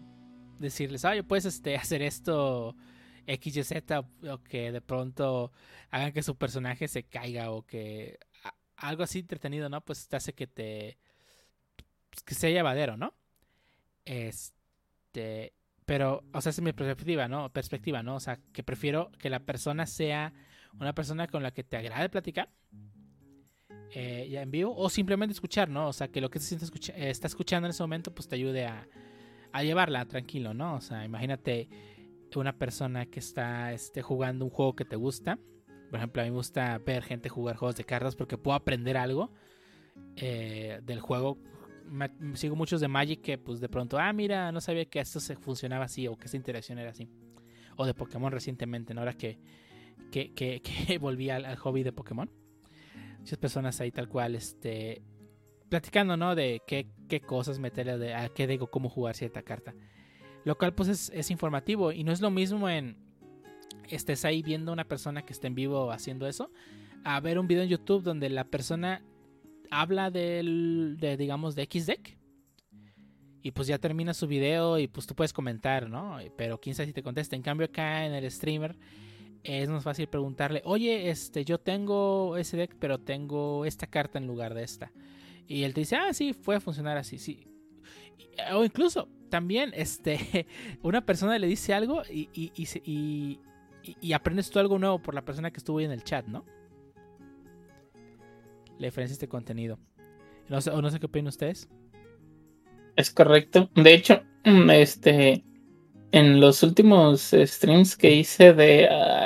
[0.57, 2.73] decirles, oye, puedes este, hacer esto
[3.27, 5.51] X, Y, Z, o, que de pronto
[5.91, 9.81] hagan que su personaje se caiga, o que a- algo así entretenido, ¿no?
[9.81, 10.97] Pues te hace que te.
[12.09, 13.13] pues, que sea llevadero, ¿no?
[14.05, 15.53] Este.
[15.85, 17.51] Pero, o sea, es mi perspectiva, ¿no?
[17.51, 18.15] Perspectiva, ¿no?
[18.15, 20.33] O sea, que prefiero que la persona sea
[20.79, 22.49] una persona con la que te agrade platicar
[23.95, 25.87] eh, ya en vivo o simplemente escuchar, ¿no?
[25.87, 28.27] O sea, que lo que se siente escucha- eh, está escuchando en ese momento pues
[28.27, 28.87] te ayude a,
[29.51, 30.75] a llevarla tranquilo, ¿no?
[30.75, 31.69] O sea, imagínate
[32.39, 35.37] una persona que está este, jugando un juego que te gusta.
[35.89, 38.97] Por ejemplo, a mí me gusta ver gente jugar juegos de cartas porque puedo aprender
[38.97, 39.31] algo
[40.15, 41.37] eh, del juego.
[42.33, 45.35] Sigo muchos de Magic que pues de pronto, ah, mira, no sabía que esto se
[45.35, 47.09] funcionaba así o que esta interacción era así.
[47.77, 49.01] O de Pokémon recientemente, ¿no?
[49.01, 49.39] Ahora que,
[50.11, 52.29] que, que, volví al hobby de Pokémon
[53.23, 55.01] muchas personas ahí tal cual, este,
[55.69, 56.35] platicando, ¿no?
[56.35, 59.73] De qué, qué cosas meterle, de, a qué digo, cómo jugar cierta carta.
[60.43, 62.97] Lo cual pues es, es informativo y no es lo mismo en
[63.87, 66.51] estés ahí viendo una persona que está en vivo haciendo eso,
[67.05, 69.01] a ver un video en YouTube donde la persona
[69.71, 72.17] habla del, de, digamos, de X deck.
[73.41, 76.17] Y pues ya termina su video y pues tú puedes comentar, ¿no?
[76.37, 77.37] Pero quién sabe si te contesta.
[77.37, 78.77] En cambio acá en el streamer
[79.43, 84.27] es más fácil preguntarle, oye, este, yo tengo ese deck, pero tengo esta carta en
[84.27, 84.91] lugar de esta.
[85.47, 87.47] Y él te dice, ah, sí, puede funcionar así, sí.
[88.53, 90.47] O incluso, también, este,
[90.81, 93.39] una persona le dice algo y, y, y,
[94.01, 96.45] y- aprendes tú algo nuevo por la persona que estuvo ahí en el chat, ¿no?
[98.79, 99.77] La diferencia este contenido.
[100.49, 101.69] No sé, o no sé qué opinan ustedes.
[102.95, 103.69] Es correcto.
[103.75, 104.23] De hecho,
[104.71, 105.43] este,
[106.11, 109.22] en los últimos streams que hice de, ah,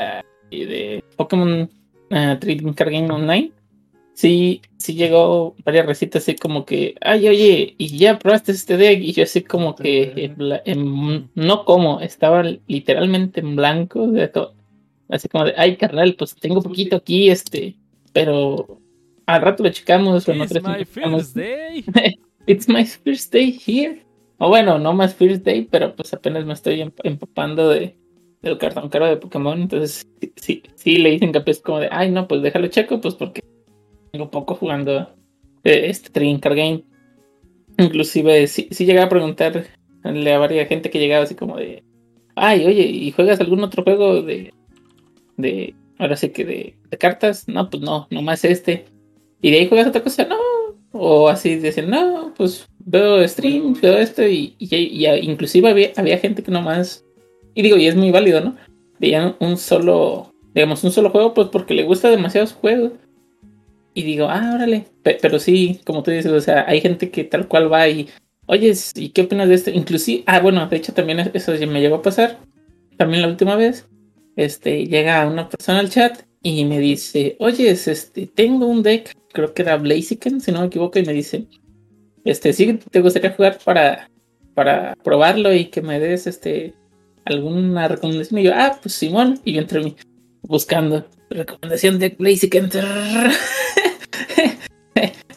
[0.52, 1.70] de Pokémon
[2.12, 3.52] ah, Trading Card Game Online,
[4.14, 9.00] sí, sí llegó varias recetas así como que, ay, oye, y ya probaste este deck,
[9.02, 14.54] y yo así como que, en en- no como, estaba literalmente en blanco, de to-
[15.10, 17.76] así como de, ay, carnal, pues tengo poquito aquí, este,
[18.14, 18.80] pero
[19.26, 21.86] al rato lo checamos, o en It's my first day.
[22.48, 24.04] It's my first day here.
[24.38, 27.98] O bueno, no más first day, pero pues apenas me estoy emp- empapando de
[28.42, 29.62] del cartón caro de Pokémon.
[29.62, 33.16] Entonces, sí, sí, le dicen que es como de, ay, no, pues déjalo checo, pues
[33.16, 33.42] porque
[34.12, 35.14] tengo poco jugando
[35.64, 36.84] eh, este Trading Card Game.
[37.78, 39.68] Inclusive, sí, sí llegué a preguntarle
[40.34, 41.84] a varias gente que llegaba así como de,
[42.36, 44.54] ay, oye, ¿y juegas algún otro juego de,
[45.38, 47.48] de, ahora sí que de, cartas?
[47.48, 48.86] No, pues no, nomás este.
[49.42, 50.26] ¿Y de ahí juegas otra cosa?
[50.26, 50.38] No,
[50.92, 56.18] o así decían, no, pues veo streams, veo esto, y, y- y inclusive había, había
[56.18, 57.06] gente que nomás,
[57.58, 58.56] y digo, y es muy válido, ¿no?
[59.00, 62.92] Veían un solo, digamos, un solo juego, pues porque le gusta demasiados juegos.
[63.96, 64.86] Y digo, ah, órale.
[65.02, 68.10] Pe- pero sí, como tú dices, o sea, hay gente que tal cual va y,
[68.46, 69.72] oye, ¿y qué opinas de esto?
[69.72, 72.38] Inclusive, ah, bueno, de hecho también eso me llegó a pasar,
[72.96, 73.88] también la última vez,
[74.36, 79.56] este, llega una persona al chat y me dice, oye, este, tengo un deck, creo
[79.56, 81.48] que era Blaziken, si no me equivoco, y me dice,
[82.24, 84.12] este, sí, te gustaría jugar para,
[84.54, 86.76] para probarlo y que me des, este,
[87.28, 88.40] alguna recomendación.
[88.40, 89.96] Y yo, ah, pues Simón, y yo entre mí,
[90.42, 92.70] buscando recomendación de Blaziken.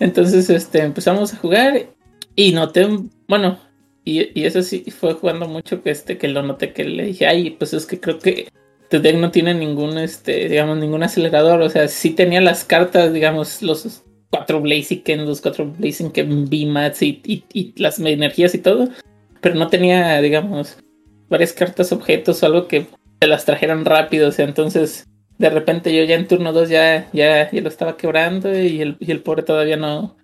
[0.00, 1.86] Entonces, este, empezamos a jugar
[2.34, 2.88] y noté,
[3.28, 3.58] bueno,
[4.04, 7.26] y, y eso sí fue jugando mucho que este, que lo noté que le dije,
[7.26, 8.48] ay, pues es que creo que
[8.88, 11.60] tu deck no tiene ningún, este, digamos, ningún acelerador.
[11.60, 17.20] O sea, sí tenía las cartas, digamos, los cuatro Blaziken, los cuatro Blaziken VMAX y,
[17.24, 18.88] y, y las energías y todo.
[19.40, 20.78] Pero no tenía, digamos,
[21.30, 22.86] varias cartas, objetos o algo que
[23.18, 24.28] te las trajeran rápido.
[24.28, 25.08] O sea, entonces,
[25.38, 28.96] de repente yo ya en turno 2 ya, ya, ya lo estaba quebrando y el,
[29.00, 30.16] y el pobre todavía no,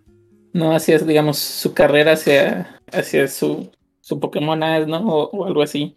[0.52, 3.70] no hacía, digamos, su carrera hacia, hacia su,
[4.00, 4.98] su Pokémon ¿no?
[5.06, 5.96] O, algo así.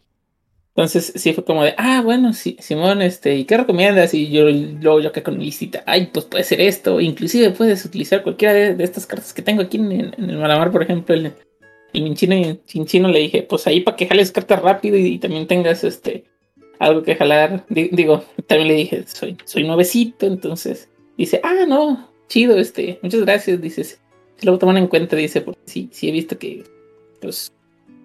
[0.76, 4.14] Entonces sí fue como de, ah, bueno, sí, Simón, este, ¿y qué recomiendas?
[4.14, 7.84] Y yo luego yo acá con mi listita, ay, pues puede ser esto, inclusive puedes
[7.84, 11.16] utilizar cualquiera de, de estas cartas que tengo aquí en, en el Malamar, por ejemplo,
[11.16, 11.34] el,
[11.94, 15.20] el Minchino y Chinchino le dije, pues ahí para que jales cartas rápido y, y
[15.20, 16.26] también tengas este
[16.80, 17.66] algo que jalar.
[17.70, 23.22] Di- digo, también le dije, soy, soy nuevecito, entonces dice, ah, no, chido, este, muchas
[23.22, 24.00] gracias, dices,
[24.38, 26.64] si lo toman en cuenta, dice, porque sí, sí he visto que,
[27.22, 27.52] pues,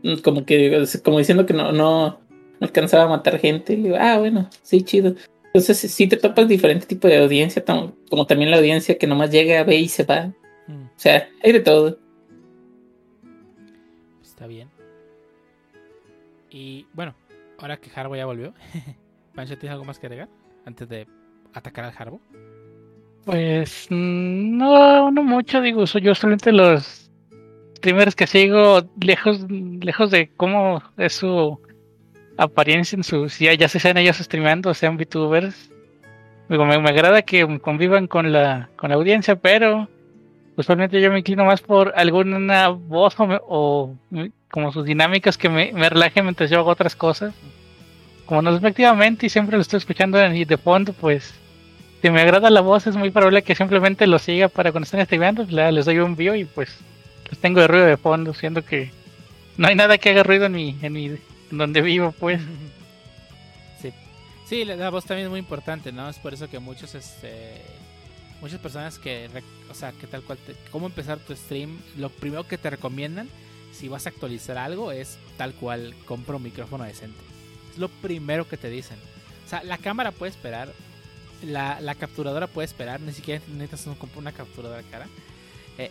[0.03, 3.77] mm, como que, como diciendo que no, no, no alcanzaba a matar gente.
[3.77, 5.15] Le digo, ah, bueno, sí, chido.
[5.47, 7.65] Entonces, sí te topas diferente tipo de audiencia,
[8.11, 10.33] como también la audiencia que nomás llega, ve y se va.
[10.67, 11.99] Mm, O sea, hay de todo.
[14.35, 14.69] Está bien.
[16.51, 17.15] Y bueno,
[17.59, 18.53] ahora que Harbo ya volvió,
[19.35, 20.29] Pancho, ¿tienes algo más que agregar
[20.67, 21.07] antes de
[21.53, 22.21] atacar al Harbo?
[23.25, 27.11] Pues no, no mucho, digo, soy yo solamente los
[27.77, 31.59] streamers que sigo lejos, lejos de cómo es su
[32.37, 35.71] apariencia en su, si ya, se sean ellos streameando, sean VTubers.
[36.49, 39.89] Digo, me, me agrada que convivan con la, con la audiencia, pero
[40.57, 43.95] usualmente yo me inclino más por alguna voz o, me- o,
[44.51, 47.35] como sus dinámicas que me, me relajen mientras yo hago otras cosas.
[48.27, 51.35] Como no respectivamente y siempre lo estoy escuchando de fondo, pues
[52.01, 55.05] si me agrada la voz es muy probable que simplemente lo siga para cuando estén
[55.05, 56.79] streameando, le- les doy un view y pues
[57.31, 58.91] los tengo de ruido de fondo, siendo que
[59.57, 61.19] no hay nada que haga ruido en mi, en mi, en
[61.59, 62.41] donde vivo, pues.
[63.81, 63.93] Sí,
[64.47, 66.09] sí la, la voz también es muy importante, ¿no?
[66.09, 67.61] Es por eso que muchos, este,
[68.45, 69.29] muchas personas que,
[69.71, 73.29] o sea, que tal cual, te- cómo empezar tu stream, lo primero que te recomiendan,
[73.73, 77.19] si vas a actualizar algo, es tal cual, compra un micrófono decente.
[77.73, 78.97] Es lo primero que te dicen.
[79.47, 80.73] O sea, la cámara puede esperar,
[81.43, 85.07] la, la capturadora puede esperar, ni siquiera necesitas un- una capturadora cara.
[85.79, 85.91] Eh,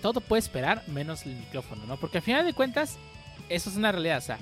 [0.00, 1.96] todo puede esperar menos el micrófono, ¿no?
[1.96, 2.96] Porque al final de cuentas,
[3.48, 4.18] eso es una realidad.
[4.18, 4.38] O sea,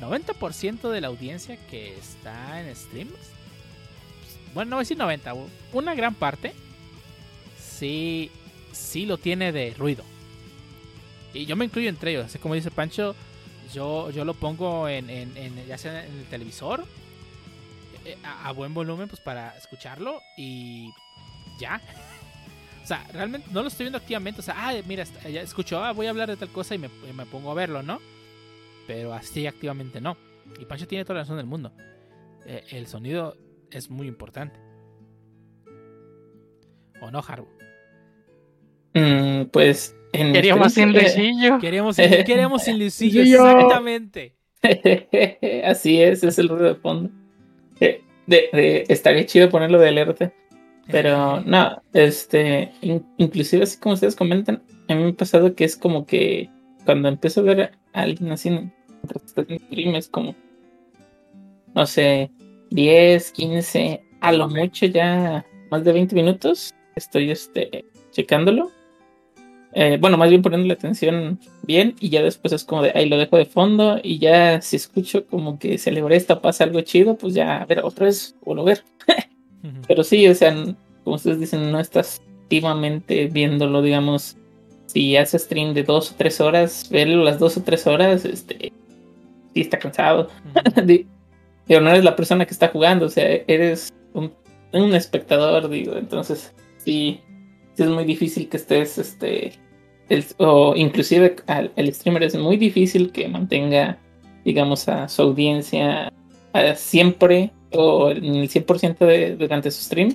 [0.00, 5.32] 90% de la audiencia que está en streams, pues, bueno, no voy a decir 90,
[5.72, 6.54] una gran parte,
[7.82, 8.30] sí,
[8.70, 10.04] sí lo tiene de ruido.
[11.34, 13.16] Y yo me incluyo entre ellos, así como dice Pancho,
[13.74, 16.84] yo, yo lo pongo en, el televisor,
[18.04, 20.90] eh, a, buen volumen, pues para escucharlo y
[21.58, 21.80] ya.
[22.82, 24.40] O sea, realmente no lo estoy viendo activamente.
[24.40, 27.26] O sea, ah, mira, escucho, voy a hablar de tal cosa y me, y me
[27.26, 28.00] pongo a verlo, ¿no?
[28.88, 30.16] Pero así activamente no.
[30.60, 31.72] Y Pancho tiene toda la razón del mundo.
[32.44, 33.36] Eh, el sonido
[33.70, 34.58] es muy importante.
[37.00, 37.61] ¿O no, Harbo?
[38.94, 39.96] Mm, pues.
[40.14, 41.58] En Quería más sin streams, Luisillo.
[41.58, 43.22] Queremos, sin- queremos sin Lucillo.
[43.22, 44.36] exactamente.
[44.62, 47.10] eh, Así es, es el ruido de fondo.
[47.80, 50.32] Eh, de, de- estaría chido ponerlo de alerta.
[50.90, 55.64] Pero no, este, in- inclusive así como ustedes comentan, a mí me ha pasado que
[55.64, 56.50] es como que
[56.84, 57.60] cuando empiezo a ver
[57.92, 58.50] a alguien así
[59.70, 60.34] es como,
[61.74, 62.30] no sé,
[62.70, 68.70] 10, 15, a lo mucho ya más de 20 minutos, estoy este, checándolo.
[69.74, 73.16] Eh, bueno, más bien poniéndole atención bien y ya después es como de ahí lo
[73.16, 77.16] dejo de fondo y ya si escucho como que se le presta pasa algo chido,
[77.16, 78.84] pues ya, a ver, otra vez vuelvo a ver.
[79.88, 80.54] Pero sí, o sea,
[81.04, 84.36] como ustedes dicen, no estás activamente viéndolo, digamos,
[84.86, 88.72] si hace stream de dos o tres horas, verlo las dos o tres horas, este,
[89.54, 90.28] sí está cansado.
[91.66, 94.32] Pero no eres la persona que está jugando, o sea, eres un,
[94.72, 97.20] un espectador, digo, entonces sí
[97.76, 99.52] es muy difícil que estés, este,
[100.38, 103.98] o inclusive al, el streamer es muy difícil que mantenga,
[104.44, 106.12] digamos, a su audiencia
[106.52, 110.14] a siempre o en el 100% de, durante su stream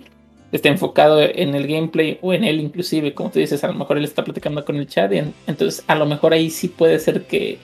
[0.51, 3.97] esté enfocado en el gameplay o en él inclusive, como tú dices, a lo mejor
[3.97, 6.99] él está platicando con el chat y en- entonces a lo mejor ahí sí puede
[6.99, 7.57] ser que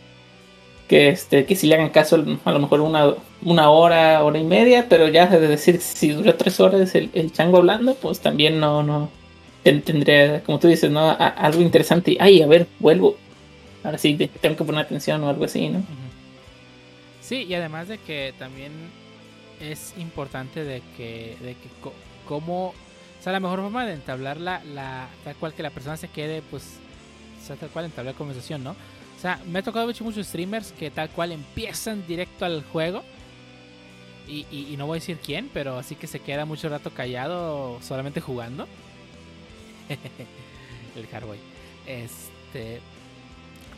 [0.88, 3.14] que este que si le hagan caso a lo mejor una,
[3.44, 7.32] una hora, hora y media, pero ya de decir si dura tres horas el, el
[7.32, 9.10] chango hablando, pues también no, no
[9.64, 11.10] tendría, como tú dices, ¿no?
[11.20, 13.18] Algo interesante y ay, a ver, vuelvo.
[13.84, 15.80] Ahora sí te- tengo que poner atención o algo así, ¿no?
[17.22, 18.72] Sí, y además de que también
[19.62, 21.70] es importante de que, de que
[22.28, 25.96] cómo, o sea, la mejor forma de entablar la, la, tal cual que la persona
[25.98, 26.64] se quede, pues,
[27.42, 28.72] o sea, tal cual entablar conversación, ¿no?
[28.72, 33.04] O sea, me ha tocado mucho muchos streamers que tal cual empiezan directo al juego.
[34.28, 37.78] Y- y no voy a decir quién, pero así que se queda mucho rato callado
[37.82, 38.68] solamente jugando.
[40.96, 41.40] El Hardway.
[41.86, 42.80] Este.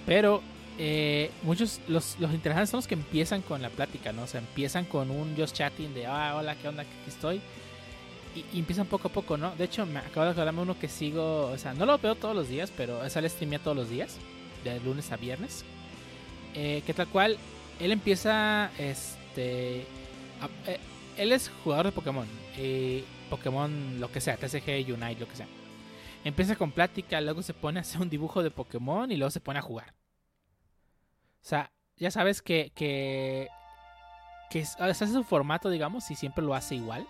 [0.05, 0.41] Pero
[0.77, 4.23] eh, muchos, los, los interesantes son los que empiezan con la plática, ¿no?
[4.23, 6.83] O sea, empiezan con un just chatting de, ah, hola, ¿qué onda?
[6.83, 7.41] Aquí estoy.
[8.53, 9.55] Y, empiezan poco a poco, ¿no?
[9.55, 12.35] De hecho, me acabo de acordarme uno que sigo, o sea, no lo veo todos
[12.35, 14.17] los días, pero esa le streamea todos los días,
[14.63, 15.63] de lunes a viernes.
[16.53, 17.37] Eh, que tal cual,
[17.79, 20.79] él empieza, este, eh,
[21.17, 22.27] él es jugador de Pokémon,
[23.29, 25.47] Pokémon, lo que sea, TCG, Unite, lo que sea.
[26.25, 29.39] Empieza con plática, luego se pone a hacer un dibujo de Pokémon y luego se
[29.39, 29.93] pone a jugar.
[31.43, 33.47] O sea, ya sabes que, que,
[34.49, 37.07] que es- o formato, digamos, y siempre lo hace igual.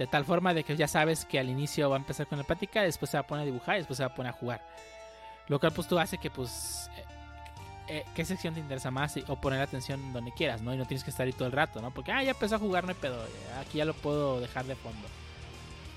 [0.00, 2.42] De tal forma de que ya sabes que al inicio va a empezar con la
[2.42, 4.36] plática, después se va a poner a dibujar y después se va a poner a
[4.36, 4.60] jugar.
[5.46, 6.90] Lo cual pues tú hace que pues...
[6.96, 7.04] eh,
[7.86, 9.16] eh, ¿Qué sección te interesa más?
[9.28, 10.74] O poner atención donde quieras, ¿no?
[10.74, 11.92] Y no tienes que estar ahí todo el rato, ¿no?
[11.92, 13.24] Porque, ah, ya empezó a jugar, no hay pedo.
[13.24, 13.28] eh,
[13.60, 15.06] Aquí ya lo puedo dejar de fondo.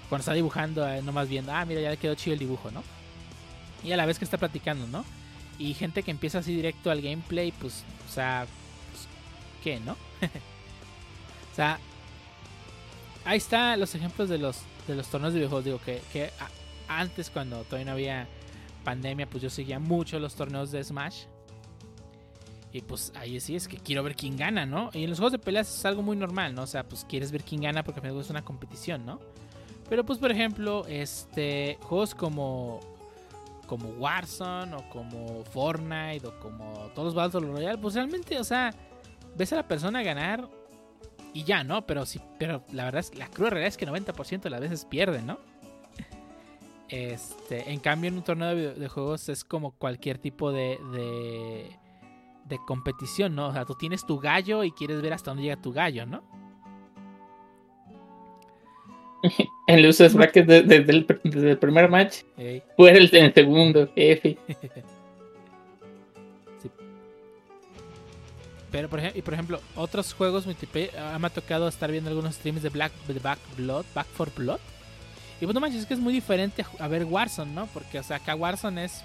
[0.09, 2.84] Cuando está dibujando, eh, nomás viendo, ah, mira, ya le quedó chido el dibujo, ¿no?
[3.84, 5.05] Y a la vez que está platicando, ¿no?
[5.59, 8.47] Y gente que empieza así directo al gameplay, pues, o sea,
[8.91, 9.07] pues,
[9.63, 9.93] ¿qué, no?
[11.51, 11.79] o sea,
[13.25, 15.65] ahí están los ejemplos de los de los torneos de videojuegos.
[15.65, 16.31] Digo que, que
[16.88, 18.27] antes, cuando todavía no había
[18.84, 21.25] pandemia, pues yo seguía mucho los torneos de Smash.
[22.71, 24.89] Y pues ahí sí es que quiero ver quién gana, ¿no?
[24.93, 26.63] Y en los juegos de peleas es algo muy normal, ¿no?
[26.63, 29.19] O sea, pues quieres ver quién gana porque final es una competición, ¿no?
[29.89, 32.80] Pero pues por ejemplo, este juegos como
[33.68, 38.73] como Warzone o como Fortnite o como todos los Battle Royale, pues realmente, o sea,
[39.35, 40.47] ves a la persona ganar
[41.34, 41.85] y ya, ¿no?
[41.85, 44.85] Pero sí, pero la verdad es la cruda realidad es que 90% de las veces
[44.85, 45.38] pierden, ¿no?
[46.88, 51.77] Este, en cambio en un torneo de, de juegos es como cualquier tipo de, de
[52.47, 53.47] de competición, ¿no?
[53.47, 56.23] O sea, tú tienes tu gallo y quieres ver hasta dónde llega tu gallo, ¿no?
[59.68, 62.64] En luces brackets de- desde, el, desde el primer match, Ey.
[62.77, 64.38] fuera el, el segundo, F.
[68.72, 72.10] Pero por ejemplo, y por ejemplo, otros juegos multiplayer, ah, me ha tocado estar viendo
[72.10, 74.60] algunos streams de Black de Back Blood, Back for Blood.
[75.39, 77.68] Y pues no manches, es que es muy diferente a ver Warzone, ¿no?
[77.68, 79.03] Porque o sea, acá Warzone es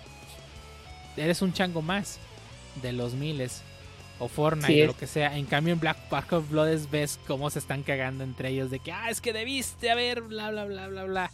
[1.17, 2.19] eres un chango más
[2.83, 3.63] de los miles
[4.19, 5.37] o Fortnite Sí o lo que sea.
[5.37, 8.71] En cambio en Black Back of Blood es- ves cómo se están cagando entre ellos
[8.71, 11.31] de que ah, es que debiste haber bla bla bla bla bla.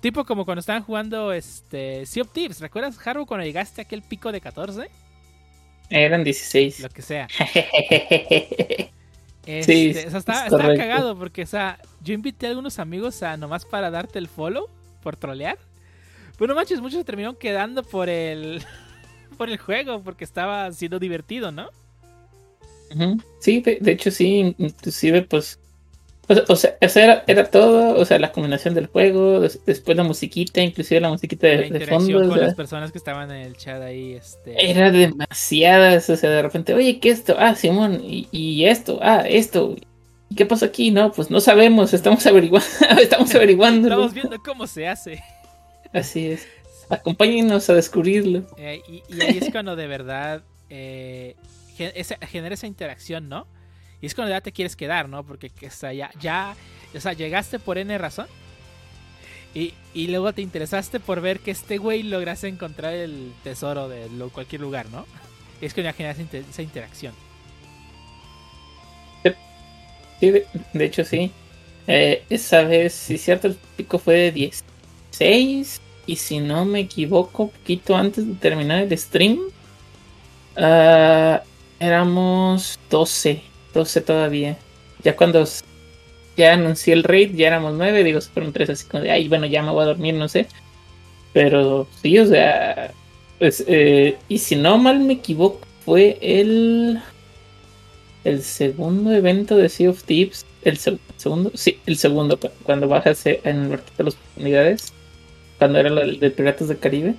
[0.00, 4.02] Tipo como cuando estaban jugando este Sea of Thieves, ¿recuerdas Haru cuando llegaste a aquel
[4.02, 4.90] pico de 14?
[5.90, 6.80] Eran 16.
[6.80, 7.28] Lo que sea.
[7.38, 8.90] sí,
[9.44, 10.80] Este, o sea, estaba, es estaba correcto.
[10.80, 14.68] cagado porque, o sea, yo invité a algunos amigos a nomás para darte el follow
[15.02, 15.58] por trolear.
[16.38, 18.64] Pero no manches, muchos se terminaron quedando por el
[19.42, 21.68] por el juego porque estaba siendo divertido, ¿no?
[23.40, 25.58] Sí, de, de hecho sí, inclusive pues...
[26.28, 29.96] O sea, o sea, era, era todo, o sea, la combinación del juego, des- después
[29.96, 32.92] la musiquita, inclusive la musiquita La de, de interacción fondo, o con sea, las personas
[32.92, 34.70] que estaban en el chat ahí, este.
[34.70, 37.34] era demasiadas, o sea, de repente, oye, ¿qué esto?
[37.38, 39.74] Ah, Simón, y, y esto, ah, esto.
[40.36, 40.92] ¿qué pasa aquí?
[40.92, 42.68] No, pues no sabemos, estamos averiguando,
[43.00, 43.88] estamos averiguando.
[43.90, 45.20] Estamos viendo cómo se hace.
[45.92, 46.46] Así es.
[46.88, 48.44] Acompáñenos a descubrirlo.
[48.56, 51.36] Eh, y, y ahí es cuando de verdad eh,
[51.76, 53.46] genera esa interacción, ¿no?
[54.00, 55.24] Y es cuando ya te quieres quedar, ¿no?
[55.24, 56.56] Porque que, o sea, ya, ya,
[56.94, 58.26] o sea, llegaste por N razón.
[59.54, 64.08] Y, y luego te interesaste por ver que este güey lograse encontrar el tesoro de
[64.10, 65.06] lo- cualquier lugar, ¿no?
[65.60, 67.14] Y es cuando ya genera esa, inter- esa interacción.
[70.20, 71.32] Sí, de, de hecho sí.
[71.86, 75.80] Eh, esa vez, si es cierto, el pico fue de 16.
[76.06, 79.38] Y si no me equivoco, poquito antes de terminar el stream,
[80.56, 81.42] ah,
[81.80, 83.42] éramos 12.
[83.74, 84.56] 12 todavía.
[85.02, 85.44] Ya cuando
[86.36, 88.04] ya anuncié el raid, ya éramos 9.
[88.04, 90.46] Digo, fueron 3 así como de, ay, bueno, ya me voy a dormir, no sé.
[91.32, 92.92] Pero sí, o sea,
[93.38, 97.00] pues, eh, y si no mal me equivoco, fue el
[98.24, 102.86] el segundo evento de Sea of Thieves, el seg- segundo, sí, el segundo, cu- cuando
[102.86, 104.92] bajas eh, en el de las Oportunidades,
[105.62, 107.14] cuando era del- de Piratas del Caribe.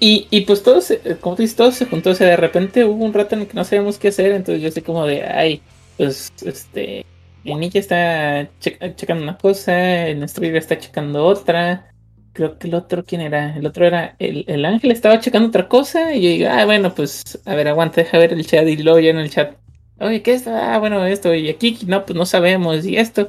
[0.00, 2.84] Y, y pues todo se, como tú dices, todo se juntó, o sea, de repente
[2.84, 5.24] hubo un rato en el que no sabíamos qué hacer, entonces yo así como de,
[5.24, 5.60] ay,
[5.96, 7.04] pues, este,
[7.44, 11.90] el ninja está che- checando una cosa, el Destroyer está checando otra,
[12.32, 13.56] creo que el otro, ¿quién era?
[13.56, 16.94] El otro era, el, el ángel estaba checando otra cosa, y yo digo, ah, bueno,
[16.94, 19.56] pues, a ver, aguanta, deja ver el chat, y luego ya en el chat,
[20.00, 20.46] Oye, ¿qué es?
[20.46, 21.34] Ah, bueno, esto.
[21.34, 22.86] Y aquí, no, pues no sabemos.
[22.86, 23.26] Y esto.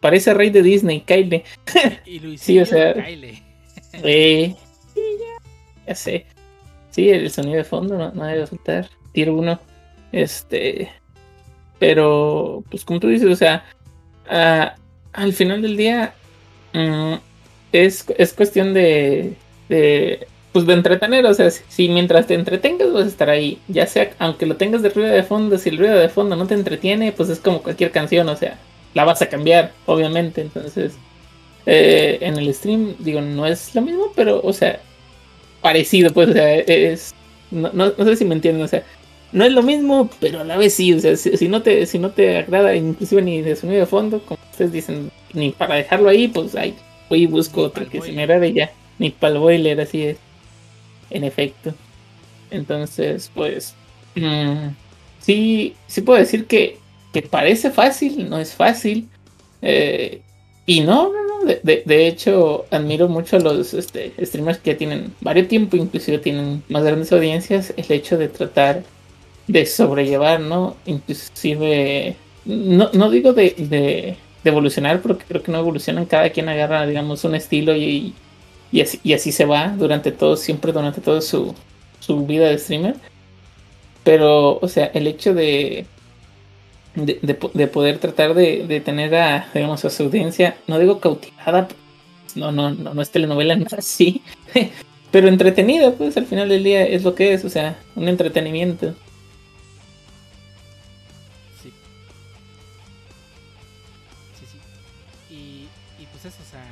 [0.00, 1.44] Parece rey de Disney, Kyle.
[2.04, 3.40] Y Luis Sí, o sea- Kyle.
[3.92, 4.54] Eh,
[4.94, 5.00] sí,
[5.86, 6.26] ya, sé.
[6.90, 8.88] Sí, el sonido de fondo no, debe faltar.
[9.12, 9.60] Tier 1.
[10.12, 10.90] Este.
[11.78, 13.64] Pero, pues como tú dices, o sea,
[15.12, 16.14] al final del día
[16.72, 17.14] mm,
[17.72, 19.34] es, es cuestión de,
[19.68, 21.24] de, pues de entretener.
[21.26, 23.60] O sea, si, si mientras te entretengas vas a estar ahí.
[23.68, 26.46] Ya sea, aunque lo tengas de ruido de fondo, si el ruido de fondo no
[26.46, 28.58] te entretiene, pues es como cualquier canción, o sea,
[28.94, 30.40] la vas a cambiar, obviamente.
[30.40, 30.96] Entonces,
[31.68, 34.80] eh, en el stream, digo, no es lo mismo, pero, o sea,
[35.62, 37.14] parecido, pues, o sea, es.
[37.50, 38.84] No, no, no sé si me entienden, o sea,
[39.32, 41.86] no es lo mismo, pero a la vez sí, o sea, si, si no te,
[41.86, 45.76] si no te agrada, inclusive ni de sonido de fondo, como ustedes dicen, ni para
[45.76, 46.76] dejarlo ahí, pues ahí
[47.10, 50.18] voy y busco otro que se me agrade ya, ni para el boiler, así es,
[51.10, 51.74] en efecto.
[52.50, 53.78] Entonces, pues,
[54.16, 54.70] mm,
[55.18, 56.82] sí, sí puedo decir que,
[57.12, 59.10] que parece fácil, no es fácil.
[59.62, 60.22] eh,
[60.66, 61.27] y no, no.
[61.46, 66.62] De, de- hecho, admiro mucho a los este, streamers que tienen varios tiempo, inclusive tienen
[66.68, 67.72] más grandes audiencias.
[67.76, 68.82] El hecho de tratar
[69.46, 70.76] de sobrellevar, ¿no?
[70.86, 76.06] Inclusive, no, no digo de, de, de evolucionar, porque creo que no evolucionan.
[76.06, 78.14] Cada quien agarra, digamos, un estilo y,
[78.72, 81.54] y, así, y así se va durante todo, siempre durante toda su,
[82.00, 82.96] su vida de streamer.
[84.04, 85.86] Pero, o sea, el hecho de,
[86.94, 90.78] de, de po- de poder tratar de, de tener a, digamos, a su audiencia, no
[90.78, 91.68] digo cautivada,
[92.34, 94.22] no, no, no, no es telenovela, no es así,
[95.10, 98.94] pero entretenida, pues al final del día es lo que es, o sea, un entretenimiento.
[101.62, 101.72] Sí.
[104.38, 105.34] Sí, sí.
[105.34, 106.64] Y, y pues eso, o sea,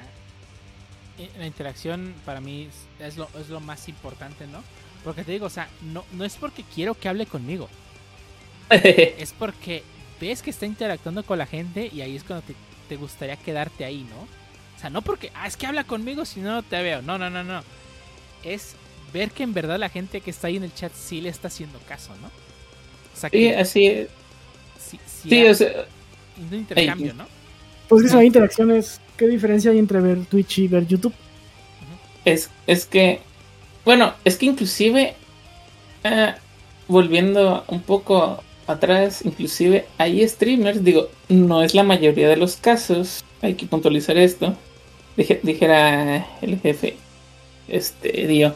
[1.19, 2.69] eh, la interacción para mí
[3.01, 4.63] es lo, es lo más importante, ¿no?
[5.05, 7.69] Porque te digo, o sea, no, no es porque quiero que hable conmigo,
[8.71, 9.83] es porque
[10.21, 12.57] ves que está interactuando con la gente y ahí es cuando te,
[12.89, 14.31] te gustaría quedarte ahí, ¿no?
[14.77, 17.03] O sea, no porque, ah, es que habla conmigo si no te veo.
[17.03, 17.65] No, no, no, no.
[18.43, 18.79] Es
[19.13, 21.49] ver que en verdad la gente que está ahí en el chat sí le está
[21.49, 22.29] haciendo caso, ¿no?
[22.29, 24.11] O sea, Sí, que así es.
[24.77, 25.89] sí, sí Sí, hay o sea,
[26.37, 27.31] un intercambio, ¿no?
[27.89, 29.03] Pues que son interacciones.
[29.17, 31.17] ¿Qué diferencia hay entre ver Twitch y ver YouTube?
[32.25, 33.29] Es, es que,
[33.85, 35.21] bueno, es que inclusive,
[36.05, 36.41] ah,
[36.89, 43.25] volviendo un poco atrás, inclusive hay streamers, digo, no es la mayoría de los casos,
[43.43, 44.55] hay que puntualizar esto,
[45.17, 46.97] Dije- dijera el jefe,
[47.69, 48.55] este, Dio,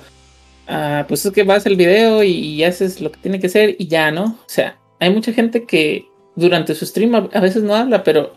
[0.68, 3.86] ah, pues es que vas al video y haces lo que tiene que hacer y
[3.86, 4.24] ya, ¿no?
[4.24, 6.06] O sea, hay mucha gente que
[6.36, 8.32] durante su stream a, veces no habla, pero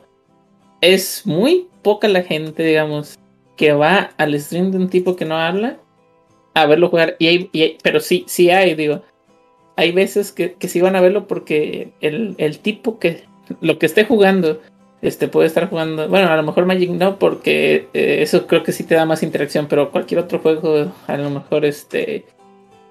[0.82, 3.18] es muy poca la gente, digamos,
[3.58, 5.78] que va al stream de un tipo que no habla
[6.54, 7.16] a verlo jugar.
[7.20, 9.02] Y y hay- pero sí, sí hay, digo.
[9.76, 13.24] Hay veces que, que sí van a verlo porque el, tipo que
[13.60, 14.62] lo que esté jugando
[15.02, 16.08] este puede estar jugando.
[16.08, 19.24] Bueno, a lo mejor Magic no, porque eh, eso creo que sí te da más
[19.24, 22.26] interacción, pero cualquier otro juego, a lo mejor este.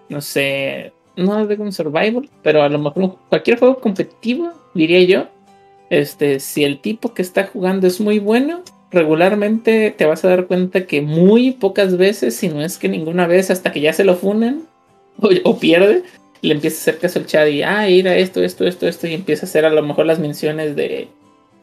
[0.09, 0.93] No sé.
[1.17, 5.27] No digo un survival, pero a lo mejor cualquier juego competitivo, diría yo.
[5.89, 10.47] Este, si el tipo que está jugando es muy bueno, regularmente te vas a dar
[10.47, 14.05] cuenta que muy pocas veces, si no es que ninguna vez, hasta que ya se
[14.05, 14.65] lo funen
[15.45, 16.03] o pierde,
[16.48, 19.06] le empieza a hacer caso al chat y, ah, ir a esto, esto, esto, esto,
[19.06, 21.09] y empieza a hacer a lo mejor las menciones de,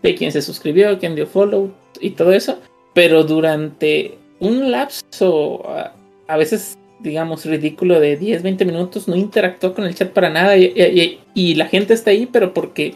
[0.01, 2.59] de quién se suscribió, quién dio follow y todo eso.
[2.93, 5.93] Pero durante un lapso, a,
[6.27, 10.55] a veces, digamos, ridículo de 10, 20 minutos, no interactuó con el chat para nada.
[10.57, 12.95] Y, y- y la gente está ahí, pero porque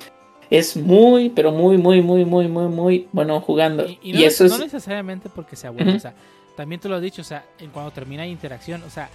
[0.49, 3.85] es muy, pero muy, muy, muy, muy, muy, muy bueno jugando.
[3.85, 4.61] Y, Y, no, eso no es.
[4.61, 5.97] necesariamente porque sea bueno, Ujú.
[5.97, 6.13] o sea,
[6.55, 9.09] también tú lo has dicho, o sea, en cuando termina la interacción, o sea,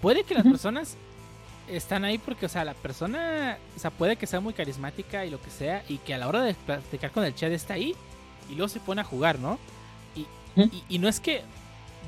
[0.00, 0.52] puede que las Ujú.
[0.52, 0.96] personas
[1.68, 5.30] están ahí porque, o sea, la persona, o sea, puede que sea muy carismática y
[5.30, 7.94] lo que sea, y que a la hora de platicar con el chat está ahí,
[8.50, 9.58] y luego se pone a jugar, ¿no?
[10.14, 10.26] Y,
[10.60, 11.42] y, y no es que,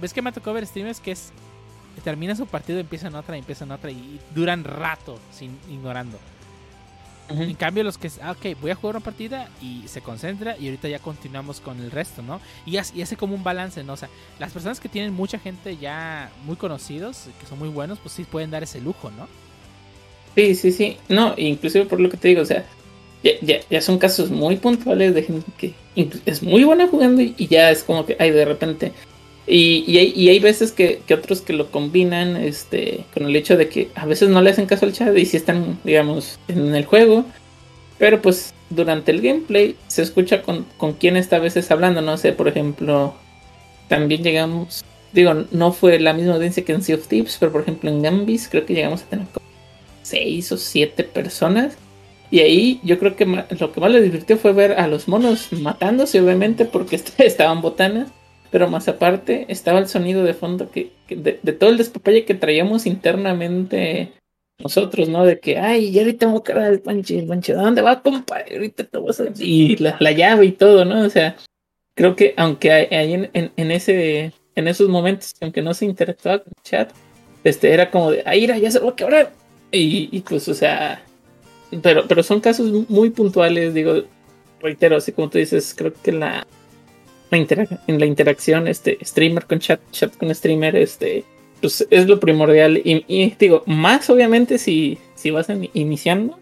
[0.01, 1.33] ves que me ha tocado ver streamers que es,
[2.05, 6.19] termina su partido, empieza en otra, y empieza en otra, y duran rato sin ignorando.
[7.31, 10.65] En cambio, los que, ah, ok, voy a jugar una partida y se concentra y
[10.65, 12.41] ahorita ya continuamos con el resto, ¿no?
[12.65, 13.93] Y hace, y hace como un balance, ¿no?
[13.93, 14.09] O sea,
[14.39, 18.25] las personas que tienen mucha gente ya muy conocidos, que son muy buenos, pues sí
[18.25, 19.29] pueden dar ese lujo, ¿no?
[20.39, 20.97] Sí, sí, sí.
[21.09, 22.65] No, inclusive por lo que te digo, o sea,
[23.25, 25.75] ya, ya, ya son casos muy puntuales de gente que
[26.27, 28.93] es muy buena jugando y, ya es como que, ay, de repente.
[29.49, 33.91] Y, hay, hay veces que, otros que lo combinan este, con el hecho de que
[33.97, 37.25] a veces no le hacen caso al chat y si están, digamos, en el juego.
[37.99, 40.67] Pero pues durante el gameplay se escucha con,
[41.01, 42.01] quién está a veces hablando.
[42.01, 43.13] No sé, por ejemplo,
[43.89, 47.63] también llegamos, digo, no fue la misma audiencia que en Sea of Thieves, pero por
[47.63, 49.48] ejemplo en Gambis creo que llegamos a tener como
[50.09, 51.77] seis o siete personas.
[52.31, 55.53] Y ahí yo creo que lo que más les divirtió fue ver a los monos
[55.53, 58.11] matándose, obviamente, porque est- estaban botanas.
[58.51, 62.87] Pero más aparte, estaba el sonido de fondo que, de, todo el despapalle que traíamos
[62.87, 64.13] internamente
[64.59, 65.25] nosotros, ¿no?
[65.25, 68.03] De que, ay, ya ahorita voy a cargar el panche, el panche, ¿a dónde va,
[68.03, 68.39] compa?
[68.51, 69.27] Ahorita te vas a...
[69.39, 71.03] Y la, la llave y todo, ¿no?
[71.03, 71.37] O sea,
[71.95, 76.53] creo que aunque ahí en, en, ese, en esos momentos, aunque no se interactuaba con
[76.57, 76.91] el chat,
[77.45, 79.33] este, era como de, ay, mira, ya se lo va a quebrar.
[79.71, 81.03] Y, y pues, o sea,
[81.83, 84.03] pero, pero son casos muy puntuales, digo,
[84.61, 86.47] reitero, así como tú dices, creo que la,
[87.31, 87.37] la
[87.87, 91.25] en la interacción, este, streamer con chat, chat con streamer, este,
[91.61, 92.79] pues es lo primordial.
[92.79, 96.39] Y, y digo, más obviamente si, si vas in- iniciando.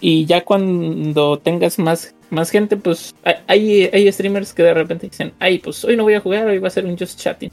[0.00, 3.14] Y ya cuando tengas más, más gente, pues
[3.46, 6.58] hay, hay streamers que de repente dicen, ay, pues hoy no voy a jugar, hoy
[6.58, 7.50] va a ser un just chatting.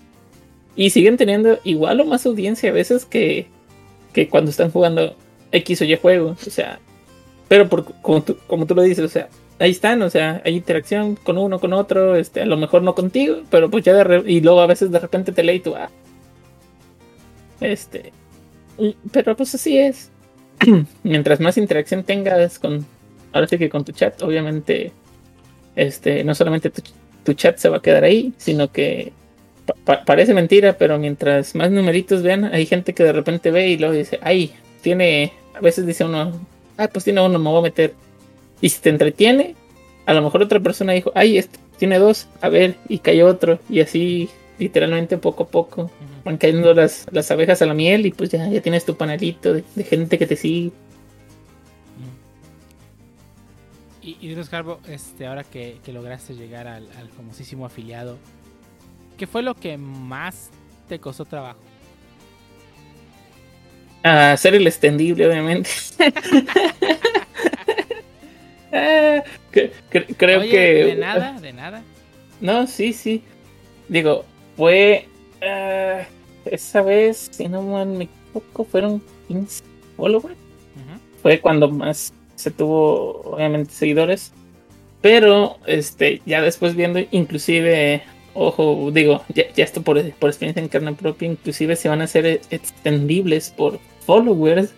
[0.75, 3.47] Y siguen teniendo igual o más audiencia a veces que,
[4.13, 5.15] que cuando están jugando
[5.51, 6.31] X o Y juego.
[6.31, 6.79] O sea,
[7.47, 9.29] pero por, como, tú, como tú lo dices, o sea,
[9.59, 12.95] ahí están, o sea, hay interacción con uno, con otro, este, a lo mejor no
[12.95, 15.75] contigo, pero pues ya de re- y luego a veces de repente te leí tú,
[15.75, 15.89] ah,
[17.61, 18.11] este,
[19.11, 20.09] pero pues así es.
[21.03, 22.85] Mientras más interacción tengas con,
[23.31, 24.91] ahora sí que con tu chat, obviamente,
[25.75, 26.81] este, no solamente tu,
[27.23, 29.13] tu chat se va a quedar ahí, sino que
[29.65, 33.69] pa- pa- parece mentira, pero mientras más numeritos vean, hay gente que de repente ve
[33.69, 36.31] y luego dice, ay, tiene, a veces dice uno,
[36.77, 37.93] ah, pues tiene uno, me voy a meter.
[38.61, 39.55] Y si te entretiene,
[40.05, 43.59] a lo mejor otra persona dijo, ay, este tiene dos, a ver, y cayó otro,
[43.69, 44.29] y así
[44.59, 45.91] literalmente poco a poco
[46.23, 49.53] van cayendo las, las abejas a la miel y pues ya, ya tienes tu panelito
[49.53, 50.71] de, de gente que te sigue.
[54.01, 58.17] Y, y Carbo, este, ahora que, que lograste llegar al, al famosísimo afiliado,
[59.17, 60.49] ¿qué fue lo que más
[60.89, 61.59] te costó trabajo?
[64.03, 65.69] A hacer el extendible, obviamente.
[68.75, 70.85] Ah, cre- cre- creo Oye, que...
[70.85, 71.83] De nada, de nada.
[72.41, 73.21] No, sí, sí.
[73.87, 74.25] Digo,
[74.57, 75.07] fue.
[75.43, 76.01] ah,
[76.45, 79.63] esa vez, si no me equivoco, fueron 15
[79.95, 80.35] followers.
[80.35, 80.99] Ujú.
[81.21, 84.33] Fue cuando más se tuvo, obviamente, seguidores.
[85.01, 88.01] Pero, este, ya después viendo, inclusive,
[88.33, 93.51] ojo, digo, ya, esto por, experiencia en carne propia, inclusive se van a hacer extendibles
[93.51, 94.73] por followers.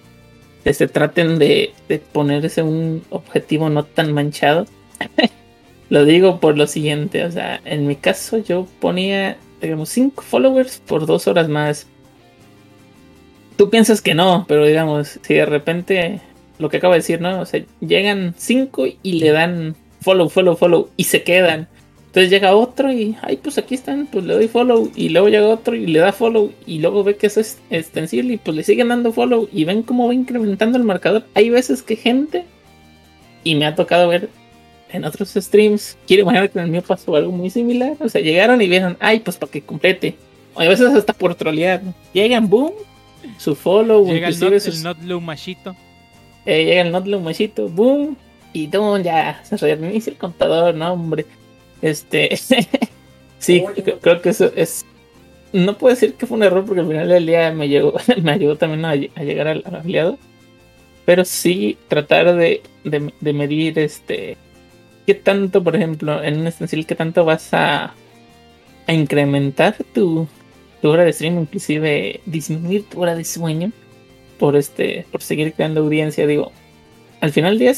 [0.64, 4.66] Que se traten de, de ponerse un objetivo no tan manchado.
[5.90, 10.82] Lo digo por lo siguiente, o sea, en mi caso yo ponía, digamos, 5 followers
[10.86, 11.88] por 2 horas más.
[13.56, 16.22] Tú piensas que no, pero digamos, si de repente,
[16.58, 17.40] lo que acabo de decir, ¿no?
[17.40, 21.68] O sea, llegan 5 y le dan follow, follow, follow y se quedan.
[22.16, 24.90] Entonces llega otro y, ay, pues aquí están, pues le doy follow.
[24.96, 26.50] Y luego llega otro y le da follow.
[26.66, 29.50] Y luego ve que eso es extensible y pues le siguen dando follow.
[29.52, 31.26] Y ven cómo va incrementando el marcador.
[31.34, 32.46] Hay veces que gente,
[33.44, 34.30] y me ha tocado ver
[34.94, 37.98] en otros streams, quiero imaginar que en el mío pasó algo muy similar.
[38.00, 40.16] O sea, llegaron y vieron, ay, pues para que complete.
[40.54, 41.82] O a veces hasta por trolear.
[42.14, 42.72] Llegan, boom,
[43.38, 45.76] su follow, Llega el not, sus- not machito.
[46.46, 48.16] eh, llega el Notlo machito, boom,
[48.54, 51.26] y boom, ya se reinicia el contador, no, hombre.
[51.82, 52.36] Este,
[53.40, 54.86] sí, cre- creo que eso es.
[55.54, 58.32] No puedo decir que fue un error porque al final del día me llegó, me
[58.32, 60.18] ayudó también a, ll- a llegar al, al afiliado.
[61.06, 64.38] Pero sí tratar de, de, de medir este
[65.06, 67.94] qué tanto, por ejemplo, en un stencil, qué tanto vas a,
[68.88, 70.28] a incrementar tu,
[70.82, 73.72] tu hora de stream, inclusive disminuir tu hora de sueño
[74.40, 76.26] por este, por seguir creando audiencia.
[76.26, 76.52] Digo,
[77.22, 77.76] al final del día,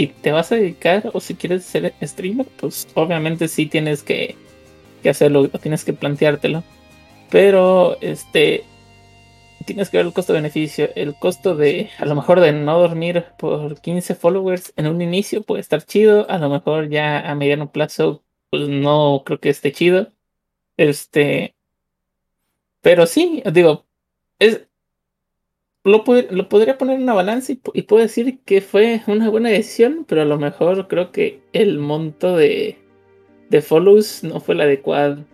[0.00, 4.34] si te vas a dedicar o si quieres ser streamer, pues obviamente sí tienes que,
[5.04, 6.64] hacerlo, o tienes que planteártelo.
[7.28, 8.64] Pero este
[9.66, 10.88] tienes que ver el costo-beneficio.
[10.94, 15.42] El costo de, a lo mejor, de no dormir por 15 followers en un inicio
[15.42, 16.24] puede estar chido.
[16.30, 20.08] A lo mejor ya a mediano plazo, pues no creo que esté chido.
[20.78, 21.54] Este.
[22.80, 23.84] Pero sí, digo,
[24.38, 24.62] es.
[25.82, 29.48] Lo, lo podría poner en una balanza y, y puedo decir que fue una buena
[29.48, 32.76] decisión, pero a lo mejor creo que el monto de,
[33.48, 35.24] de follows no fue el adecuado.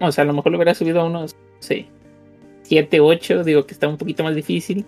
[0.00, 1.86] O sea, a lo mejor lo hubiera subido a unos, sí,
[2.64, 4.84] 7, 8, digo que está un poquito más difícil.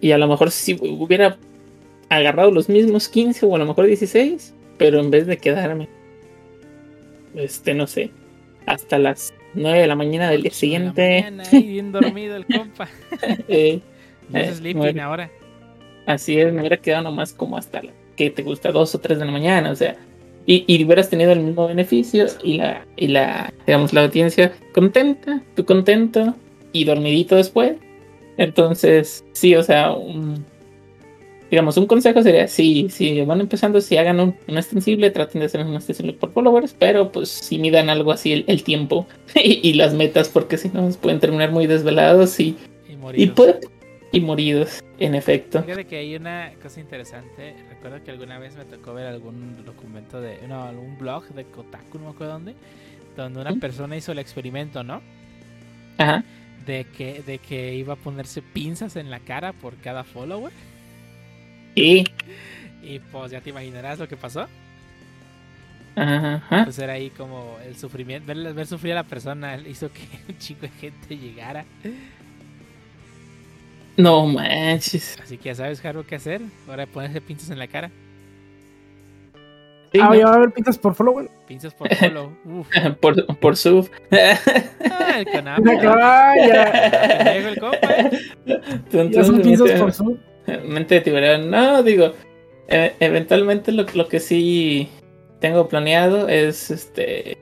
[0.00, 1.38] Y a lo mejor si hubiera
[2.08, 5.88] agarrado los mismos 15 o a lo mejor 16, pero en vez de quedarme,
[7.34, 8.10] este, no sé,
[8.66, 11.22] hasta las 9 de la mañana del día siguiente.
[11.24, 12.88] Mañana, ahí bien dormido el compa.
[13.48, 13.80] eh,
[14.32, 15.30] eh, sleeping ahora.
[16.06, 19.18] Así es, me hubiera quedado nomás como hasta la, que te gusta 2 o 3
[19.18, 19.96] de la mañana, o sea,
[20.46, 25.40] y, y hubieras tenido el mismo beneficio y la, y la, digamos, la audiencia contenta,
[25.54, 26.34] tú contento
[26.72, 27.74] y dormidito después.
[28.38, 30.44] Entonces, sí, o sea, un-
[31.52, 35.46] digamos, un consejo sería, sí, si van empezando, si hagan un, un extensible, traten de
[35.46, 39.06] hacer un extensible por followers, pero pues si midan algo así el, el tiempo
[39.36, 42.56] y, y las metas, porque si no, pueden terminar muy desvelados y,
[42.88, 43.34] Y y, moridos.
[43.36, 43.60] puede-
[44.14, 45.62] y moridos, en efecto.
[45.62, 47.54] Fíjate que hay una cosa interesante.
[47.70, 50.36] Recuerdo que alguna vez me tocó ver algún documento de.
[50.48, 52.54] No, algún blog de Kotaku, no me acuerdo dónde.
[53.16, 53.60] Donde una ¿Mm?
[53.60, 55.00] persona hizo el experimento, ¿no?
[55.98, 56.24] Ajá.
[56.66, 60.52] De que, de que iba a ponerse pinzas en la cara por cada follower.
[61.74, 62.04] Y,
[62.82, 64.46] Y pues ya te imaginarás lo que pasó.
[65.96, 66.64] ajá.
[66.64, 68.26] Pues era ahí como el sufrimiento.
[68.34, 71.64] Ver, ver sufrir a la persona hizo que un chico de gente llegara.
[73.96, 75.18] No manches.
[75.22, 76.40] Así que ya sabes, Jaro, qué hacer.
[76.68, 77.90] Ahora ponerse pinzas en la cara.
[79.92, 80.14] Sí, Ah, ¿no?
[80.14, 81.28] ya va a haber pintas por follow.
[81.46, 82.34] Pinzas por follow.
[82.46, 82.68] Uf.
[83.00, 83.90] por, por sub.
[84.10, 85.70] Ah, el Konami.
[85.86, 86.64] Ah, ya.
[87.36, 88.10] El compa, ¿eh?
[89.10, 90.18] Ya son pinzas por su.
[90.64, 91.50] Mente de tiburón.
[91.50, 92.12] No, digo.
[92.68, 94.88] e- eventualmente lo, lo que sí
[95.40, 97.36] tengo planeado es este.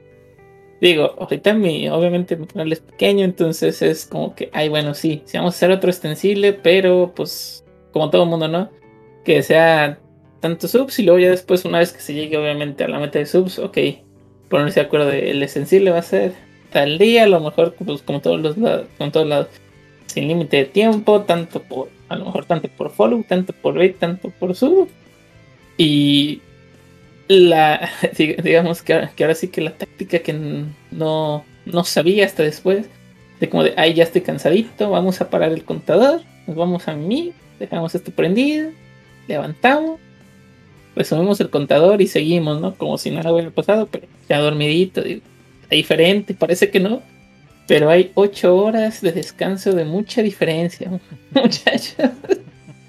[0.81, 5.23] Digo, ahorita mi, obviamente mi canal es pequeño, entonces es como que, ay, bueno, sí,
[5.27, 8.71] sí vamos a hacer otro extensible, pero pues, como todo el mundo, ¿no?
[9.23, 9.99] Que sea
[10.41, 13.19] tanto subs y luego ya después, una vez que se llegue obviamente a la meta
[13.19, 13.77] de subs, ok,
[14.49, 16.33] ponerse de acuerdo el extensible va a ser
[16.73, 19.49] tal día, a lo mejor, pues como todos los lados, como todos lados,
[20.07, 23.97] sin límite de tiempo, tanto por, a lo mejor tanto por follow, tanto por rate,
[23.99, 24.89] tanto por sub.
[25.79, 26.43] Y
[27.29, 27.89] la,
[28.19, 30.35] dig- digamos que, que ahora sí que la táctica que
[30.91, 32.87] no, no sabía hasta después,
[33.41, 36.95] de como de, ay, ya estoy cansadito, vamos a parar el contador, nos vamos a
[36.95, 38.71] mí, dejamos esto prendido,
[39.29, 39.99] levantamos,
[40.95, 42.75] resumimos el contador y seguimos, ¿no?
[42.75, 45.23] Como si nada hubiera pasado, pero ya dormidito, digo,
[45.71, 47.01] diferente, parece que no,
[47.71, 50.91] pero hay ocho horas de descanso de mucha diferencia,
[51.35, 51.95] muchachos.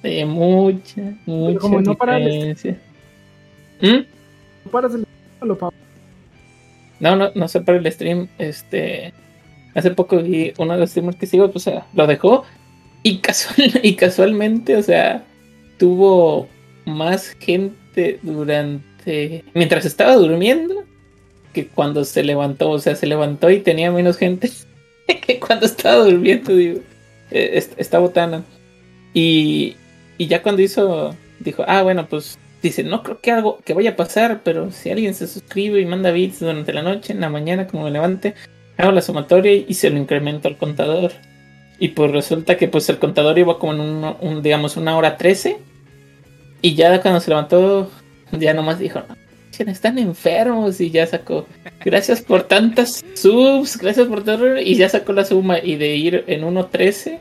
[0.01, 2.77] De mucha, mucha como no para el- diferencia.
[3.79, 4.69] ¿Mm?
[4.71, 5.05] Paras el
[5.43, 5.69] lo pa-
[6.99, 8.27] No, no, no sé para el stream.
[8.39, 9.13] Este.
[9.75, 12.43] Hace poco vi uno de los streamers que sigo, pues, o sea, lo dejó.
[13.03, 15.23] Y, casual, y casualmente, o sea,
[15.77, 16.47] tuvo
[16.85, 19.43] más gente durante.
[19.53, 20.83] Mientras estaba durmiendo
[21.53, 22.71] que cuando se levantó.
[22.71, 24.49] O sea, se levantó y tenía menos gente
[25.19, 26.79] que cuando estaba durmiendo, digo.
[27.29, 28.43] Es- Está botana.
[29.13, 29.75] Y,
[30.17, 31.15] y ya cuando hizo.
[31.39, 34.91] Dijo, ah, bueno, pues dice, no creo que algo que vaya a pasar, pero si
[34.91, 38.35] alguien se suscribe y manda bits durante la noche, en la mañana, como me levante,
[38.77, 41.11] hago la sumatoria y se lo incremento al contador.
[41.79, 45.17] Y pues resulta que pues el contador iba como en un, un, digamos, una hora
[45.17, 45.57] 13.
[46.61, 47.89] Y ya cuando se levantó,
[48.31, 49.15] ya nomás dijo, no,
[49.59, 50.81] están enfermos.
[50.81, 51.47] Y ya sacó,
[51.83, 54.57] gracias por tantas subs, gracias por todo.
[54.57, 55.59] Y ya sacó la suma.
[55.59, 57.19] Y de ir en 1.13,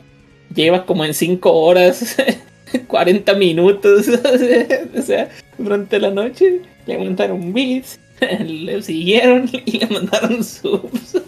[0.49, 2.15] ya iba como en 5 horas.
[2.87, 4.07] 40 minutos,
[4.97, 7.99] o sea, durante la noche le mandaron bits,
[8.45, 11.21] le siguieron y le mandaron subs.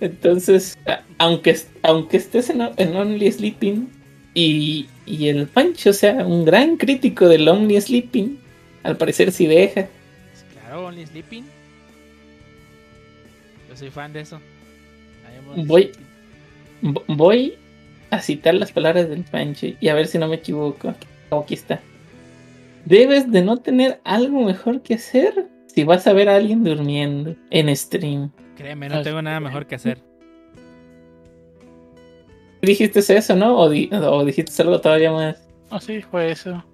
[0.00, 0.76] Entonces,
[1.18, 3.88] aunque, aunque estés en, en Only Sleeping
[4.34, 8.38] y, y el Pancho sea un gran crítico del Only Sleeping,
[8.86, 9.86] al parecer sí deja.
[10.52, 11.44] Claro, Only Sleeping.
[13.68, 14.40] Yo soy fan de eso.
[15.66, 15.92] Voy-
[16.82, 17.02] sleeping.
[17.16, 17.54] Voy
[18.10, 20.94] a citar las palabras del Pancho y a ver si no me equivoco.
[21.30, 21.80] Oh, aquí está.
[22.84, 27.34] debes de no tener algo mejor que hacer si vas a ver a alguien durmiendo
[27.50, 28.30] en stream.
[28.56, 29.98] Créeme, no tengo nada mejor que hacer.
[32.62, 33.58] Dijiste eso, ¿no?
[33.58, 35.36] O, di- o dijiste algo todavía más.
[35.70, 36.64] Ah, sí, fue eso.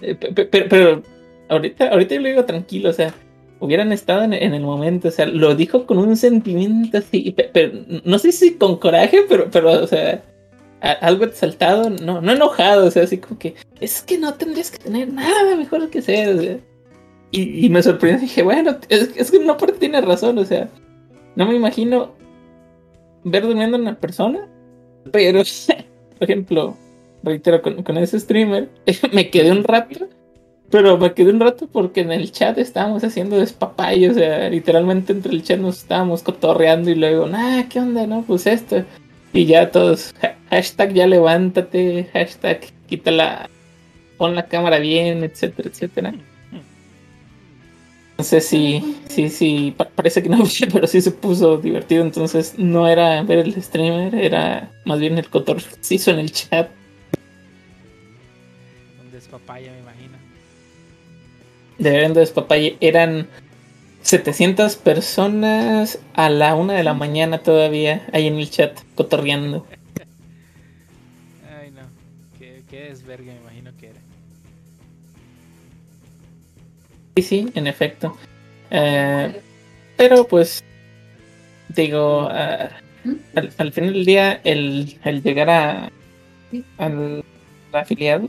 [0.00, 1.02] Eh, pe- pe- Pero,
[1.48, 3.14] ahorita, ahorita yo lo digo tranquilo, o sea,
[3.60, 7.72] hubieran estado en, el momento, o sea, lo dijo con un sentimiento así, pe- pero
[8.04, 10.22] no sé si con coraje, pero, pero, o sea,
[10.80, 14.78] algo exaltado, no, no enojado, o sea, así como que, es que no tendrías que
[14.78, 16.58] tener nada mejor que hacer, o sea.
[17.32, 20.68] Y, y me sorprendió, dije, bueno, es, es que no porque tiene razón, o sea,
[21.36, 22.12] no me imagino
[23.24, 24.48] ver durmiendo a una persona,
[25.12, 25.42] pero,
[26.18, 26.76] por ejemplo,
[27.22, 28.68] reitero, con, con ese streamer,
[29.12, 30.08] me quedé un rato,
[30.70, 35.12] pero me quedé un rato porque en el chat estábamos haciendo despapay, o sea, literalmente
[35.12, 38.06] entre el chat nos estábamos cotorreando y luego, nah, ¿qué onda?
[38.06, 38.84] No, pues esto.
[39.32, 43.48] Y ya todos, ha- hashtag ya levántate, hashtag quita la,
[44.18, 46.14] pon la cámara bien, etcétera, etcétera.
[48.12, 52.02] Entonces sí, sí, sí, pa- parece que no, pero sí se puso divertido.
[52.02, 55.26] Entonces no era ver el streamer, era más bien el
[55.90, 56.68] hizo en el chat.
[59.30, 60.18] Un despapaya, me imagino.
[61.78, 63.28] de Verendo Despapalle eran
[64.02, 69.66] 700 personas a la una de la mañana todavía ahí en el chat cotorreando.
[71.48, 71.82] Ay, no.
[72.38, 74.00] Qué, qué desvergue, me imagino que era.
[77.16, 78.16] Sí, sí, en efecto.
[78.70, 79.40] Eh,
[79.96, 80.64] pero pues,
[81.68, 82.70] digo, ah,
[83.36, 85.92] al, al final del día, el, el llegar a
[86.78, 87.24] al
[87.72, 88.28] afiliado,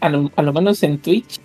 [0.00, 1.38] a lo, a lo menos en Twitch,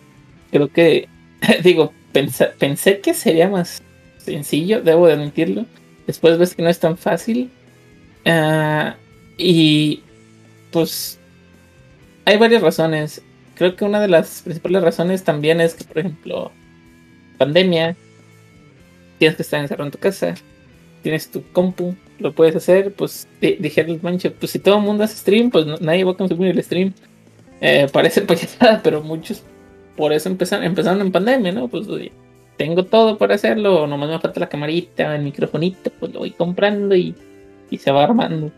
[0.51, 1.07] creo que,
[1.63, 3.81] digo, pensa- pensé que sería más
[4.17, 5.65] sencillo, debo de admitirlo.
[6.07, 7.49] Después ves que no es tan fácil.
[8.25, 8.95] Ah,
[9.37, 10.01] y
[10.71, 11.19] pues
[12.25, 13.21] hay varias razones.
[13.55, 16.51] Creo que una de las principales razones también es que, por ejemplo,
[17.37, 17.95] pandemia,
[19.17, 20.35] tienes que estar encerrado en tu casa,
[21.03, 24.83] tienes tu compu, lo puedes hacer, pues di- dijeron el mancho, pues si todo el
[24.83, 26.93] mundo hace stream, pues nadie va a consumir el stream.
[27.67, 29.43] Eh, parece payasada, pero muchos
[29.97, 31.67] por eso empezaron, empezaron en pandemia, ¿no?
[31.67, 31.87] Pues
[32.57, 36.95] tengo todo para hacerlo, nomás me falta la camarita, el microfonito, pues lo voy comprando
[36.95, 37.15] y,
[37.69, 38.51] y se va armando.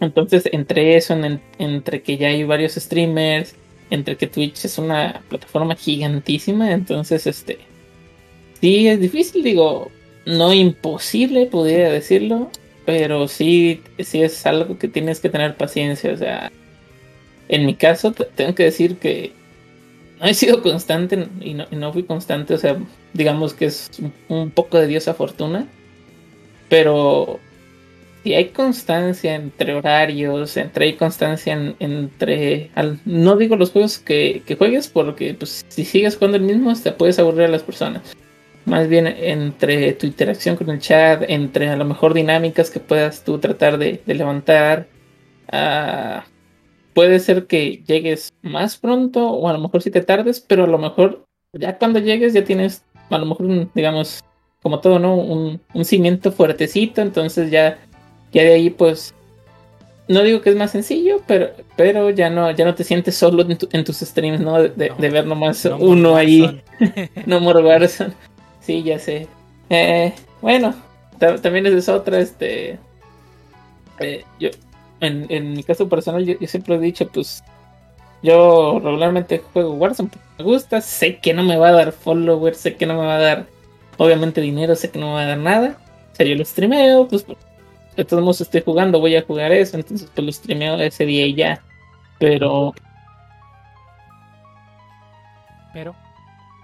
[0.00, 3.54] Entonces, entre eso, en- entre que ya hay varios streamers,
[3.90, 7.58] entre que Twitch es una plataforma gigantísima, entonces este
[8.60, 9.90] sí es difícil, digo,
[10.26, 12.50] no imposible, podría decirlo,
[12.86, 16.52] pero sí, sí es algo que tienes que tener paciencia, o sea,
[17.50, 19.32] en mi caso te- tengo que decir que
[20.20, 22.76] no he sido constante y no, fui constante, o sea,
[23.12, 23.90] digamos que es
[24.28, 25.66] un, poco de diosa fortuna,
[26.68, 27.40] pero
[28.22, 32.70] si hay constancia entre horarios, entre hay constancia en- entre...
[33.04, 36.92] no digo los juegos que, que juegues porque pues, si sigues jugando el mismo te
[36.92, 38.02] puedes aburrir a las personas.
[38.66, 43.24] Más bien entre tu interacción con el chat, entre a lo mejor dinámicas que puedas
[43.24, 44.86] tú tratar de, levantar.
[45.50, 46.24] ah,
[46.94, 50.66] puede ser que llegues más pronto o a lo mejor si te tardes, pero a
[50.66, 54.22] lo mejor ya cuando llegues ya tienes a lo mejor un, digamos,
[54.62, 55.14] como todo, ¿no?
[55.16, 57.78] Un, un cimiento fuertecito, entonces ya
[58.32, 59.12] ya de ahí, pues,
[60.06, 63.42] no digo que es más sencillo, pero, pero ya no, ya no te sientes solo
[63.42, 64.62] en, tu- en tus streams, ¿no?
[64.62, 66.62] De, No, de ver nomás No, uno ahí,
[67.26, 68.12] no more Warzone.
[68.60, 69.26] Sí, ya sé.
[69.68, 70.12] Eh,
[70.42, 70.74] bueno,
[71.18, 72.78] ta- también esa es otra, este...
[73.98, 74.50] eh, yo,
[75.00, 77.42] en, en mi caso personal, yo, yo siempre he dicho, pues,
[78.22, 82.58] yo regularmente juego Warzone, porque me gusta, sé que no me va a dar followers,
[82.58, 83.46] sé que no me va a dar,
[83.96, 85.78] obviamente, dinero, sé que no me va a dar nada.
[86.12, 87.24] O sea, yo lo streameo, pues
[87.96, 91.26] de todos modos estoy jugando, voy a jugar eso, entonces pues lo streameo ese día
[91.26, 91.62] y ya.
[92.18, 92.74] Pero,
[95.72, 95.94] Pero,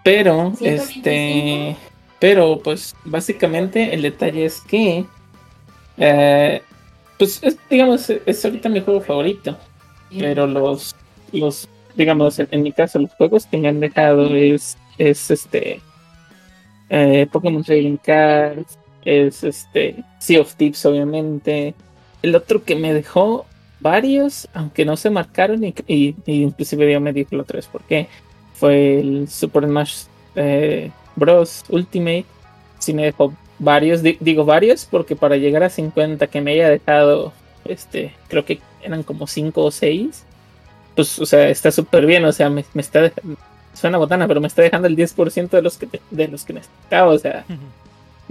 [0.05, 0.83] pero, 125.
[0.83, 1.77] este,
[2.19, 5.05] pero pues básicamente el detalle es que,
[5.97, 6.63] eh,
[7.19, 9.57] pues es, digamos, es ahorita mi juego favorito,
[10.19, 10.95] pero los,
[11.33, 15.81] los, digamos, en, en mi caso, los juegos que me han dejado es, es este,
[16.89, 21.75] eh, Pokémon Trading Cards, es este, Sea of Tips, obviamente.
[22.23, 23.47] El otro que me dejó
[23.81, 27.67] varios, aunque no se marcaron, y, y, y inclusive yo me dijo la otra vez
[27.67, 28.09] por qué,
[28.55, 31.65] fue el Super Smash eh, Bros.
[31.69, 32.25] Ultimate.
[32.79, 36.69] Sí me dejó varios, di- digo varios, porque para llegar a 50 que me haya
[36.69, 37.33] dejado,
[37.65, 40.25] este, creo que eran como 5 o 6.
[40.95, 43.37] Pues, o sea, está súper bien, o sea, me, me está dejando,
[43.75, 47.13] suena botana, pero me está dejando el 10% de los que, de los que necesitaba,
[47.13, 47.45] o sea,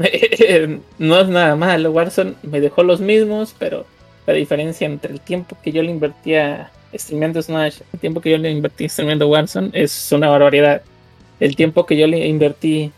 [0.97, 1.91] no es nada malo.
[1.91, 3.85] Warzone me dejó los mismos, pero
[4.25, 8.37] la diferencia entre el tiempo que yo le invertía streameando Smash, el tiempo que yo
[8.37, 10.81] le invertí streameando Warzone es una barbaridad.
[11.39, 12.91] El tiempo que yo le invertí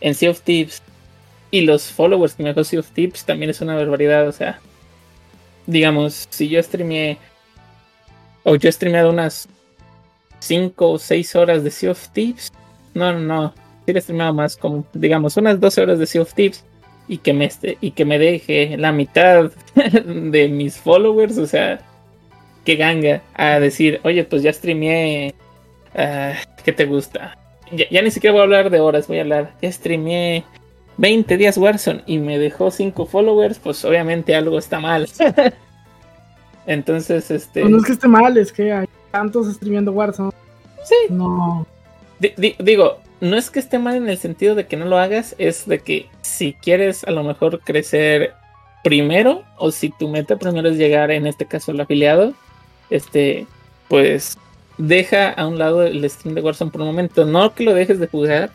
[0.00, 0.82] en Sea of Thieves
[1.54, 4.26] y los followers que me dejó Sea of Thieves también es una barbaridad.
[4.26, 4.58] O sea,
[5.66, 7.16] digamos, si yo streameé
[8.42, 9.48] o yo he streameado unas
[10.40, 12.52] 5 o 6 horas de Sea of Thieves,
[12.92, 13.54] no, no, no,
[13.86, 16.64] le he streameado más, como digamos, unas 12 horas de Sea of Thieves
[17.06, 19.52] y que me, este, y que me deje la mitad
[20.04, 21.78] de mis followers, o sea,
[22.64, 25.36] que ganga a decir, oye, pues ya streameé,
[25.94, 27.38] uh, ¿qué te gusta?
[27.70, 30.42] Ya, ya, ni siquiera voy a hablar de horas, voy a hablar, ya streameé
[30.96, 35.08] 20 días Warzone y me dejó 5 followers, pues obviamente algo está mal.
[36.66, 37.60] Entonces, este...
[37.60, 40.32] Pues no es que esté mal, es que hay tantos streameando Warzone.
[40.84, 41.12] Sí.
[41.12, 41.66] No.
[42.18, 45.34] D digo, no es que esté mal en el sentido de que no lo hagas,
[45.38, 48.34] es de que si quieres a lo mejor crecer
[48.82, 52.34] primero, o si tu meta primero es llegar, en este caso, al afiliado,
[52.90, 53.46] este,
[53.88, 54.36] pues
[54.76, 57.24] deja a un lado el stream de Warzone por un momento.
[57.24, 58.50] No que lo dejes de jugar,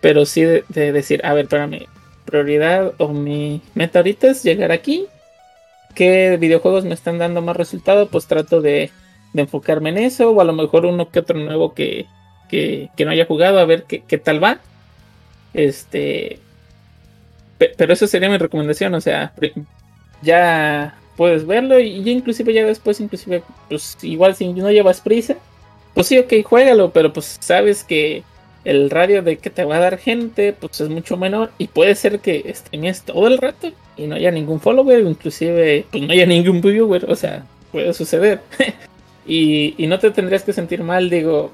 [0.00, 1.86] pero sí de, de decir, a ver, para mi
[2.24, 5.06] prioridad o mi meta ahorita es llegar aquí.
[5.94, 8.08] ¿Qué videojuegos me están dando más resultado?
[8.08, 8.90] Pues trato de,
[9.32, 12.06] de enfocarme en eso, o a lo mejor uno que otro nuevo que,
[12.48, 14.60] que, que no haya jugado, a ver qué, qué, tal va.
[15.54, 16.38] Este.
[17.56, 19.32] Pero eso sería mi recomendación, o sea,
[20.22, 25.34] ya puedes verlo y ya inclusive ya después, inclusive, pues igual si no llevas prisa,
[25.94, 28.22] pues sí, ok, juégalo, pero pues sabes que
[28.68, 31.94] el radio de que te va a dar gente, pues es mucho menor y puede
[31.94, 36.26] ser que streames todo el rato y no haya ningún follower, inclusive pues no haya
[36.26, 38.42] ningún viewer, o sea, puede suceder.
[39.26, 41.50] y, y no te tendrías que sentir mal, digo,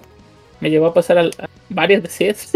[0.58, 2.50] me llevó a pasar a, a varias veces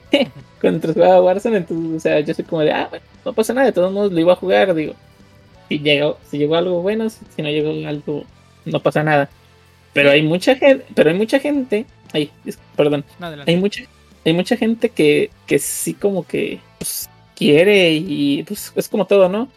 [0.62, 3.66] cuando jugaba Warzone, entonces, o sea, yo soy como de, ah, bueno, no pasa nada,
[3.66, 4.94] de todos modos lo iba a jugar, digo,
[5.68, 8.24] si llegó, si llegó algo bueno, si no llegó algo,
[8.64, 9.28] no pasa nada.
[9.92, 12.30] Pero hay mucha gente, pero hay mucha gente, ay,
[12.76, 13.84] perdón, No, hay mucha,
[14.24, 19.28] hay mucha gente que, que sí como que pues, quiere y pues es como todo,
[19.28, 19.48] ¿no?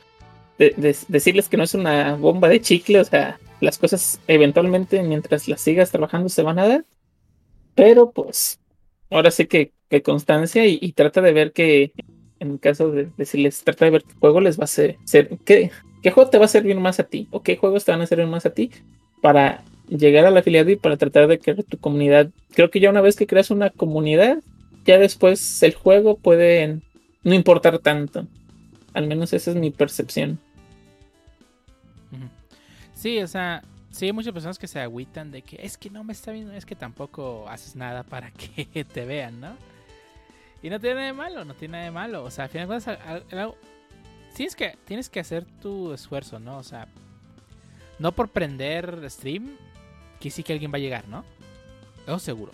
[0.57, 5.01] De, de- decirles que no es una bomba de chicle, o sea, las cosas eventualmente
[5.03, 6.85] mientras las sigas trabajando se van a dar.
[7.75, 8.59] Pero pues,
[9.09, 11.93] ahora sí que, que constancia y, y trata de ver que,
[12.39, 15.71] en caso de decirles, trata de ver qué juego les va a ser, ser qué,
[16.01, 18.07] qué juego te va a servir más a ti o qué juegos te van a
[18.07, 18.71] servir más a ti
[19.21, 22.29] para llegar al afiliado y para tratar de crear tu comunidad.
[22.53, 24.39] Creo que ya una vez que creas una comunidad,
[24.85, 26.79] ya después el juego puede
[27.23, 28.27] no importar tanto.
[28.93, 30.39] Al menos esa es mi percepción.
[32.93, 36.03] Sí, o sea, sí hay muchas personas que se agüitan de que es que no
[36.03, 39.55] me está viendo, es que tampoco haces nada para que te vean, ¿no?
[40.63, 42.23] Y no tiene nada de malo, no tiene nada de malo.
[42.23, 43.53] O sea, al final de
[44.35, 46.57] tienes que, tienes que hacer tu esfuerzo, ¿no?
[46.57, 46.87] O sea,
[47.99, 49.57] no por prender stream,
[50.25, 51.23] que sí que alguien va a llegar, ¿no?
[52.07, 52.51] Eso seguro.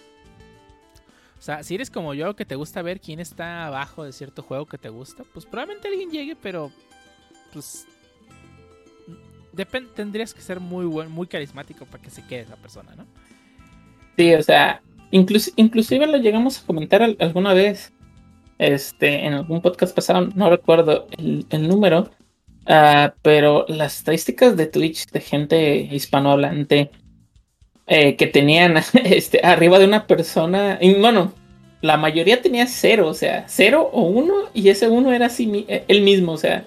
[1.39, 4.43] O sea, si eres como yo, que te gusta ver quién está abajo de cierto
[4.43, 6.69] juego que te gusta, pues probablemente alguien llegue, pero
[7.53, 7.87] pues
[9.95, 13.05] tendrías que ser muy buen, muy carismático para que se quede esa persona, ¿no?
[14.17, 14.81] Sí, o sea,
[15.11, 17.93] inclus- inclusive lo llegamos a comentar al- alguna vez.
[18.59, 22.11] Este, en algún podcast pasado, no recuerdo el, el número.
[22.67, 26.91] ah, pero las estadísticas de Twitch de gente hispanohablante
[27.93, 30.77] eh, que tenían este, arriba de una persona.
[30.79, 31.33] Y bueno,
[31.81, 35.65] la mayoría tenía cero, o sea, cero o uno, y ese uno era así mi-
[35.67, 36.63] eh, mismo, o sea,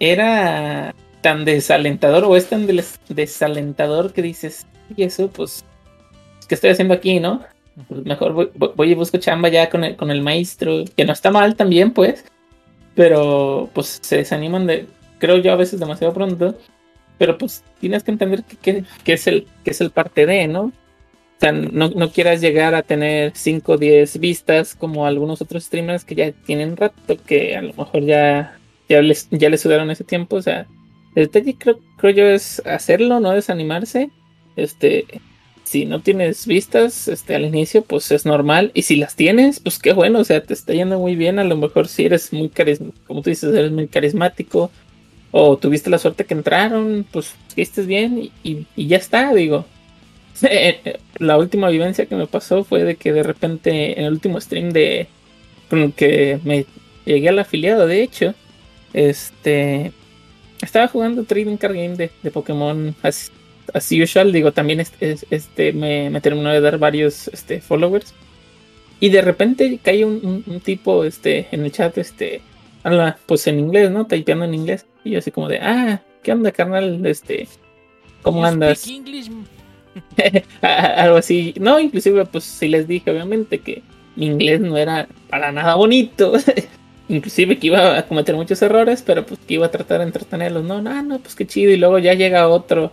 [0.00, 4.66] era tan desalentador o es tan des- desalentador que dices,
[4.96, 5.64] y eso, pues,
[6.48, 7.42] ¿qué estoy haciendo aquí, no?
[7.88, 11.04] Pues mejor voy, voy- voy y busco chamba ya con el, con el maestro, que
[11.04, 12.24] no está mal también, pues,
[12.94, 14.86] pero pues se desaniman de,
[15.18, 16.56] creo yo, a veces demasiado pronto,
[17.18, 20.62] pero pues tienes que entender que, que- es, el, que es el parte de, ¿no?
[20.66, 25.64] O sea, no, no quieras llegar a tener 5 o 10 vistas como algunos otros
[25.64, 28.58] streamers que ya tienen rato, que a lo mejor ya,
[28.88, 30.36] ya, les, ya les sudaron ese tiempo.
[30.36, 30.66] O sea,
[31.14, 34.10] el detalle creo, creo yo es hacerlo, no desanimarse.
[34.56, 35.06] Este,
[35.64, 38.72] si no tienes vistas este, al inicio, pues es normal.
[38.74, 41.38] Y si las tienes, pues qué bueno, o sea, te está yendo muy bien.
[41.38, 44.72] A lo mejor si eres muy carismático, como tú dices, eres muy carismático.
[45.30, 49.66] O tuviste la suerte que entraron, pues estés bien y, ya está, digo.
[51.18, 54.70] La última vivencia que me pasó fue de que de repente en el último stream
[54.70, 55.08] de
[55.68, 56.64] con el que me
[57.04, 58.34] llegué al afiliado, de hecho,
[58.92, 59.92] este
[60.62, 63.30] estaba jugando Trading Card Game de, de Pokémon as,
[63.90, 68.14] usual, digo, también este, es- me, me terminó de dar varios este, followers.
[69.00, 72.40] Y de repente cae un tipo este, en el chat, este,
[72.82, 74.06] habla pues en inglés, ¿no?
[74.06, 74.86] Typeando en inglés.
[75.08, 77.04] Y así como de, ah, ¿qué onda, carnal?
[77.06, 77.48] Este,
[78.22, 78.80] ¿cómo andas?
[80.62, 81.54] Algo así.
[81.58, 83.82] No, inclusive, pues sí les dije, obviamente, que
[84.16, 86.32] mi inglés no era para nada bonito.
[87.08, 90.64] inclusive que iba a cometer muchos errores, pero pues que iba a tratar de entretenerlos.
[90.64, 91.72] No, no, no, pues qué chido.
[91.72, 92.92] Y luego ya llega otro.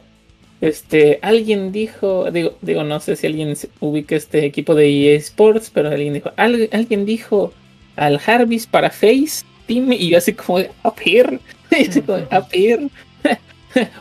[0.61, 5.69] Este, alguien dijo, digo, digo, no sé si alguien ubica este equipo de EA Sports,
[5.73, 7.51] pero alguien dijo, "Al- alguien dijo
[7.97, 11.39] al Jarvis para Face Team, y yo así como de, up here,
[11.95, 12.89] Y up here.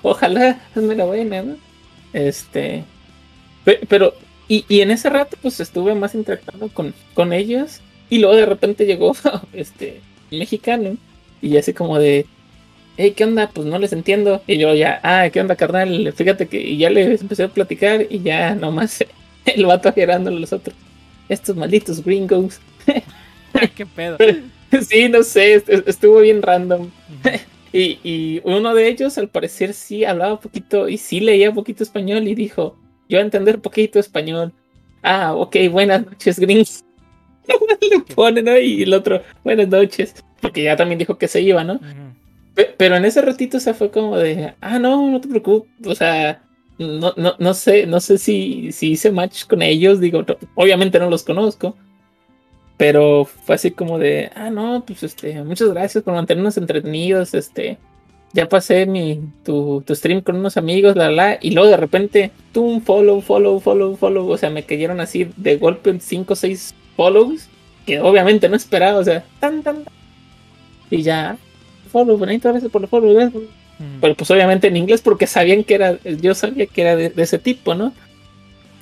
[0.03, 1.57] Ojalá, hazme la buena, ¿no?
[2.13, 2.85] Este,
[3.65, 4.15] pe- pero,
[4.49, 7.81] y, y en ese rato, pues estuve más interactuando con, con ellos,
[8.11, 9.17] y luego de repente llegó
[9.53, 10.97] este mexicano,
[11.43, 12.27] y así como de,
[12.97, 13.51] hey, ¿qué onda?
[13.53, 14.43] Pues no les entiendo.
[14.47, 16.13] Y yo ya, ah, ¿qué onda, carnal?
[16.17, 19.05] Fíjate que y ya les empecé a platicar, y ya nomás
[19.45, 20.77] el vato girando a los otros.
[21.29, 22.61] Estos malditos gringos.
[23.75, 24.19] ¿Qué pedo?
[24.89, 26.91] sí, no sé, est- estuvo bien random.
[27.77, 32.29] Y, y uno de ellos, al parecer, sí hablaba poquito y sí leía poquito español
[32.29, 32.79] y dijo,
[33.09, 34.53] yo entender poquito español.
[35.03, 36.85] Ah, ok, buenas noches, gringos.
[37.91, 38.57] Le ponen, ¿no?
[38.57, 40.15] Y el otro, buenas noches.
[40.41, 41.75] Porque ya también dijo que se iba, ¿no?
[41.75, 42.15] Ujú.
[42.55, 45.95] Pe- Pero en ese ratito se fue como de, ah, no, no te preocupes, o
[45.97, 46.43] sea,
[46.79, 51.01] no, no, no sé, no sé si, si hice match con ellos, digo, no- obviamente
[51.01, 51.77] no los conozco,
[52.77, 57.79] pero fue así como de, ah, no, pues este, muchas gracias por mantenernos entretenidos, este,
[58.33, 62.31] ya pasé mi, tu, tu stream con unos amigos, la, la, y luego de repente,
[62.53, 66.33] tú un follow, follow, follow, follow, o sea, me cayeron así de golpe en 5
[66.33, 67.49] o 6 follows,
[67.87, 69.93] que obviamente no esperaba, o sea, tan, tan, tan,
[70.91, 71.37] y ya,
[71.93, 73.99] follow, bonito, gracias por el follow, gracias por- Ujú.
[74.01, 77.23] pero pues obviamente en inglés porque sabían que era, yo sabía que era de, de
[77.23, 77.93] ese tipo, ¿no?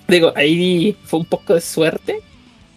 [0.08, 2.18] Digo, ahí fue un poco de suerte,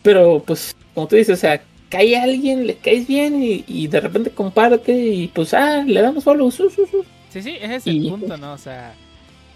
[0.01, 4.01] pero pues como tú dices, o sea, cae alguien, le caes bien y, y de
[4.01, 7.05] repente comparte y pues, ah, le damos follow, su, su, su.
[7.29, 8.53] Sí, sí, ese es el Y- punto, ¿no?
[8.53, 9.01] O sea,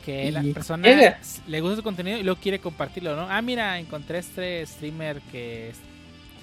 [0.01, 1.19] que la persona llega.
[1.45, 3.27] le gusta su contenido y luego quiere compartirlo, ¿no?
[3.29, 5.73] Ah, mira, encontré este streamer que,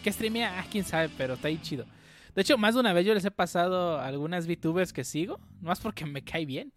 [0.03, 1.87] que streamea, ah, quién sabe, pero está ahí chido.
[2.35, 5.41] De hecho, más de una vez yo les he pasado a algunas VTubers que sigo,
[5.61, 6.73] más porque me cae bien.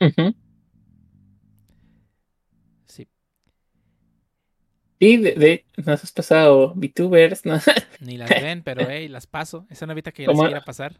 [0.00, 0.10] Sí,
[5.00, 7.58] Sí, de, de- nos has pasado VTubers, ¿no?
[8.00, 9.66] ni las ven, pero hey, las paso.
[9.70, 10.94] Esa novita que yo les quiera pasar.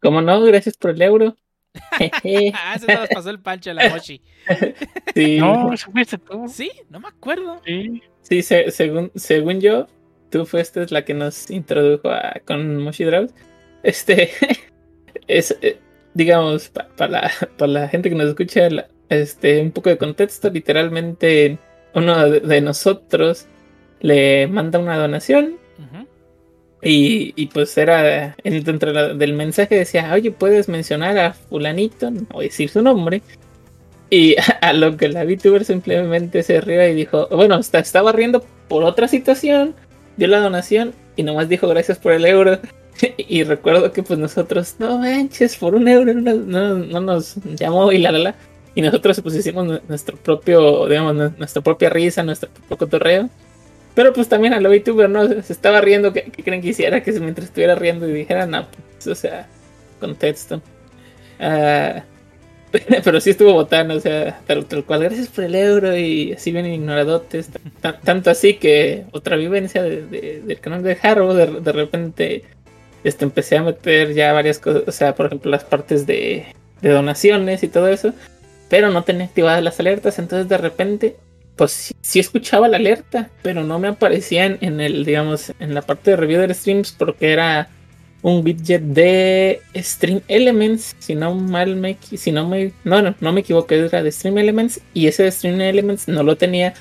[0.00, 1.36] Como no, gracias por el euro.
[2.54, 4.22] Ah, ese no las pasó el Pancho de la Mochi.
[5.14, 6.46] sí, No, eso fuiste tú.
[6.48, 7.60] Sí, no me acuerdo.
[7.66, 8.00] Sí.
[8.22, 9.88] sí se- según, según yo,
[10.30, 13.32] tú fuiste la que nos introdujo a, con Moshi Draws.
[13.82, 14.30] Este
[15.26, 15.78] es, eh,
[16.14, 19.98] digamos, pa- para la, para la gente que nos escucha, la- este, un poco de
[19.98, 20.50] contexto.
[20.50, 21.58] Literalmente,
[21.94, 23.46] uno de, nosotros
[24.00, 25.56] le manda una donación
[26.82, 32.40] y, y pues era en- dentro del mensaje decía, oye, puedes mencionar a fulanito, no
[32.40, 33.22] decir su nombre.
[34.10, 38.44] Y a lo que la VTuber simplemente se rió y dijo, bueno, está- estaba riendo
[38.68, 39.74] por otra situación,
[40.16, 42.58] dio la donación y nomás dijo gracias por el euro.
[43.18, 47.90] Y recuerdo que pues nosotros, no manches, por un euro no, no- no nos llamó
[47.90, 48.34] y la la la.
[48.74, 53.30] Y nosotros pues hicimos nu- nuestro propio, digamos, nu- nuestra propia risa, nuestro propio cotorreo.
[53.94, 55.26] Pero pues también a la VTuber, ¿no?
[55.42, 57.02] Se estaba riendo, ¿qué, creen que hiciera?
[57.02, 59.46] Que mientras estuviera riendo y dijera, no, pues, o sea,
[60.00, 60.60] contexto.
[61.38, 62.02] Ah,
[63.04, 66.50] pero sí estuvo botando, o sea, tal, tal cual, gracias por el euro y así
[66.50, 67.50] bien ignoradotes.
[67.80, 72.42] Tan- tanto así que otra vivencia de- de- del canal de Harrow, de, de repente
[73.04, 76.46] este, empecé a meter ya varias cosas, o sea, por ejemplo, las partes de,
[76.82, 78.12] de donaciones y todo eso,
[78.74, 81.16] pero no tenía activadas las alertas, entonces de repente,
[81.54, 85.82] pues sí, sí escuchaba la alerta, pero no me aparecían en el, digamos, en la
[85.82, 87.68] parte de review de streams porque era
[88.22, 93.32] un widget de Stream Elements, si no mal me, si no me, no, no, no
[93.32, 96.74] me equivoqué, era de Stream Elements y ese de Stream Elements no lo tenía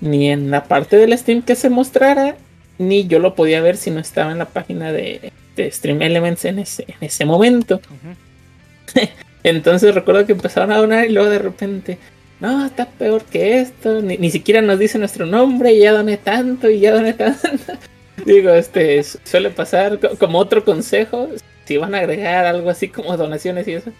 [0.00, 2.34] ni en la parte del stream que se mostrara,
[2.78, 6.44] ni yo lo podía ver si no estaba en la página de, de Stream Elements
[6.44, 7.80] en ese, en ese momento.
[9.48, 11.98] Entonces recuerdo que empezaron a donar y luego de repente,
[12.40, 16.16] no, está peor que esto, ni, ni siquiera nos dice nuestro nombre y ya doné
[16.16, 17.46] tanto y ya doné tanto.
[18.26, 21.28] Digo, este su- suele pasar co- como otro consejo,
[21.64, 23.92] si van a agregar algo así como donaciones y eso,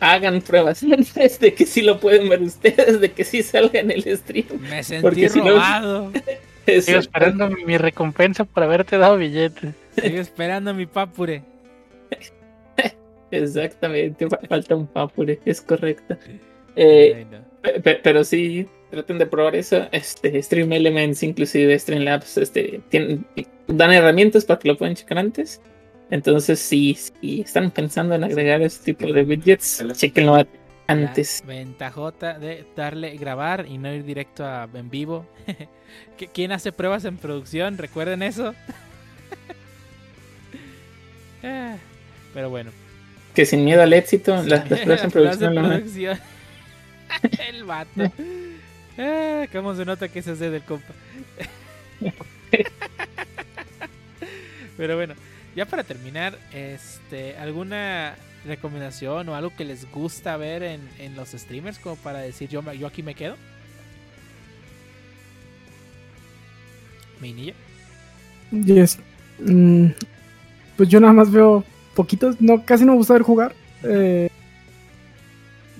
[0.00, 3.90] hagan pruebas antes de que sí lo pueden ver ustedes, de que sí salga en
[3.92, 4.46] el stream.
[4.68, 6.12] Me sentí Porque si no- robado.
[6.82, 9.74] Sigo esperando mi, mi recompensa por haberte dado billetes.
[10.00, 11.42] Sigo esperando mi papure.
[13.30, 16.16] Exactamente, fa- falta un papure, es correcto.
[16.76, 17.38] Eh, no.
[18.02, 19.88] Pero sí, traten de probar eso.
[19.92, 23.26] Este, Stream Elements, inclusive Streamlabs, este, tienen,
[23.66, 25.60] dan herramientas para que lo puedan checar antes.
[26.10, 30.44] Entonces, si, si están pensando en agregar este tipo de widgets, chequenlo
[30.88, 31.40] antes.
[31.46, 35.24] La ventajota de darle grabar y no ir directo a en vivo.
[36.32, 37.78] ¿Quién hace pruebas en producción?
[37.78, 38.54] ¿Recuerden eso?
[41.42, 41.76] Ah,
[42.34, 42.70] Pero bueno.
[43.34, 46.18] Que sin miedo al éxito, las, las pruebas en Las de producción.
[47.48, 48.12] El vato.
[48.98, 50.92] Ah, ¿Cómo se nota que ese es del compa?
[54.76, 55.14] Pero bueno,
[55.54, 58.14] ya para terminar, este, ¿alguna
[58.46, 62.62] recomendación o algo que les gusta ver en, en los streamers como para decir yo,
[62.62, 63.36] me- yo aquí me quedo?
[67.20, 67.52] Minilla.
[68.50, 68.98] Yes.
[69.40, 69.88] Mm,
[70.76, 73.54] pues yo nada más veo poquitos, no, casi no me gusta ver jugar.
[73.82, 74.28] Eh,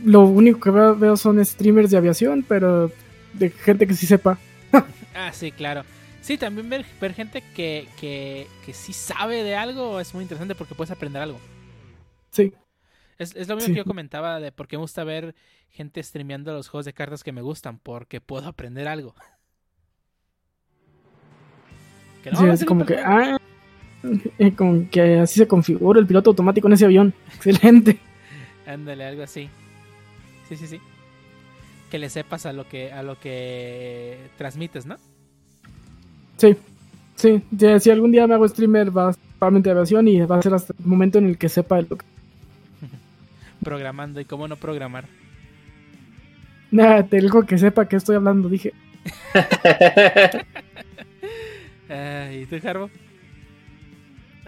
[0.04, 2.90] lo único que veo, veo son streamers de aviación, pero
[3.34, 4.38] de gente que sí sepa.
[5.14, 5.84] Ah, sí, claro.
[6.20, 10.54] Sí, también ver, ver gente que, que, que sí sabe de algo es muy interesante
[10.54, 11.40] porque puedes aprender algo.
[12.30, 12.52] Sí,
[13.18, 13.72] Es, es lo mismo Sí.
[13.72, 15.34] que yo comentaba de por qué me gusta ver
[15.68, 19.14] gente streameando los juegos de cartas que me gustan, porque puedo aprender algo.
[22.22, 23.38] Que no sí, es como que, ah,
[24.56, 27.14] como que así se configura el piloto automático en ese avión.
[27.34, 27.98] Excelente.
[28.66, 29.48] Ándale, algo así.
[30.48, 30.80] Sí, sí, sí.
[31.90, 34.96] Que le sepas a lo que, a lo que transmites, ¿no?
[36.36, 36.56] Sí,
[37.16, 37.42] sí,
[37.80, 40.72] si algún día me hago streamer va solamente de aviación y va a ser hasta
[40.78, 42.06] el momento en el que sepa lo que...
[43.64, 45.04] Programando y cómo no programar.
[46.70, 48.72] Nada, te digo que sepa que estoy hablando, dije.
[52.32, 52.88] ¿Y tú, Jarbo?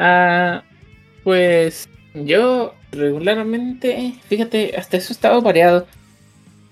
[0.05, 0.65] Ah,
[1.23, 5.87] pues yo regularmente, fíjate, hasta eso estaba variado.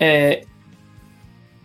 [0.00, 0.44] Eh,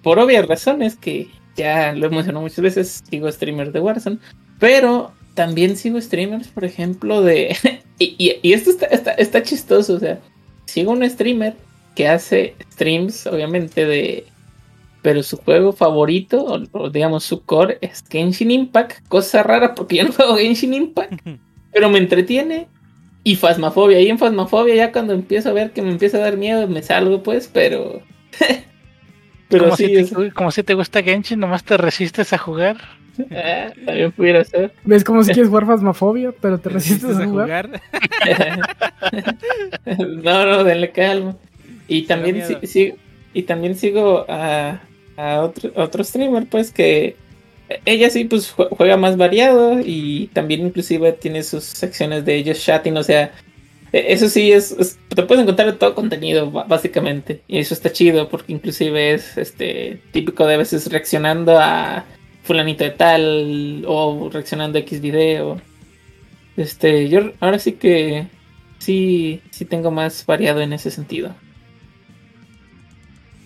[0.04, 1.28] por obvias razones que
[1.58, 4.20] ya lo he mencionado muchas veces, sigo streamers de Warzone,
[4.60, 7.58] pero también sigo streamers, por ejemplo, de...
[7.98, 10.20] y, esto está, está, está chistoso, o sea,
[10.66, 11.56] sigo un streamer
[11.96, 14.28] que hace streams, obviamente, de...
[15.02, 19.08] Pero su juego favorito, o, o digamos su core, es Genshin Impact.
[19.08, 21.22] Cosa rara porque yo no juego Genshin Impact
[21.76, 22.68] pero me entretiene.
[23.28, 26.38] Y Fasmafobia, y en Fasmafobia ya cuando empiezo a ver que me empieza a dar
[26.38, 28.02] miedo, me salgo pues, pero...
[29.50, 32.38] pero como, sí, si es- te, como si te gusta Genshin, nomás te resistes a
[32.38, 32.78] jugar.
[33.32, 34.74] ah, también pudiera ser.
[34.84, 37.82] ¿Ves como si quieres jugar Fasmafobia, pero te resistes a jugar?
[40.24, 41.36] no, no, denle calma.
[41.88, 42.94] Y también, sí, sí-
[43.34, 44.80] y también sigo a,
[45.18, 47.16] a otro, a otro streamer, pues que
[47.86, 52.64] ella sí pues jue- juega más variado y también inclusive tiene sus secciones de ellos
[52.64, 53.32] chatting, o sea,
[53.92, 58.54] e- eso sí es, te puedes encontrar todo contenido básicamente y eso está chido porque
[58.54, 62.06] inclusive es este típico de a veces reaccionando a
[62.44, 65.60] fulanito de tal o reaccionando a X video.
[66.58, 68.28] Este, yo ahora sí que
[68.78, 71.36] sí, sí tengo más variado en ese sentido.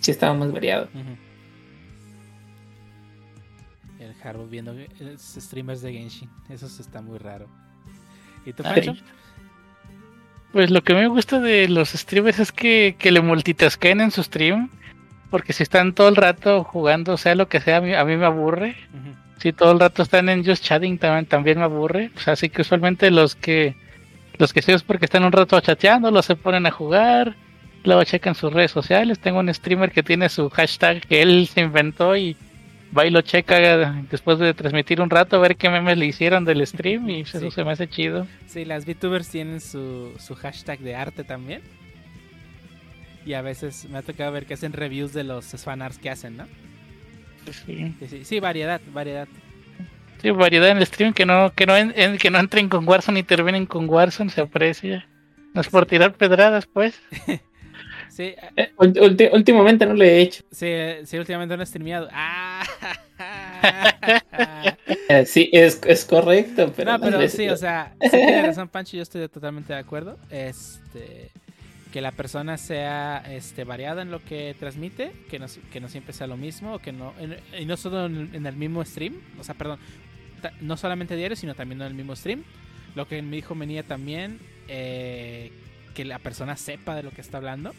[0.02, 0.90] Sí estaba más variado.
[4.38, 4.88] Viendo eh,
[5.18, 6.30] streamers de Genshin.
[6.50, 7.48] Eso sí está muy raro.
[8.46, 8.86] ¿Y tú, Ay.
[8.86, 9.04] Pancho?
[10.52, 14.24] Pues lo que me gusta de los streamers es que, que le multitasquen en su
[14.24, 14.70] stream.
[15.30, 18.18] Porque si están todo el rato jugando, sea lo que sea, a mí, a mí
[18.18, 18.76] me aburre.
[19.38, 22.10] Si todo el rato están en Just Chatting, también, también me aburre.
[22.14, 23.76] Pues así que usualmente los que
[24.40, 27.36] los que sigo es porque están un rato chateando, los se ponen a jugar,
[27.84, 29.20] luego checan sus redes sociales.
[29.20, 32.38] Tengo un streamer que tiene su hashtag que él se inventó y
[32.98, 33.60] va y lo checa
[34.10, 37.40] después de transmitir un rato a ver qué memes le hicieron del stream y eso
[37.40, 37.52] Sí.
[37.52, 38.28] se me hace chido.
[38.48, 41.62] Sí, las VTubers tienen su, su hashtag de arte también.
[43.26, 46.38] Y a veces me ha tocado ver que hacen reviews de los fanarts que hacen,
[46.38, 46.46] ¿no?
[47.66, 47.94] Sí.
[48.00, 49.28] Sí, sí, sí, variedad, variedad.
[50.22, 52.88] Sí, variedad en el stream, que no, que no, en- en- que no entren con
[52.88, 55.08] Warzone y terminen con Warzone, se aprecia.
[55.54, 57.00] No es por tirar pedradas, pues.
[58.20, 60.44] Sí, Eh, ulti- ulti- últimamente no lo he hecho.
[60.52, 60.68] sí,
[61.06, 62.10] sí, últimamente no he streameado.
[62.12, 62.66] ¡Ah!
[65.08, 68.98] Eh, sí, es, es correcto, pero, no, pero sí, o sea, sí tiene razón Pancho,
[68.98, 70.18] yo estoy totalmente de acuerdo.
[70.30, 71.32] Este
[71.94, 76.14] que la persona sea este variada en lo que transmite, que no, que no siempre
[76.14, 77.14] sea lo mismo, o que no
[77.58, 79.80] y no solo en, en el mismo stream, o sea, perdón,
[80.42, 82.44] ta- no solamente diario, sino también en el mismo stream.
[82.96, 85.52] Lo que me dijo Menía también, eh,
[85.96, 87.74] que la persona sepa de lo que está hablando.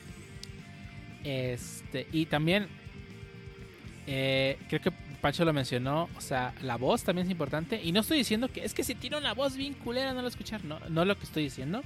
[1.24, 2.66] Este, y también,
[4.06, 4.90] eh, creo que
[5.20, 7.80] Pancho lo mencionó, o sea, la voz también es importante.
[7.82, 10.28] Y no estoy diciendo que es que si tiene una voz bien culera no lo
[10.28, 11.82] escuchar, no, no lo que estoy diciendo.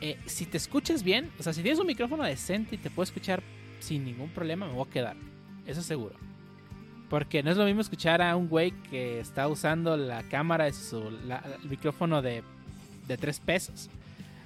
[0.00, 3.04] Eh, si te escuchas bien, o sea, si tienes un micrófono decente y te puedo
[3.04, 3.42] escuchar
[3.78, 5.16] sin ningún problema, me voy a quedar.
[5.66, 6.16] Eso seguro.
[7.08, 10.72] Porque no es lo mismo escuchar a un güey que está usando la cámara de
[10.72, 12.42] su la- el micrófono de,
[13.06, 13.88] de 3 pesos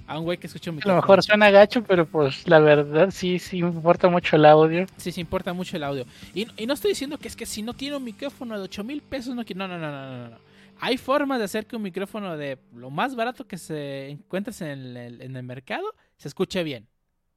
[0.08, 3.10] A un güey que escucha un A lo mejor suena gacho, pero pues la verdad
[3.10, 4.86] sí, sí importa mucho el audio.
[4.96, 6.06] Sí, sí importa mucho el audio.
[6.34, 8.84] Y, y no estoy diciendo que es que si no tiene un micrófono de 8
[8.84, 9.58] mil pesos, no quiero.
[9.58, 10.38] No, no, no, no, no, no.
[10.80, 14.96] Hay formas de hacer que un micrófono de lo más barato que se encuentres en
[14.96, 16.88] el, en el mercado se escuche bien.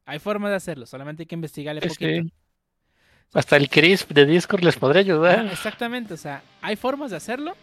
[0.06, 2.24] Hay formas de hacerlo, solamente hay que investigarle Sí, poquito.
[3.34, 5.48] Hasta el Crisp de Discord les podría ayudar.
[5.52, 7.56] exactamente, o sea, hay formas de hacerlo.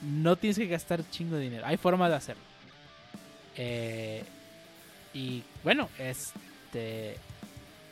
[0.00, 1.66] No tienes que gastar chingo de dinero.
[1.66, 2.42] Hay formas de hacerlo.
[3.56, 4.22] Eh,
[5.12, 7.16] y bueno, este.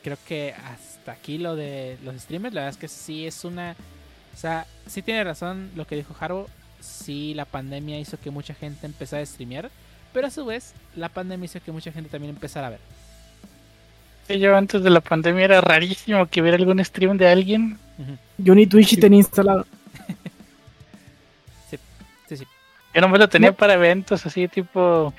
[0.02, 2.54] Creo que hasta aquí lo de los streamers.
[2.54, 3.76] La verdad es que sí es una.
[4.34, 6.48] O sea, sí tiene razón lo que dijo Harbo.
[6.80, 9.70] Sí, la pandemia hizo que mucha gente empezara a streamear.
[10.12, 12.80] Pero a su vez, la pandemia hizo que mucha gente también empezara a ver.
[14.26, 17.78] Sí, yo antes de la pandemia era rarísimo que hubiera algún stream de alguien.
[18.38, 19.66] Yo ni Twitch tenía instalado.
[22.28, 22.44] Sí, sí.
[22.94, 23.56] Yo nomás lo tenía No.
[23.56, 25.12] para eventos así tipo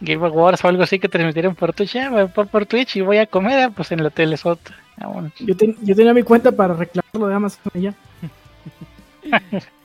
[0.00, 1.96] Game Awards o algo así que transmitieron por Twitch.
[2.10, 4.76] Voy por, por Twitch y voy a comer, ah, pues en la tele es otra.
[5.00, 5.30] Ah, bueno.
[5.40, 7.94] Yo, ten- yo tenía mi cuenta para reclamarlo de Amazon y ya.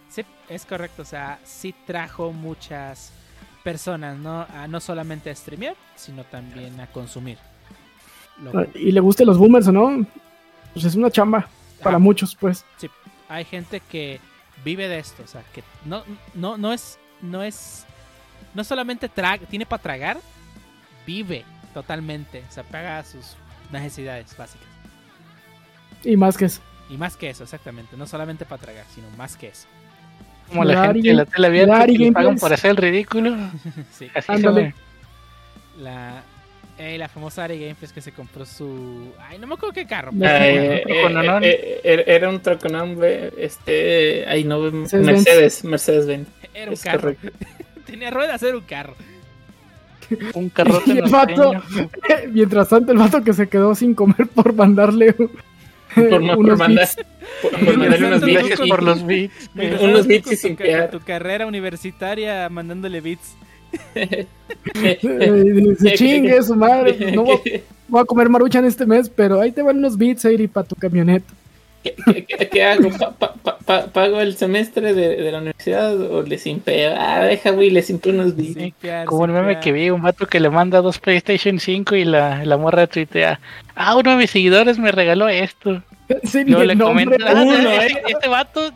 [0.10, 1.02] Sí, es correcto.
[1.02, 3.11] O sea, sí trajo muchas
[3.64, 4.41] personas, ¿no?
[4.56, 7.38] A no solamente a streamear, sino también a consumir.
[8.44, 10.06] Lo- Y le guste los boomers o no,
[10.73, 11.48] pues es una chamba
[11.84, 11.99] para Ah.
[11.99, 12.65] muchos, pues.
[13.27, 14.19] hay gente que
[14.65, 16.03] vive de esto, o sea, que no,
[16.34, 17.86] no, no es, no es,
[18.54, 20.18] no solamente traga, tiene para tragar,
[21.06, 21.44] vive
[21.74, 23.36] totalmente, o sea, paga sus
[23.72, 24.68] necesidades básicas.
[26.04, 26.62] Y más que eso.
[26.90, 29.68] Y más que eso, exactamente, no solamente para tragar, sino más que eso.
[30.48, 33.36] Como la gente de la tele abierta que le pagan por hacer el ridículo.
[33.92, 34.08] sí.
[34.16, 34.74] Así Ándale.
[35.78, 36.24] se La,
[36.80, 40.12] eh, la famosa Ari Gameplays que se compró su, ay, no me acuerdo qué carro.
[40.18, 42.98] Pero- Ah, Eh, eh, eh, eh, era- era un troconón,
[43.38, 45.06] este, ay no, Mercedes-Benz.
[45.06, 46.28] Mercedes, Mercedes Benz.
[46.56, 47.30] Era un Es carro, correcto.
[47.90, 48.95] tenía ruedas, era un carro.
[50.34, 51.53] un carrote Y el vato-.
[52.32, 55.30] Mientras tanto, el vato que se quedó sin comer por mandarle Por,
[55.95, 57.06] por unos mandar, bits.
[57.41, 59.49] por, por mandarle unos con- por los beats.
[59.56, 60.64] Unos con y sin tu,
[60.99, 63.36] tu carrera universitaria mandándole bits.
[63.94, 64.26] Eh,
[65.03, 67.40] dice, chingue su madre, no voy,
[67.88, 70.76] voy a comer maruchan este mes, pero ahí te van unos bits, Eri, para tu
[70.76, 71.32] camioneta.
[71.84, 72.90] ¿Qué, qué- qué- qué hago?
[72.98, 76.94] Pa- pa- pa- pa- ¿Pago el semestre de, de la universidad o le simpeo?
[76.98, 80.40] Ah, deja, güey, le simpeo unos Simpear, Como el meme que vi, un vato que
[80.42, 83.40] le manda dos PlayStation 5 y la, la morra tuitea,
[83.76, 85.82] ah, uno de mis seguidores me regaló esto.
[86.24, 88.04] Sí, ni le comentan, ah, uno, este, ¿eh?
[88.08, 88.72] este vato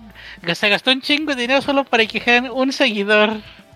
[0.53, 3.31] se gastó un chingo de dinero solo para que dijeran un seguidor.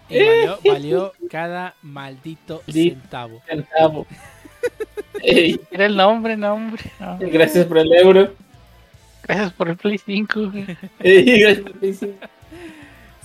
[0.09, 2.91] Y valió, valió cada maldito Sí.
[2.91, 3.41] centavo.
[3.47, 4.05] Centavo.
[5.23, 6.83] Ey, Era el nombre, nombre.
[6.99, 7.17] no.
[7.19, 8.33] gracias por el euro.
[9.27, 10.51] Gracias por el Play 5.
[10.99, 12.13] Ey, gracias por el sí.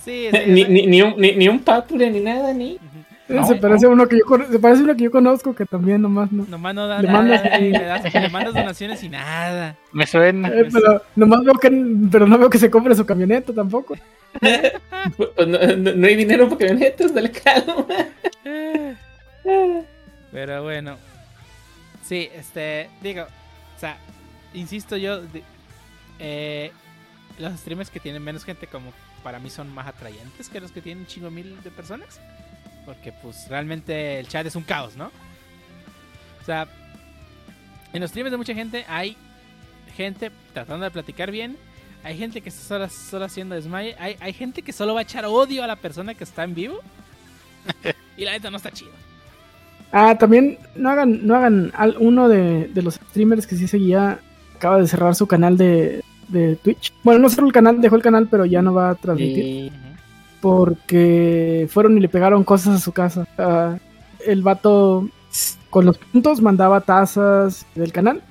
[0.03, 2.73] Sí, sí, ni, ni, ni un, ni, ni un papure ni nada, ni.
[2.73, 3.45] ujú.
[3.47, 5.65] se, No, parece a uno que yo, se parece a uno que yo conozco que
[5.65, 6.45] también nomás no.
[6.49, 9.77] Nomás no da Le nada, mandas- y le, das- le mandas donaciones y nada.
[9.93, 10.49] Me suena.
[10.49, 11.71] Eh, pero nomás veo que
[12.11, 13.95] pero no veo que se compre su camioneta tampoco.
[14.41, 17.85] Pues no, no- no hay dinero para camionetas, dale calma.
[20.31, 20.97] Pero bueno.
[22.03, 23.97] Sí, este, digo, o sea,
[24.53, 25.21] insisto yo,
[26.25, 26.71] eh,
[27.37, 28.93] los streamers que tienen menos gente como
[29.23, 32.19] para mí son más atrayentes que los que tienen chingo mil de personas.
[32.85, 35.11] Porque pues realmente el chat es un caos, ¿no?
[36.41, 36.67] O sea,
[37.91, 39.17] en los streamers de mucha gente hay
[39.95, 41.57] gente tratando de platicar bien.
[42.05, 43.95] Hay gente que está solo, solo haciendo desmaye.
[43.99, 46.55] Hay, hay gente que solo va a echar odio a la persona que está en
[46.55, 46.79] vivo.
[48.17, 48.91] y la neta no está chido.
[49.91, 54.19] Ah, también no hagan, no hagan uno de, de los streamers que sí seguía,
[54.55, 56.93] acaba de cerrar su canal de, de Twitch.
[57.03, 59.71] Bueno, no cerró el canal, dejó el canal, pero ya no va a transmitir.
[60.41, 63.25] Porque fueron y le pegaron cosas a su casa.
[64.25, 65.07] El vato
[65.69, 68.21] con los puntos mandaba tazas del canal.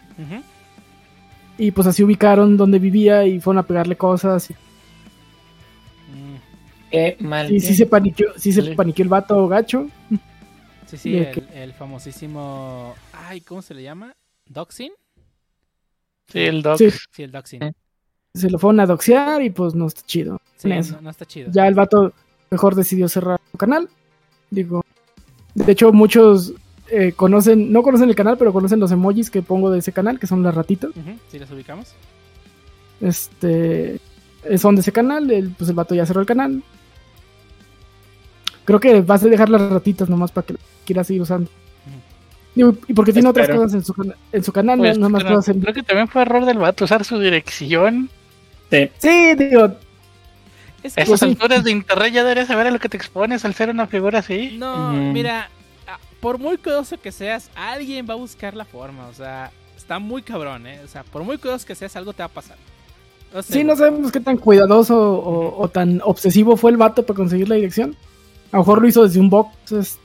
[1.59, 4.51] Y pues así ubicaron donde vivía y fueron a pegarle cosas.
[4.51, 4.55] Y,
[6.13, 6.37] Mm,
[6.91, 7.49] Qué mal.
[7.49, 9.87] sí, sí se paniqueó, sí se paniqueó el vato gacho.
[10.87, 12.95] Sí, sí, ¿Y de el, famosísimo.
[13.15, 14.13] Ay, ¿cómo se le llama?
[14.47, 14.93] ¿Doxing?
[16.29, 16.77] Sí, el doc.
[16.77, 16.91] Sí.
[17.11, 17.63] Sí, el Doxing.
[17.63, 17.73] Eh.
[18.35, 20.41] Se lo fueron a doxear y pues no está chido.
[20.57, 21.51] Sí, no, no está chido.
[21.53, 22.13] Ya el vato
[22.51, 23.91] mejor decidió cerrar su canal.
[24.51, 24.85] Digo,
[25.55, 26.55] de hecho muchos
[26.89, 30.19] eh, conocen, no conocen el canal, pero conocen los emojis que pongo de ese canal,
[30.19, 30.91] que son las ratitas.
[30.91, 31.93] Ujú, Sí, las ubicamos.
[33.03, 33.97] Este,
[34.45, 36.63] eh, son de ese canal, el, pues el vato ya cerró el canal.
[38.65, 40.55] Creo que vas a dejar las ratitas nomás para que
[40.87, 41.51] quieras seguir usando.
[42.55, 45.23] Digo, y porque tiene otras cosas en su, en su canal, Pues, no nada más
[45.23, 48.09] pero cosas en- creo que también fue error del vato usar su dirección.
[48.73, 48.91] Sí.
[48.99, 49.67] Sí, digo,
[50.83, 51.27] Es que esas sí.
[51.27, 54.21] alturas de internet ya deberías saber a lo que te expones al ser una figura
[54.21, 54.57] así.
[54.59, 55.51] no, mira,
[55.87, 59.07] ah, por muy cuidadoso que seas, alguien va a buscar la forma.
[59.09, 60.81] O sea, está muy cabrón, ¿eh?
[60.83, 62.57] O sea, por muy cuidadoso que seas, algo te va a pasar.
[63.35, 67.05] No sé, Sí, no sabemos qué tan cuidadoso o, o tan obsesivo fue el vato
[67.05, 67.95] para conseguir la dirección.
[68.53, 69.99] A lo mejor lo hizo desde un box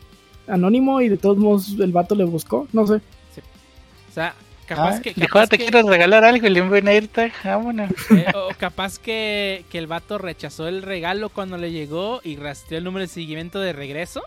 [0.47, 2.95] anónimo y de todos modos el vato le buscó, no sé.
[2.95, 4.33] O sea,
[4.67, 5.13] capaz Ah, que.
[5.13, 7.31] capaz "Ah, te que- quiero regalar algo y le envió una AirTag.
[7.43, 7.89] Vámonos.
[8.11, 12.77] eh, o capaz que, que el vato rechazó el regalo cuando le llegó y rastreó
[12.77, 14.21] el número de seguimiento de regreso.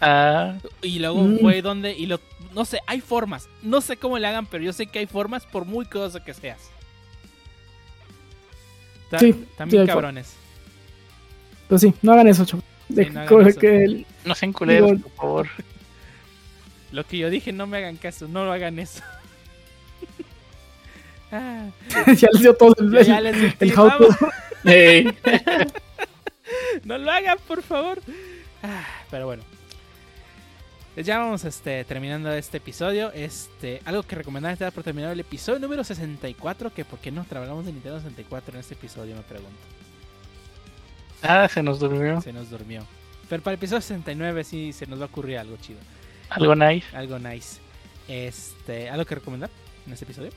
[0.00, 1.38] Ah, Y luego Mm.
[1.40, 1.92] fue donde.
[1.92, 2.20] Y lo.
[2.54, 3.48] No sé, hay formas.
[3.62, 6.32] No sé cómo le hagan, pero yo sé que hay formas por muy cuidadoso que
[6.32, 6.70] seas.
[9.10, 10.34] Ta- Sí, También sí, cabrones.
[11.68, 12.64] Pues sí, no hagan eso, chaval.
[12.88, 13.26] De- Sí, no
[13.60, 15.48] que el- no sean culeros, Digo- por favor.
[16.92, 19.02] Lo que yo dije, no me hagan caso, no lo hagan eso.
[21.32, 21.68] Ah,
[22.16, 23.98] ya les dio todo el, ya les dije, el how to.
[23.98, 24.16] vamos,
[24.64, 25.16] Ey,
[26.84, 28.00] no lo hagan, por favor.
[28.62, 29.42] Ah, pero bueno.
[30.94, 33.12] Pues Ya vamos este, terminando este episodio.
[33.12, 36.74] Este, algo que recomendar dar por terminado el episodio número 64.
[36.74, 39.60] Que por qué no trabajamos de Nintendo 64 en este episodio, me pregunto.
[41.22, 42.20] Ah, se nos durmió.
[42.20, 42.84] Se nos durmió.
[43.28, 45.78] Pero para el episodio 69 sí se nos va a ocurrir algo chido.
[46.28, 46.84] Algo nice.
[46.94, 47.60] Algo nice.
[48.08, 49.48] Este, ¿algo que recomendar
[49.86, 50.30] en este episodio?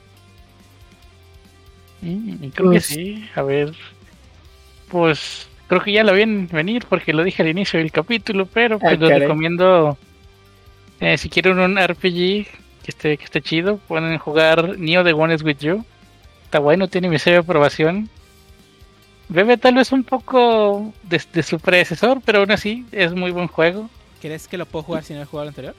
[2.04, 3.28] Mm, creo Pues- que sí.
[3.34, 3.72] A ver.
[4.88, 8.78] Pues creo que ya lo ven venir porque lo dije al inicio del capítulo, pero
[8.78, 9.20] pues Ah, caray.
[9.20, 9.96] recomiendo.
[11.00, 12.46] eh, si quieren un RPG
[12.82, 15.84] que esté, que esté chido, pueden jugar Neo The One is With You.
[16.44, 18.08] Está bueno, tiene mi sello de aprobación.
[19.28, 23.48] Bebe tal vez un poco de, de su predecesor, pero aún así es muy buen
[23.48, 23.90] juego.
[24.20, 25.74] ¿Crees que lo puedo jugar si no he jugado el anterior?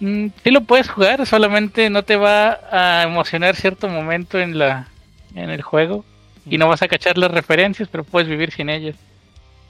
[0.00, 4.88] Mm, sí lo puedes jugar, solamente no te va a emocionar cierto momento en la
[5.34, 6.04] en el juego
[6.46, 8.96] y no vas a cachar las referencias, pero puedes vivir sin ellas.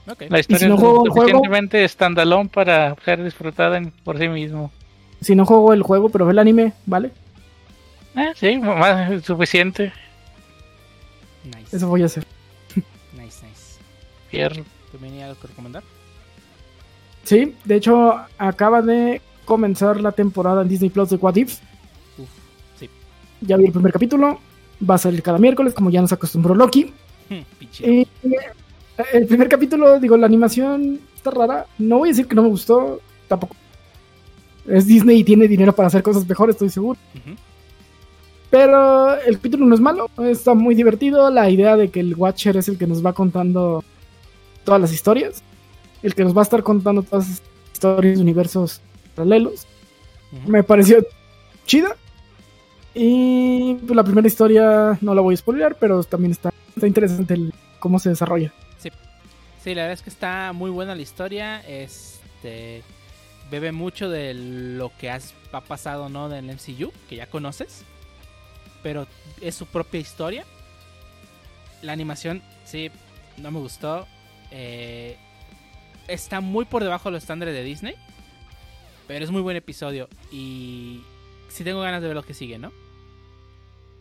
[0.08, 0.24] Ok.
[0.28, 4.70] La historia no es juego suficientemente standalone para ser disfrutada en- por sí mismo.
[5.20, 7.10] Si no juego el juego, pero ve el anime, ¿vale?
[8.14, 9.92] Ah, sí, más suficiente.
[11.44, 11.76] Nice.
[11.76, 12.24] Eso voy a hacer.
[13.12, 13.78] Nice, nice.
[14.30, 14.64] Fierro.
[14.92, 15.82] ¿Tú me algo que recomendar?
[17.24, 21.58] Sí, de hecho, acaba de comenzar la temporada en Disney Plus de What If.
[22.18, 22.28] Uf,
[22.78, 22.88] sí.
[23.40, 24.38] Ya vi el primer capítulo.
[24.88, 26.92] Va a salir cada miércoles, como ya nos acostumbró Loki.
[27.80, 28.06] Y, eh,
[29.12, 31.66] el primer capítulo, digo, la animación está rara.
[31.78, 33.54] No voy a decir que no me gustó, tampoco.
[34.66, 36.98] Es Disney y tiene dinero para hacer cosas mejores, estoy seguro.
[38.50, 41.30] Pero el capítulo no es malo, está muy divertido.
[41.30, 43.84] La idea de que el Watcher es el que nos va contando
[44.64, 45.42] todas las historias,
[46.02, 47.42] el que nos va a estar contando todas las
[47.72, 48.80] historias universos
[49.18, 49.66] paralelos,
[50.46, 51.04] me pareció
[51.66, 51.96] chida.
[52.94, 57.34] Y pues, la primera historia no la voy a spoilear, pero también está, está interesante
[57.34, 58.52] el, cómo se desarrolla.
[59.62, 61.60] Sí, la verdad es que está muy buena la historia.
[61.68, 62.82] Este
[63.50, 66.28] bebe mucho de lo que has, ha pasado, ¿no?
[66.28, 67.82] Del MCU, que ya conoces.
[68.82, 69.06] Pero
[69.40, 70.44] es su propia historia.
[71.82, 72.90] La animación, sí,
[73.36, 74.06] no me gustó.
[74.52, 75.16] Eh,
[76.06, 77.94] está muy por debajo de los estándares de Disney.
[79.08, 80.08] Pero es muy buen episodio.
[80.30, 81.00] Y
[81.48, 82.70] sí tengo ganas de ver lo que sigue, ¿no?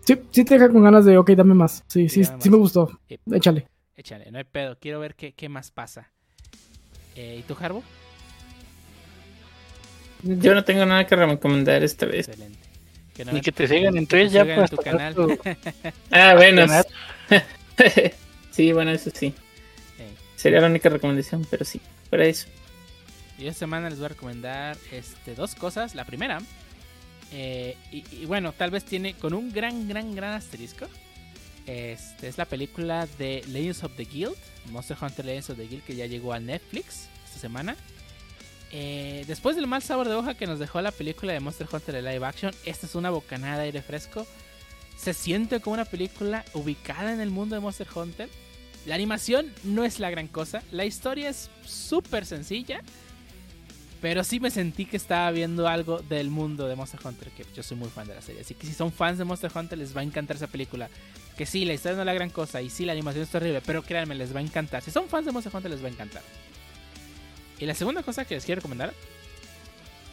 [0.05, 1.83] Sí, sí te deja con ganas de, ok, dame más.
[1.87, 2.51] Sí, sí, dame sí más.
[2.51, 2.99] me gustó.
[3.09, 3.19] Sí.
[3.33, 3.67] Échale.
[3.95, 4.77] Échale, no hay pedo.
[4.79, 6.11] Quiero ver qué, qué más pasa.
[7.15, 7.83] Eh, ¿Y tú, Harbo?
[10.23, 12.27] yo no tengo nada que recomendar esta vez.
[12.27, 12.59] Excelente.
[13.15, 15.15] Que no Y me- que te sigan en Twitch ya sigan para en tu canal.
[15.15, 15.39] tu-
[16.11, 16.65] Ah, bueno.
[18.51, 19.27] Sí, bueno, eso sí.
[19.99, 20.15] Ey.
[20.35, 21.79] Sería la única recomendación, pero sí,
[22.09, 22.47] para eso.
[23.37, 25.95] Y esta semana les voy a recomendar este, dos cosas.
[25.95, 26.39] La primera,
[27.31, 30.87] eh, y, y bueno, tal vez tiene con un gran, gran, gran asterisco.
[31.67, 34.37] Este, es la película de Legends of the Guild,
[34.71, 37.75] Monster Hunter Legends of the Guild, que ya llegó a Netflix esta semana.
[38.71, 41.95] Eh, después del mal sabor de hoja que nos dejó la película de Monster Hunter
[41.95, 44.25] de live action, esta es una bocanada de aire fresco.
[44.97, 48.29] Se siente como una película ubicada en el mundo de Monster Hunter.
[48.85, 52.81] La animación no es la gran cosa, la historia es súper sencilla.
[54.07, 57.61] Pero sí me sentí que estaba viendo algo del mundo de Monster Hunter, que yo
[57.61, 58.39] soy muy fan de la serie.
[58.39, 60.89] Así que si son fans de Monster Hunter les va a encantar esa película.
[61.35, 63.61] Que sí, la historia no es la gran cosa y sí, la animación es terrible,
[63.65, 64.81] pero créanme, les va a encantar.
[64.81, 66.21] Si son fans de Monster Hunter les va a encantar.
[67.59, 68.93] Y la segunda cosa que les quiero recomendar,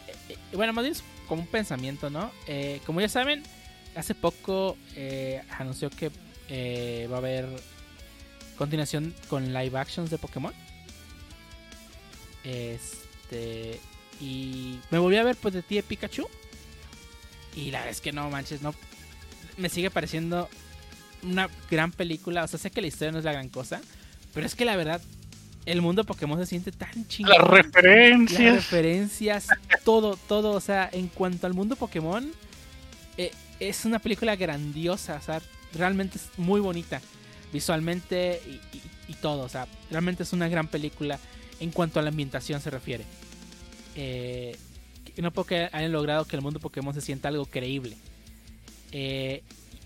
[0.08, 2.32] eh, eh, bueno, más bien es como un pensamiento, ¿no?
[2.48, 3.44] Eh, como ya saben,
[3.94, 4.76] hace poco
[5.56, 6.10] anunció que
[7.06, 7.46] va a haber
[8.58, 10.52] continuación con live actions de Pokémon.
[13.34, 13.80] Este.
[14.20, 16.28] Y me volví a ver pues de ti de Pikachu.
[17.56, 18.74] Y la verdad es que no manches, no.
[19.56, 20.48] Me sigue pareciendo
[21.22, 22.44] una gran película.
[22.44, 23.80] O sea, sé que la historia no es la gran cosa.
[24.32, 25.00] Pero es que la verdad,
[25.66, 27.32] el mundo Pokémon se siente tan chingón.
[27.38, 28.54] Las referencias.
[28.56, 29.46] referencias,
[29.84, 30.52] todo, todo.
[30.52, 32.32] O sea, en cuanto al mundo Pokémon,
[33.16, 33.30] eh,
[33.60, 35.16] es una película grandiosa.
[35.16, 35.40] O sea,
[35.74, 37.00] realmente es muy bonita.
[37.52, 39.42] Visualmente y, y- y todo.
[39.42, 41.18] O sea, realmente es una gran película
[41.60, 43.04] en cuanto a la ambientación se refiere.
[43.94, 44.56] Eh,
[45.16, 47.96] no puedo que hayan logrado que el mundo Pokémon se sienta algo creíble.
[48.92, 49.42] Eh,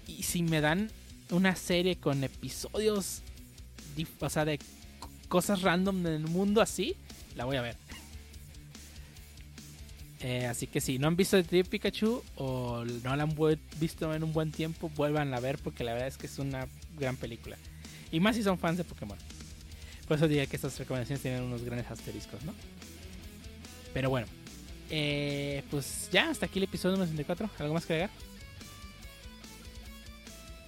[0.06, 0.90] y, si me dan
[1.30, 3.22] una serie con episodios,
[4.20, 4.58] o sea, de
[5.28, 6.94] cosas random del mundo así,
[7.36, 7.76] la voy a ver.
[10.20, 13.36] Eh, así que si no han visto Detective Pikachu o no la han
[13.78, 16.66] visto en un buen tiempo, vuelvan a ver porque la verdad es que es una
[16.98, 17.56] gran película.
[18.10, 19.18] Y más si son fans de Pokémon.
[20.08, 22.54] Por eso diría que estas recomendaciones tienen unos grandes asteriscos, ¿no?
[23.94, 24.26] Pero bueno.
[24.90, 27.50] eh, pues ya, hasta aquí el episodio número 64.
[27.58, 28.10] ¿Algo más que agregar?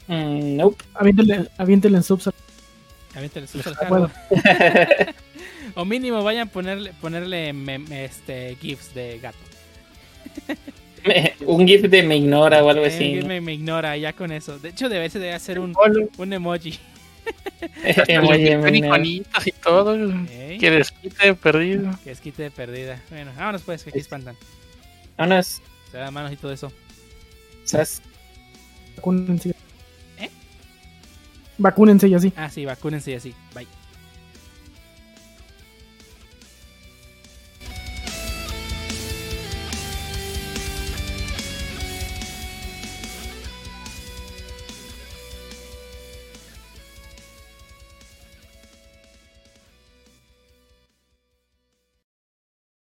[0.09, 0.85] Mm, nope.
[1.97, 2.31] En subs.
[3.15, 4.11] Aviéntale sus al Ah, bueno.
[5.77, 9.39] O mínimo vayan a ponerle, ponerle mem- este, GIFs de gato.
[11.07, 13.05] Me- un GIF de me ignora o algo Eh, así.
[13.15, 14.59] GIF me, me ignora, ya con eso.
[14.59, 15.75] De hecho, debe, debe hacer un,
[16.19, 16.79] un emoji.
[19.45, 19.97] Y todo.
[20.27, 21.91] Que desquite de perdido.
[22.05, 23.03] Que es quite de perdida.
[23.11, 24.37] Bueno, vámonos pues, que aquí espantan.
[25.17, 25.63] Vámonos.
[25.91, 26.73] Se dan manos y todo eso.
[27.65, 28.03] Sas.
[28.97, 29.55] Vacúnense.
[30.19, 30.31] ¿Eh?
[31.59, 32.33] Vacúnense y así.
[32.37, 33.35] Ah, sí, vacúnense y así.
[33.55, 33.80] Bye.